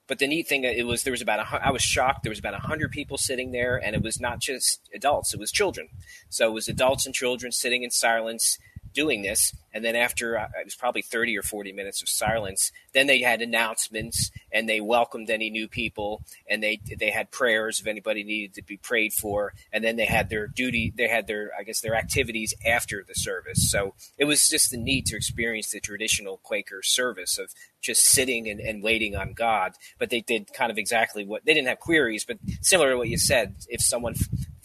But 0.07 0.19
the 0.19 0.27
neat 0.27 0.49
thing 0.49 0.65
it 0.65 0.87
was 0.87 1.05
there 1.05 1.13
was 1.13 1.23
about 1.23 1.39
a, 1.39 1.67
I 1.67 1.71
was 1.71 1.83
shocked 1.83 2.25
there 2.25 2.31
was 2.31 2.39
about 2.41 2.55
hundred 2.55 2.91
people 2.91 3.17
sitting 3.17 3.53
there, 3.53 3.77
and 3.77 3.95
it 3.95 4.03
was 4.03 4.21
not 4.21 4.41
just 4.41 4.89
adults; 4.95 5.33
it 5.33 5.41
was 5.41 5.53
children. 5.53 5.89
So 6.29 6.49
it 6.49 6.53
was 6.53 6.69
adults 6.69 7.07
and 7.07 7.15
children 7.15 7.53
sitting 7.53 7.85
in 7.85 7.91
silence 7.91 8.59
doing 8.93 9.23
this. 9.23 9.55
And 9.73 9.85
then 9.85 9.97
after 9.97 10.39
uh, 10.39 10.49
it 10.61 10.65
was 10.65 10.75
probably 10.75 11.03
30 11.03 11.39
or 11.39 11.43
40 11.43 11.73
minutes 11.73 12.03
of 12.03 12.09
silence, 12.09 12.73
then 12.93 13.07
they 13.07 13.21
had 13.21 13.41
announcements 13.41 14.31
and 14.53 14.69
they 14.69 14.81
welcomed 14.81 15.31
any 15.31 15.51
new 15.51 15.69
people 15.69 16.23
and 16.49 16.63
they 16.63 16.81
they 16.99 17.11
had 17.11 17.31
prayers 17.31 17.81
if 17.81 17.87
anybody 17.87 18.25
needed 18.25 18.55
to 18.55 18.63
be 18.63 18.77
prayed 18.77 19.13
for. 19.13 19.55
And 19.73 19.85
then 19.85 19.97
they 19.97 20.07
had 20.07 20.29
their 20.29 20.47
duty, 20.47 20.93
they 20.97 21.09
had 21.09 21.27
their 21.27 21.51
I 21.59 21.63
guess 21.63 21.81
their 21.81 21.95
activities 21.95 22.55
after 22.67 23.05
the 23.07 23.15
service. 23.15 23.71
So 23.71 23.95
it 24.19 24.25
was 24.25 24.49
just 24.49 24.71
the 24.71 24.79
need 24.79 25.07
to 25.07 25.17
experience 25.17 25.71
the 25.71 25.81
traditional 25.81 26.39
Quaker 26.39 26.83
service 26.83 27.39
of 27.39 27.53
just 27.81 28.05
sitting 28.05 28.49
and, 28.49 28.61
and 28.61 28.83
waiting 28.83 29.17
on 29.17 29.33
God. 29.33 29.73
But 29.99 30.11
they 30.11 30.21
did 30.21 30.53
kind 30.53 30.71
of 30.71 30.79
exactly 30.79 31.25
what 31.25 31.45
they 31.45 31.55
didn't 31.55 31.69
have 31.69 31.81
queries, 31.81 32.25
but 32.25 32.39
similar 32.61 32.91
to 32.91 32.97
what 32.97 33.09
you 33.09 33.19
said. 33.19 33.55
If 33.69 33.81
someone 33.81 34.15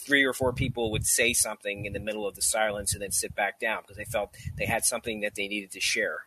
three 0.05 0.23
or 0.23 0.33
four 0.33 0.53
people 0.53 0.91
would 0.91 1.05
say 1.05 1.33
something 1.33 1.85
in 1.85 1.93
the 1.93 1.99
middle 1.99 2.27
of 2.27 2.35
the 2.35 2.41
silence 2.41 2.93
and 2.93 3.01
then 3.01 3.11
sit 3.11 3.35
back 3.35 3.59
down 3.59 3.81
because 3.81 3.97
they 3.97 4.05
felt 4.05 4.35
they 4.57 4.65
had 4.65 4.85
something 4.85 5.21
that 5.21 5.35
they 5.35 5.47
needed 5.47 5.71
to 5.71 5.79
share. 5.79 6.25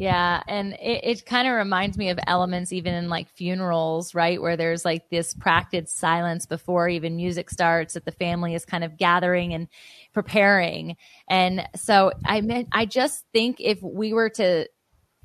Yeah, 0.00 0.42
and 0.48 0.72
it, 0.80 1.00
it 1.04 1.26
kind 1.26 1.46
of 1.46 1.52
reminds 1.52 1.98
me 1.98 2.08
of 2.08 2.18
elements 2.26 2.72
even 2.72 2.94
in 2.94 3.10
like 3.10 3.28
funerals, 3.28 4.14
right? 4.14 4.40
Where 4.40 4.56
there's 4.56 4.82
like 4.82 5.10
this 5.10 5.34
practiced 5.34 5.98
silence 5.98 6.46
before 6.46 6.88
even 6.88 7.16
music 7.16 7.50
starts 7.50 7.92
that 7.92 8.06
the 8.06 8.12
family 8.12 8.54
is 8.54 8.64
kind 8.64 8.82
of 8.82 8.96
gathering 8.96 9.52
and 9.52 9.68
preparing. 10.14 10.96
And 11.28 11.68
so 11.76 12.12
I 12.24 12.40
meant 12.40 12.68
I 12.72 12.86
just 12.86 13.26
think 13.34 13.58
if 13.60 13.82
we 13.82 14.14
were 14.14 14.30
to 14.30 14.66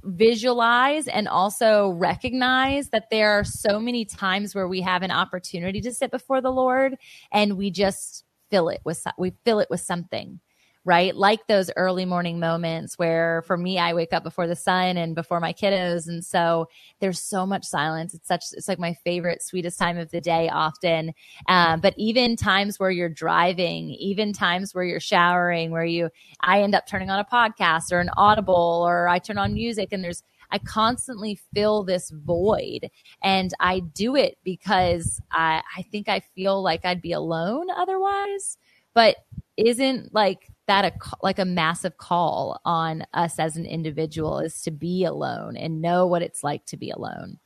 visualize 0.06 1.08
and 1.08 1.28
also 1.28 1.90
recognize 1.90 2.90
that 2.90 3.10
there 3.10 3.32
are 3.32 3.44
so 3.44 3.80
many 3.80 4.06
times 4.06 4.54
where 4.54 4.68
we 4.68 4.82
have 4.82 5.02
an 5.02 5.12
opportunity 5.12 5.82
to 5.82 5.94
sit 5.94 6.12
before 6.12 6.42
the 6.42 6.52
Lord 6.52 6.96
and 7.32 7.58
we 7.58 7.72
just 7.72 8.24
fill 8.52 8.70
it 8.70 8.82
with 8.86 9.04
we 9.18 9.34
fill 9.44 9.60
it 9.60 9.70
with 9.70 9.82
something 9.82 10.40
right? 10.86 11.16
Like 11.16 11.48
those 11.48 11.72
early 11.76 12.06
morning 12.06 12.40
moments 12.40 12.98
where 13.00 13.42
for 13.48 13.58
me, 13.58 13.80
I 13.80 13.96
wake 13.96 14.14
up 14.14 14.24
before 14.24 14.46
the 14.46 14.56
sun 14.56 14.98
and 14.98 15.16
before 15.16 15.40
my 15.40 15.52
kiddos. 15.52 16.08
And 16.08 16.24
so 16.24 16.68
there's 17.00 17.20
so 17.20 17.44
much 17.44 17.66
silence. 17.66 18.14
It's 18.14 18.28
such, 18.28 18.44
it's 18.54 18.68
like 18.68 18.78
my 18.78 18.94
favorite, 19.04 19.42
sweetest 19.42 19.80
time 19.80 19.98
of 19.98 20.12
the 20.12 20.22
day 20.22 20.48
often. 20.48 21.14
Um, 21.48 21.82
but 21.82 21.96
even 21.98 22.36
times 22.36 22.80
where 22.80 22.92
you're 22.92 23.10
driving, 23.10 23.90
even 23.90 24.32
times 24.32 24.76
where 24.76 24.84
you're 24.84 25.00
showering, 25.00 25.72
where 25.72 25.84
you, 25.84 26.10
I 26.42 26.62
end 26.62 26.76
up 26.76 26.86
turning 26.86 27.10
on 27.10 27.20
a 27.20 27.26
podcast 27.26 27.92
or 27.92 28.00
an 28.00 28.12
audible 28.16 28.86
or 28.88 29.08
I 29.08 29.18
turn 29.18 29.40
on 29.40 29.56
music 29.56 29.90
and 29.92 30.04
there's, 30.04 30.22
I 30.52 30.60
constantly 30.60 31.40
fill 31.56 31.84
this 31.84 32.12
void 32.12 32.92
and 33.24 33.52
I 33.60 33.80
do 33.80 34.16
it 34.16 34.38
because 34.44 35.20
I, 35.32 35.64
I 35.76 35.82
think 35.82 36.08
I 36.08 36.22
feel 36.36 36.62
like 36.62 36.86
I'd 36.86 37.02
be 37.02 37.14
alone 37.14 37.72
otherwise. 37.76 38.58
But 38.94 39.18
isn't 39.58 40.14
like 40.14 40.50
that 40.68 40.86
a 40.86 40.92
like 41.22 41.40
a 41.40 41.46
massive 41.46 41.98
call 41.98 42.60
on 42.66 43.06
us 43.14 43.40
as 43.40 43.56
an 43.58 43.66
individual 43.66 44.40
is 44.40 44.62
to 44.62 44.72
be 44.72 45.04
alone 45.04 45.58
and 45.58 45.82
know 45.82 46.08
what 46.08 46.22
it's 46.22 46.44
like 46.44 46.66
to 46.66 46.78
be 46.78 46.90
alone 46.90 47.40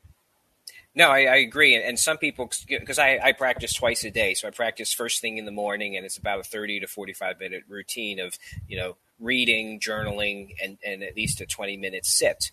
No, 0.96 1.10
I, 1.10 1.22
I 1.22 1.36
agree. 1.38 1.76
And, 1.76 2.00
some 2.00 2.18
people, 2.18 2.50
because 2.68 2.98
I, 2.98 3.20
I, 3.24 3.32
practice 3.32 3.74
twice 3.74 4.04
a 4.04 4.12
day, 4.12 4.34
so 4.34 4.48
I 4.48 4.52
practice 4.52 4.92
first 4.92 5.22
thing 5.22 5.38
in 5.38 5.46
the 5.46 5.52
morning, 5.52 5.96
and 5.96 6.04
it's 6.06 6.18
about 6.18 6.40
a 6.40 6.44
30 6.44 6.80
to 6.82 6.88
45 6.88 7.40
minute 7.40 7.64
routine 7.70 8.20
of, 8.20 8.38
you 8.68 8.76
know, 8.76 8.98
reading, 9.20 9.80
journaling, 9.80 10.56
and, 10.62 10.78
and 10.86 11.04
at 11.04 11.16
least 11.16 11.42
a 11.42 11.46
20 11.46 11.78
minute 11.78 12.06
sit. 12.06 12.52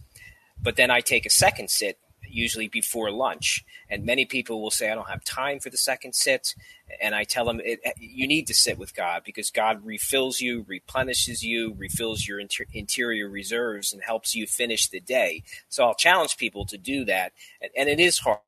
But 0.61 0.77
then 0.77 0.91
I 0.91 1.01
take 1.01 1.27
a 1.27 1.31
second 1.31 1.71
sit 1.71 1.99
usually 2.37 2.69
before 2.69 3.11
lunch. 3.11 3.65
And 3.89 4.05
many 4.05 4.25
people 4.25 4.61
will 4.61 4.71
say, 4.71 4.91
I 4.91 4.95
don't 4.95 5.09
have 5.09 5.25
time 5.25 5.59
for 5.59 5.71
the 5.71 5.77
second 5.77 6.15
sit. 6.15 6.55
And 7.01 7.15
I 7.15 7.25
tell 7.25 7.45
them, 7.45 7.61
it, 7.65 7.81
you 7.99 8.29
need 8.29 8.47
to 8.49 8.55
sit 8.55 8.79
with 8.79 8.95
God 8.95 9.23
because 9.25 9.51
God 9.51 9.85
refills 9.85 10.41
you, 10.41 10.65
replenishes 10.69 11.43
you, 11.43 11.75
refills 11.79 12.27
your 12.27 12.39
inter- 12.39 12.67
interior 12.73 13.29
reserves, 13.29 13.93
and 13.93 14.03
helps 14.03 14.35
you 14.35 14.47
finish 14.47 14.89
the 14.89 15.01
day. 15.01 15.43
So 15.69 15.85
I'll 15.85 15.95
challenge 15.95 16.37
people 16.37 16.67
to 16.67 16.79
do 16.79 17.05
that. 17.07 17.33
And, 17.61 17.71
and 17.77 17.89
it 17.89 18.01
is 18.01 18.19
hard. 18.19 18.41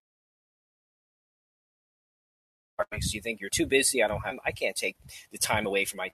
Because 2.91 3.13
you 3.13 3.21
think 3.21 3.41
you're 3.41 3.51
too 3.51 3.67
busy, 3.67 4.05
I 4.05 4.09
don't 4.09 4.25
have, 4.25 4.37
I 4.45 4.53
can't 4.53 4.77
take 4.77 4.97
the 5.33 5.39
time 5.39 5.67
away 5.67 5.85
from 5.85 5.97
my. 5.97 6.13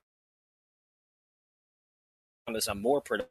I'm 2.47 2.81
more 2.81 3.01
productive 3.03 3.31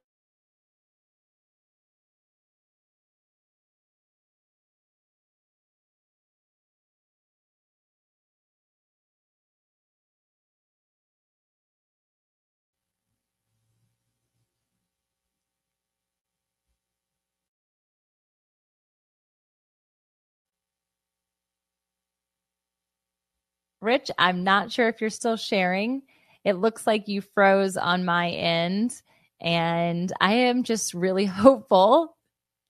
Rich, 23.84 24.10
I'm 24.18 24.44
not 24.44 24.72
sure 24.72 24.88
if 24.88 25.02
you're 25.02 25.10
still 25.10 25.36
sharing. 25.36 26.04
It 26.46 26.54
looks 26.54 26.88
like 26.88 27.08
you 27.08 27.22
froze 27.22 27.78
on 27.78 28.06
my 28.06 28.30
end. 28.30 29.02
And 29.42 30.12
I 30.22 30.34
am 30.34 30.64
just 30.64 30.94
really 30.94 31.26
hopeful 31.44 32.16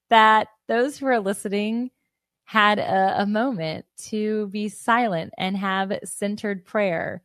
that 0.10 0.48
those 0.68 0.98
who 0.98 1.06
are 1.06 1.20
listening 1.20 1.92
had 2.46 2.80
a, 2.80 3.22
a, 3.22 3.26
moment 3.26 3.86
to 3.98 4.48
be 4.48 4.70
silent 4.70 5.34
and 5.38 5.56
have 5.56 5.98
centered 6.04 6.66
prayer. 6.66 7.24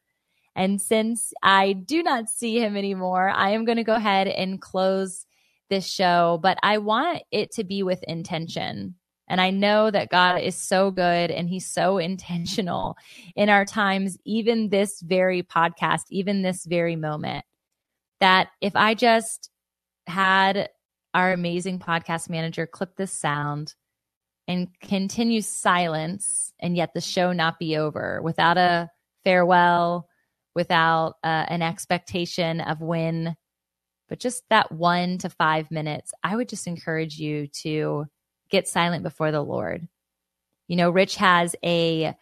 And 0.55 0.81
since 0.81 1.33
I 1.43 1.73
do 1.73 2.03
not 2.03 2.31
see 2.31 2.59
him 2.59 2.77
anymore, 2.77 3.29
I 3.29 3.51
am 3.51 3.65
going 3.65 3.77
to 3.77 3.85
go 3.85 3.95
ahead 3.95 4.29
and 4.29 4.61
close 4.61 5.27
this 5.69 5.87
show, 5.87 6.39
but 6.41 6.57
I 6.63 6.79
want 6.79 7.23
it 7.31 7.51
to 7.53 7.65
be 7.65 7.83
with 7.83 8.03
intention. 8.05 8.95
And 9.29 9.41
I 9.41 9.51
know 9.51 9.91
that 9.91 10.11
God 10.11 10.41
is 10.41 10.57
so 10.57 10.91
good 10.91 11.31
and 11.31 11.49
He's 11.49 11.67
so 11.67 11.99
intentional 11.99 12.97
in 13.37 13.49
our 13.49 13.65
times, 13.65 14.19
even 14.25 14.69
this 14.71 15.01
very 15.01 15.43
podcast, 15.43 16.05
even 16.11 16.43
this 16.43 16.65
very 16.65 16.97
moment. 16.97 17.45
That 18.21 18.49
if 18.61 18.75
I 18.75 18.95
just 18.95 19.51
had 20.07 20.71
our 21.15 21.33
amazing 21.33 21.79
podcast 21.79 22.29
manager 22.29 22.67
clip 22.67 22.97
this 22.97 23.13
sound 23.13 23.75
and 24.49 24.69
continue 24.81 25.43
silence, 25.43 26.53
and 26.59 26.77
yet 26.77 26.95
the 26.95 27.01
show 27.01 27.33
not 27.33 27.59
be 27.59 27.77
over 27.77 28.21
without 28.23 28.57
a 28.57 28.89
farewell, 29.25 30.09
without 30.55 31.15
uh, 31.23 31.45
an 31.49 31.63
expectation 31.63 32.61
of 32.61 32.81
when, 32.81 33.37
but 34.09 34.19
just 34.19 34.43
that 34.49 34.73
one 34.73 35.19
to 35.19 35.29
five 35.29 35.71
minutes, 35.71 36.13
I 36.25 36.35
would 36.35 36.49
just 36.49 36.67
encourage 36.67 37.19
you 37.19 37.47
to 37.63 38.07
get 38.51 38.69
silent 38.69 39.03
before 39.03 39.31
the 39.31 39.43
Lord. 39.43 39.89
You 40.67 40.77
know, 40.77 40.91
Rich 40.91 41.17
has 41.17 41.57
a 41.65 42.15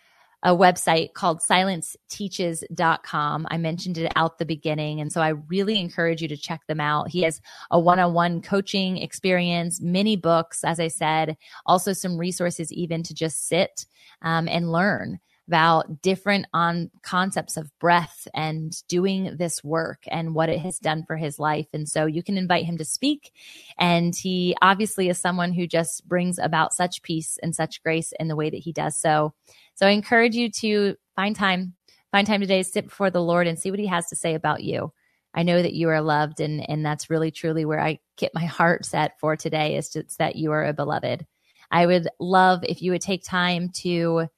a 0.43 0.51
website 0.51 1.15
called 1.15 1.41
silenceteaches.com. 1.41 3.47
I 3.51 3.57
mentioned 3.57 3.99
it 3.99 4.13
out 4.15 4.39
the 4.39 4.45
beginning. 4.45 5.01
And 5.01 5.11
so 5.11 5.21
I 5.21 5.31
really 5.31 5.81
encourage 5.81 6.23
you 6.23 6.29
to 6.29 6.37
check 6.37 6.61
them 6.69 6.79
out. 6.79 7.09
He 7.09 7.23
has 7.23 7.41
a 7.73 7.81
one 7.81 7.99
on 7.99 8.13
one 8.13 8.43
coaching 8.43 8.99
experience, 8.99 9.81
many 9.81 10.15
books, 10.15 10.63
as 10.63 10.79
I 10.79 10.89
said, 10.89 11.37
also 11.65 11.93
some 11.93 12.17
resources 12.17 12.73
even 12.73 13.03
to 13.05 13.15
just 13.15 13.49
sit 13.49 13.87
um, 14.23 14.47
and 14.47 14.71
learn 14.71 15.19
about 15.49 16.03
different 16.03 16.47
on 16.53 16.91
concepts 17.03 17.57
of 17.57 17.71
breath 17.79 18.27
and 18.35 18.83
doing 18.89 19.37
this 19.37 19.63
work 19.63 20.03
and 20.09 20.35
what 20.35 20.49
it 20.49 20.59
has 20.59 20.79
done 20.79 21.05
for 21.07 21.17
his 21.17 21.39
life. 21.39 21.67
And 21.73 21.89
so 21.89 22.07
you 22.07 22.23
can 22.23 22.37
invite 22.37 22.65
him 22.65 22.79
to 22.79 22.85
speak. 22.85 23.33
And 23.79 24.15
he 24.15 24.57
obviously 24.61 25.09
is 25.09 25.21
someone 25.21 25.53
who 25.53 25.67
just 25.67 26.07
brings 26.09 26.39
about 26.39 26.75
such 26.75 27.03
peace 27.03 27.39
and 27.43 27.55
such 27.55 27.83
grace 27.83 28.13
in 28.19 28.29
the 28.29 28.37
way 28.37 28.51
that 28.51 28.57
he 28.57 28.73
does 28.73 28.99
so. 28.99 29.35
So 29.75 29.87
I 29.87 29.91
encourage 29.91 30.35
you 30.35 30.51
to 30.51 30.97
find 31.15 31.37
time, 31.37 31.75
find 32.11 32.27
time 32.27 32.41
today, 32.41 32.63
sit 32.63 32.87
before 32.87 33.11
the 33.11 33.23
Lord 33.23 33.47
and 33.47 33.59
see 33.59 33.71
what 33.71 33.81
he 33.81 33.87
has 33.87 34.09
to 34.09 34.17
say 34.17 34.35
about 34.35 34.63
you. 34.65 34.93
I 35.35 35.43
know 35.43 35.61
that 35.63 35.75
you 35.75 35.91
are 35.91 36.01
loved 36.01 36.41
and 36.41 36.69
and 36.69 36.85
that's 36.85 37.11
really 37.11 37.31
truly 37.31 37.67
where 37.67 37.81
I 37.81 37.99
get 38.17 38.35
my 38.35 38.47
heart 38.47 38.87
set 38.87 39.21
for 39.21 39.37
today 39.37 39.77
is 39.77 39.91
just 39.91 40.19
that 40.19 40.35
you 40.37 40.51
are 40.53 40.65
a 40.65 40.73
beloved. 40.73 41.27
I 41.71 41.85
would 41.85 42.09
love 42.19 42.61
if 42.63 42.81
you 42.81 42.93
would 42.93 43.03
take 43.03 43.23
time 43.23 43.71
to 43.81 44.29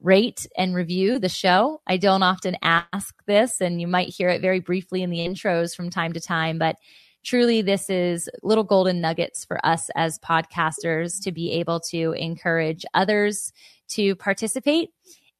rate 0.00 0.46
and 0.56 0.74
review 0.74 1.18
the 1.18 1.28
show. 1.28 1.80
I 1.86 1.96
don't 1.96 2.22
often 2.22 2.56
ask 2.62 3.14
this, 3.26 3.60
and 3.60 3.80
you 3.80 3.86
might 3.86 4.08
hear 4.08 4.28
it 4.28 4.40
very 4.40 4.60
briefly 4.60 5.02
in 5.02 5.10
the 5.10 5.18
intros 5.18 5.74
from 5.74 5.90
time 5.90 6.12
to 6.12 6.20
time, 6.20 6.58
but 6.58 6.76
truly, 7.24 7.60
this 7.60 7.90
is 7.90 8.28
little 8.42 8.64
golden 8.64 9.00
nuggets 9.00 9.44
for 9.44 9.64
us 9.66 9.90
as 9.96 10.18
podcasters 10.20 11.22
to 11.24 11.32
be 11.32 11.52
able 11.52 11.80
to 11.80 12.12
encourage 12.12 12.84
others 12.94 13.52
to 13.88 14.14
participate 14.16 14.90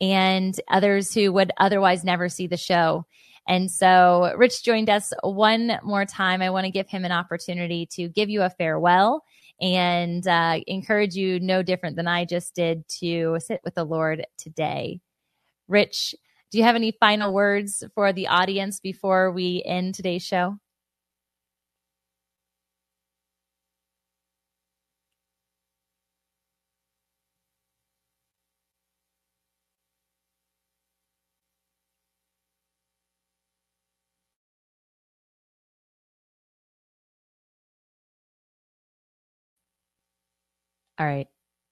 and 0.00 0.61
others 0.68 1.14
who 1.14 1.32
would 1.32 1.52
otherwise 1.59 2.04
never 2.04 2.28
see 2.28 2.46
the 2.46 2.57
show. 2.57 3.07
And 3.48 3.70
so 3.70 4.32
Rich 4.36 4.64
joined 4.64 4.90
us 4.90 5.12
one 5.22 5.78
more 5.84 6.04
time. 6.04 6.42
I 6.42 6.50
want 6.50 6.64
to 6.64 6.72
give 6.72 6.88
him 6.88 7.04
an 7.04 7.12
opportunity 7.12 7.86
to 7.92 8.09
give 8.09 8.28
you 8.28 8.42
a 8.42 8.50
farewell 8.50 9.22
and 9.61 10.26
uh, 10.26 10.61
encourage 10.66 11.14
you 11.14 11.40
no 11.40 11.62
different 11.62 11.96
than 11.96 12.09
I 12.09 12.24
just 12.24 12.54
did 12.54 12.86
to 13.00 13.38
sit 13.40 13.61
with 13.64 13.74
the 13.74 13.84
Lord 13.84 14.26
today. 14.38 15.00
Rich, 15.68 16.14
do 16.50 16.59
you 16.59 16.64
have 16.64 16.76
any 16.76 16.92
final 16.92 17.32
words 17.34 17.84
for 17.94 18.12
the 18.12 18.28
audience 18.28 18.80
before 18.80 19.32
we 19.32 19.62
end 19.66 19.94
today's 19.94 20.24
show? 20.24 20.59
All 40.99 41.07
right. 41.07 41.28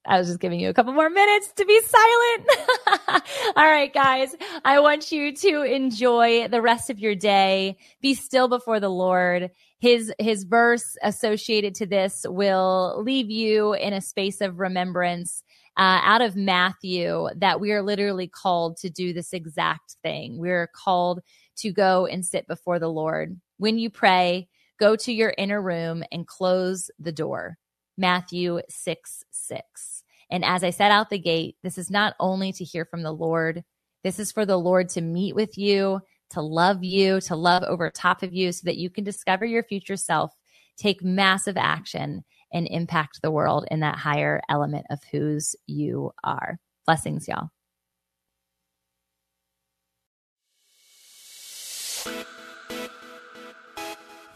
I 0.07 0.19
was 0.19 0.27
just 0.27 0.39
giving 0.39 0.59
you 0.59 0.69
a 0.69 0.73
couple 0.73 0.93
more 0.93 1.09
minutes 1.09 1.51
to 1.53 1.65
be 1.65 1.81
silent. 1.81 3.23
All 3.55 3.65
right, 3.65 3.91
guys. 3.91 4.35
I 4.63 4.79
want 4.79 5.11
you 5.11 5.33
to 5.35 5.63
enjoy 5.63 6.47
the 6.47 6.61
rest 6.61 6.91
of 6.91 6.99
your 6.99 7.15
day. 7.15 7.77
Be 8.01 8.13
still 8.13 8.47
before 8.47 8.79
the 8.79 8.89
Lord. 8.89 9.49
His, 9.79 10.13
his 10.19 10.43
verse 10.43 10.95
associated 11.01 11.73
to 11.75 11.87
this 11.87 12.23
will 12.29 13.01
leave 13.03 13.31
you 13.31 13.73
in 13.73 13.93
a 13.93 14.01
space 14.01 14.41
of 14.41 14.59
remembrance 14.59 15.43
uh, 15.77 15.99
out 16.03 16.21
of 16.21 16.35
Matthew 16.35 17.27
that 17.37 17.59
we 17.59 17.71
are 17.71 17.81
literally 17.81 18.27
called 18.27 18.77
to 18.77 18.91
do 18.91 19.11
this 19.11 19.33
exact 19.33 19.95
thing. 20.03 20.37
We're 20.37 20.67
called 20.67 21.21
to 21.57 21.71
go 21.71 22.05
and 22.05 22.23
sit 22.23 22.47
before 22.47 22.77
the 22.77 22.89
Lord. 22.89 23.39
When 23.57 23.79
you 23.79 23.89
pray, 23.89 24.47
go 24.79 24.95
to 24.97 25.11
your 25.11 25.33
inner 25.37 25.61
room 25.61 26.03
and 26.11 26.27
close 26.27 26.91
the 26.99 27.11
door. 27.11 27.57
Matthew 27.97 28.61
6 28.69 29.23
6. 29.29 30.03
And 30.31 30.43
as 30.43 30.63
I 30.63 30.71
set 30.71 30.91
out 30.91 31.09
the 31.09 31.19
gate, 31.19 31.57
this 31.63 31.77
is 31.77 31.91
not 31.91 32.15
only 32.19 32.51
to 32.53 32.63
hear 32.63 32.85
from 32.85 33.03
the 33.03 33.11
Lord, 33.11 33.63
this 34.03 34.19
is 34.19 34.31
for 34.31 34.45
the 34.45 34.57
Lord 34.57 34.89
to 34.89 35.01
meet 35.01 35.35
with 35.35 35.57
you, 35.57 36.01
to 36.31 36.41
love 36.41 36.83
you, 36.83 37.21
to 37.21 37.35
love 37.35 37.63
over 37.63 37.89
top 37.89 38.23
of 38.23 38.33
you 38.33 38.51
so 38.51 38.61
that 38.65 38.77
you 38.77 38.89
can 38.89 39.03
discover 39.03 39.45
your 39.45 39.63
future 39.63 39.97
self, 39.97 40.33
take 40.77 41.03
massive 41.03 41.57
action, 41.57 42.23
and 42.51 42.67
impact 42.67 43.21
the 43.21 43.31
world 43.31 43.65
in 43.69 43.81
that 43.81 43.97
higher 43.97 44.41
element 44.49 44.85
of 44.89 44.99
whose 45.11 45.55
you 45.67 46.11
are. 46.23 46.57
Blessings, 46.85 47.27
y'all. 47.27 47.49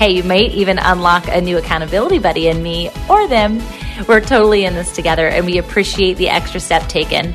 Hey, 0.00 0.12
you 0.12 0.24
might 0.24 0.52
even 0.52 0.78
unlock 0.78 1.28
a 1.28 1.42
new 1.42 1.58
accountability 1.58 2.20
buddy 2.20 2.48
in 2.48 2.62
me 2.62 2.88
or 3.06 3.28
them. 3.28 3.60
We're 4.08 4.22
totally 4.22 4.64
in 4.64 4.72
this 4.72 4.92
together, 4.92 5.28
and 5.28 5.44
we 5.44 5.58
appreciate 5.58 6.14
the 6.14 6.30
extra 6.30 6.58
step 6.58 6.88
taken. 6.88 7.34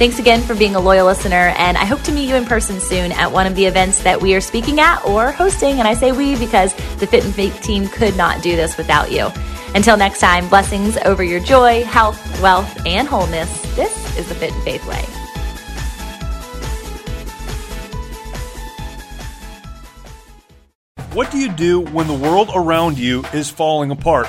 Thanks 0.00 0.18
again 0.18 0.40
for 0.40 0.54
being 0.54 0.76
a 0.76 0.80
loyal 0.80 1.04
listener, 1.04 1.52
and 1.58 1.76
I 1.76 1.84
hope 1.84 2.00
to 2.04 2.12
meet 2.12 2.26
you 2.26 2.34
in 2.34 2.46
person 2.46 2.80
soon 2.80 3.12
at 3.12 3.32
one 3.32 3.46
of 3.46 3.54
the 3.54 3.66
events 3.66 4.02
that 4.02 4.22
we 4.22 4.34
are 4.34 4.40
speaking 4.40 4.80
at 4.80 5.04
or 5.04 5.30
hosting. 5.30 5.78
And 5.78 5.86
I 5.86 5.92
say 5.92 6.10
we 6.10 6.38
because 6.38 6.72
the 6.96 7.06
Fit 7.06 7.22
and 7.22 7.34
Faith 7.34 7.60
team 7.60 7.86
could 7.86 8.16
not 8.16 8.42
do 8.42 8.56
this 8.56 8.78
without 8.78 9.12
you. 9.12 9.28
Until 9.74 9.98
next 9.98 10.20
time, 10.20 10.48
blessings 10.48 10.96
over 11.04 11.22
your 11.22 11.38
joy, 11.40 11.84
health, 11.84 12.40
wealth, 12.40 12.86
and 12.86 13.06
wholeness. 13.06 13.60
This 13.76 14.16
is 14.16 14.26
the 14.26 14.34
Fit 14.36 14.54
and 14.54 14.62
Faith 14.62 14.86
Way. 14.88 15.04
What 21.12 21.30
do 21.30 21.36
you 21.36 21.52
do 21.52 21.80
when 21.80 22.06
the 22.06 22.14
world 22.14 22.50
around 22.54 22.96
you 22.96 23.22
is 23.34 23.50
falling 23.50 23.90
apart? 23.90 24.28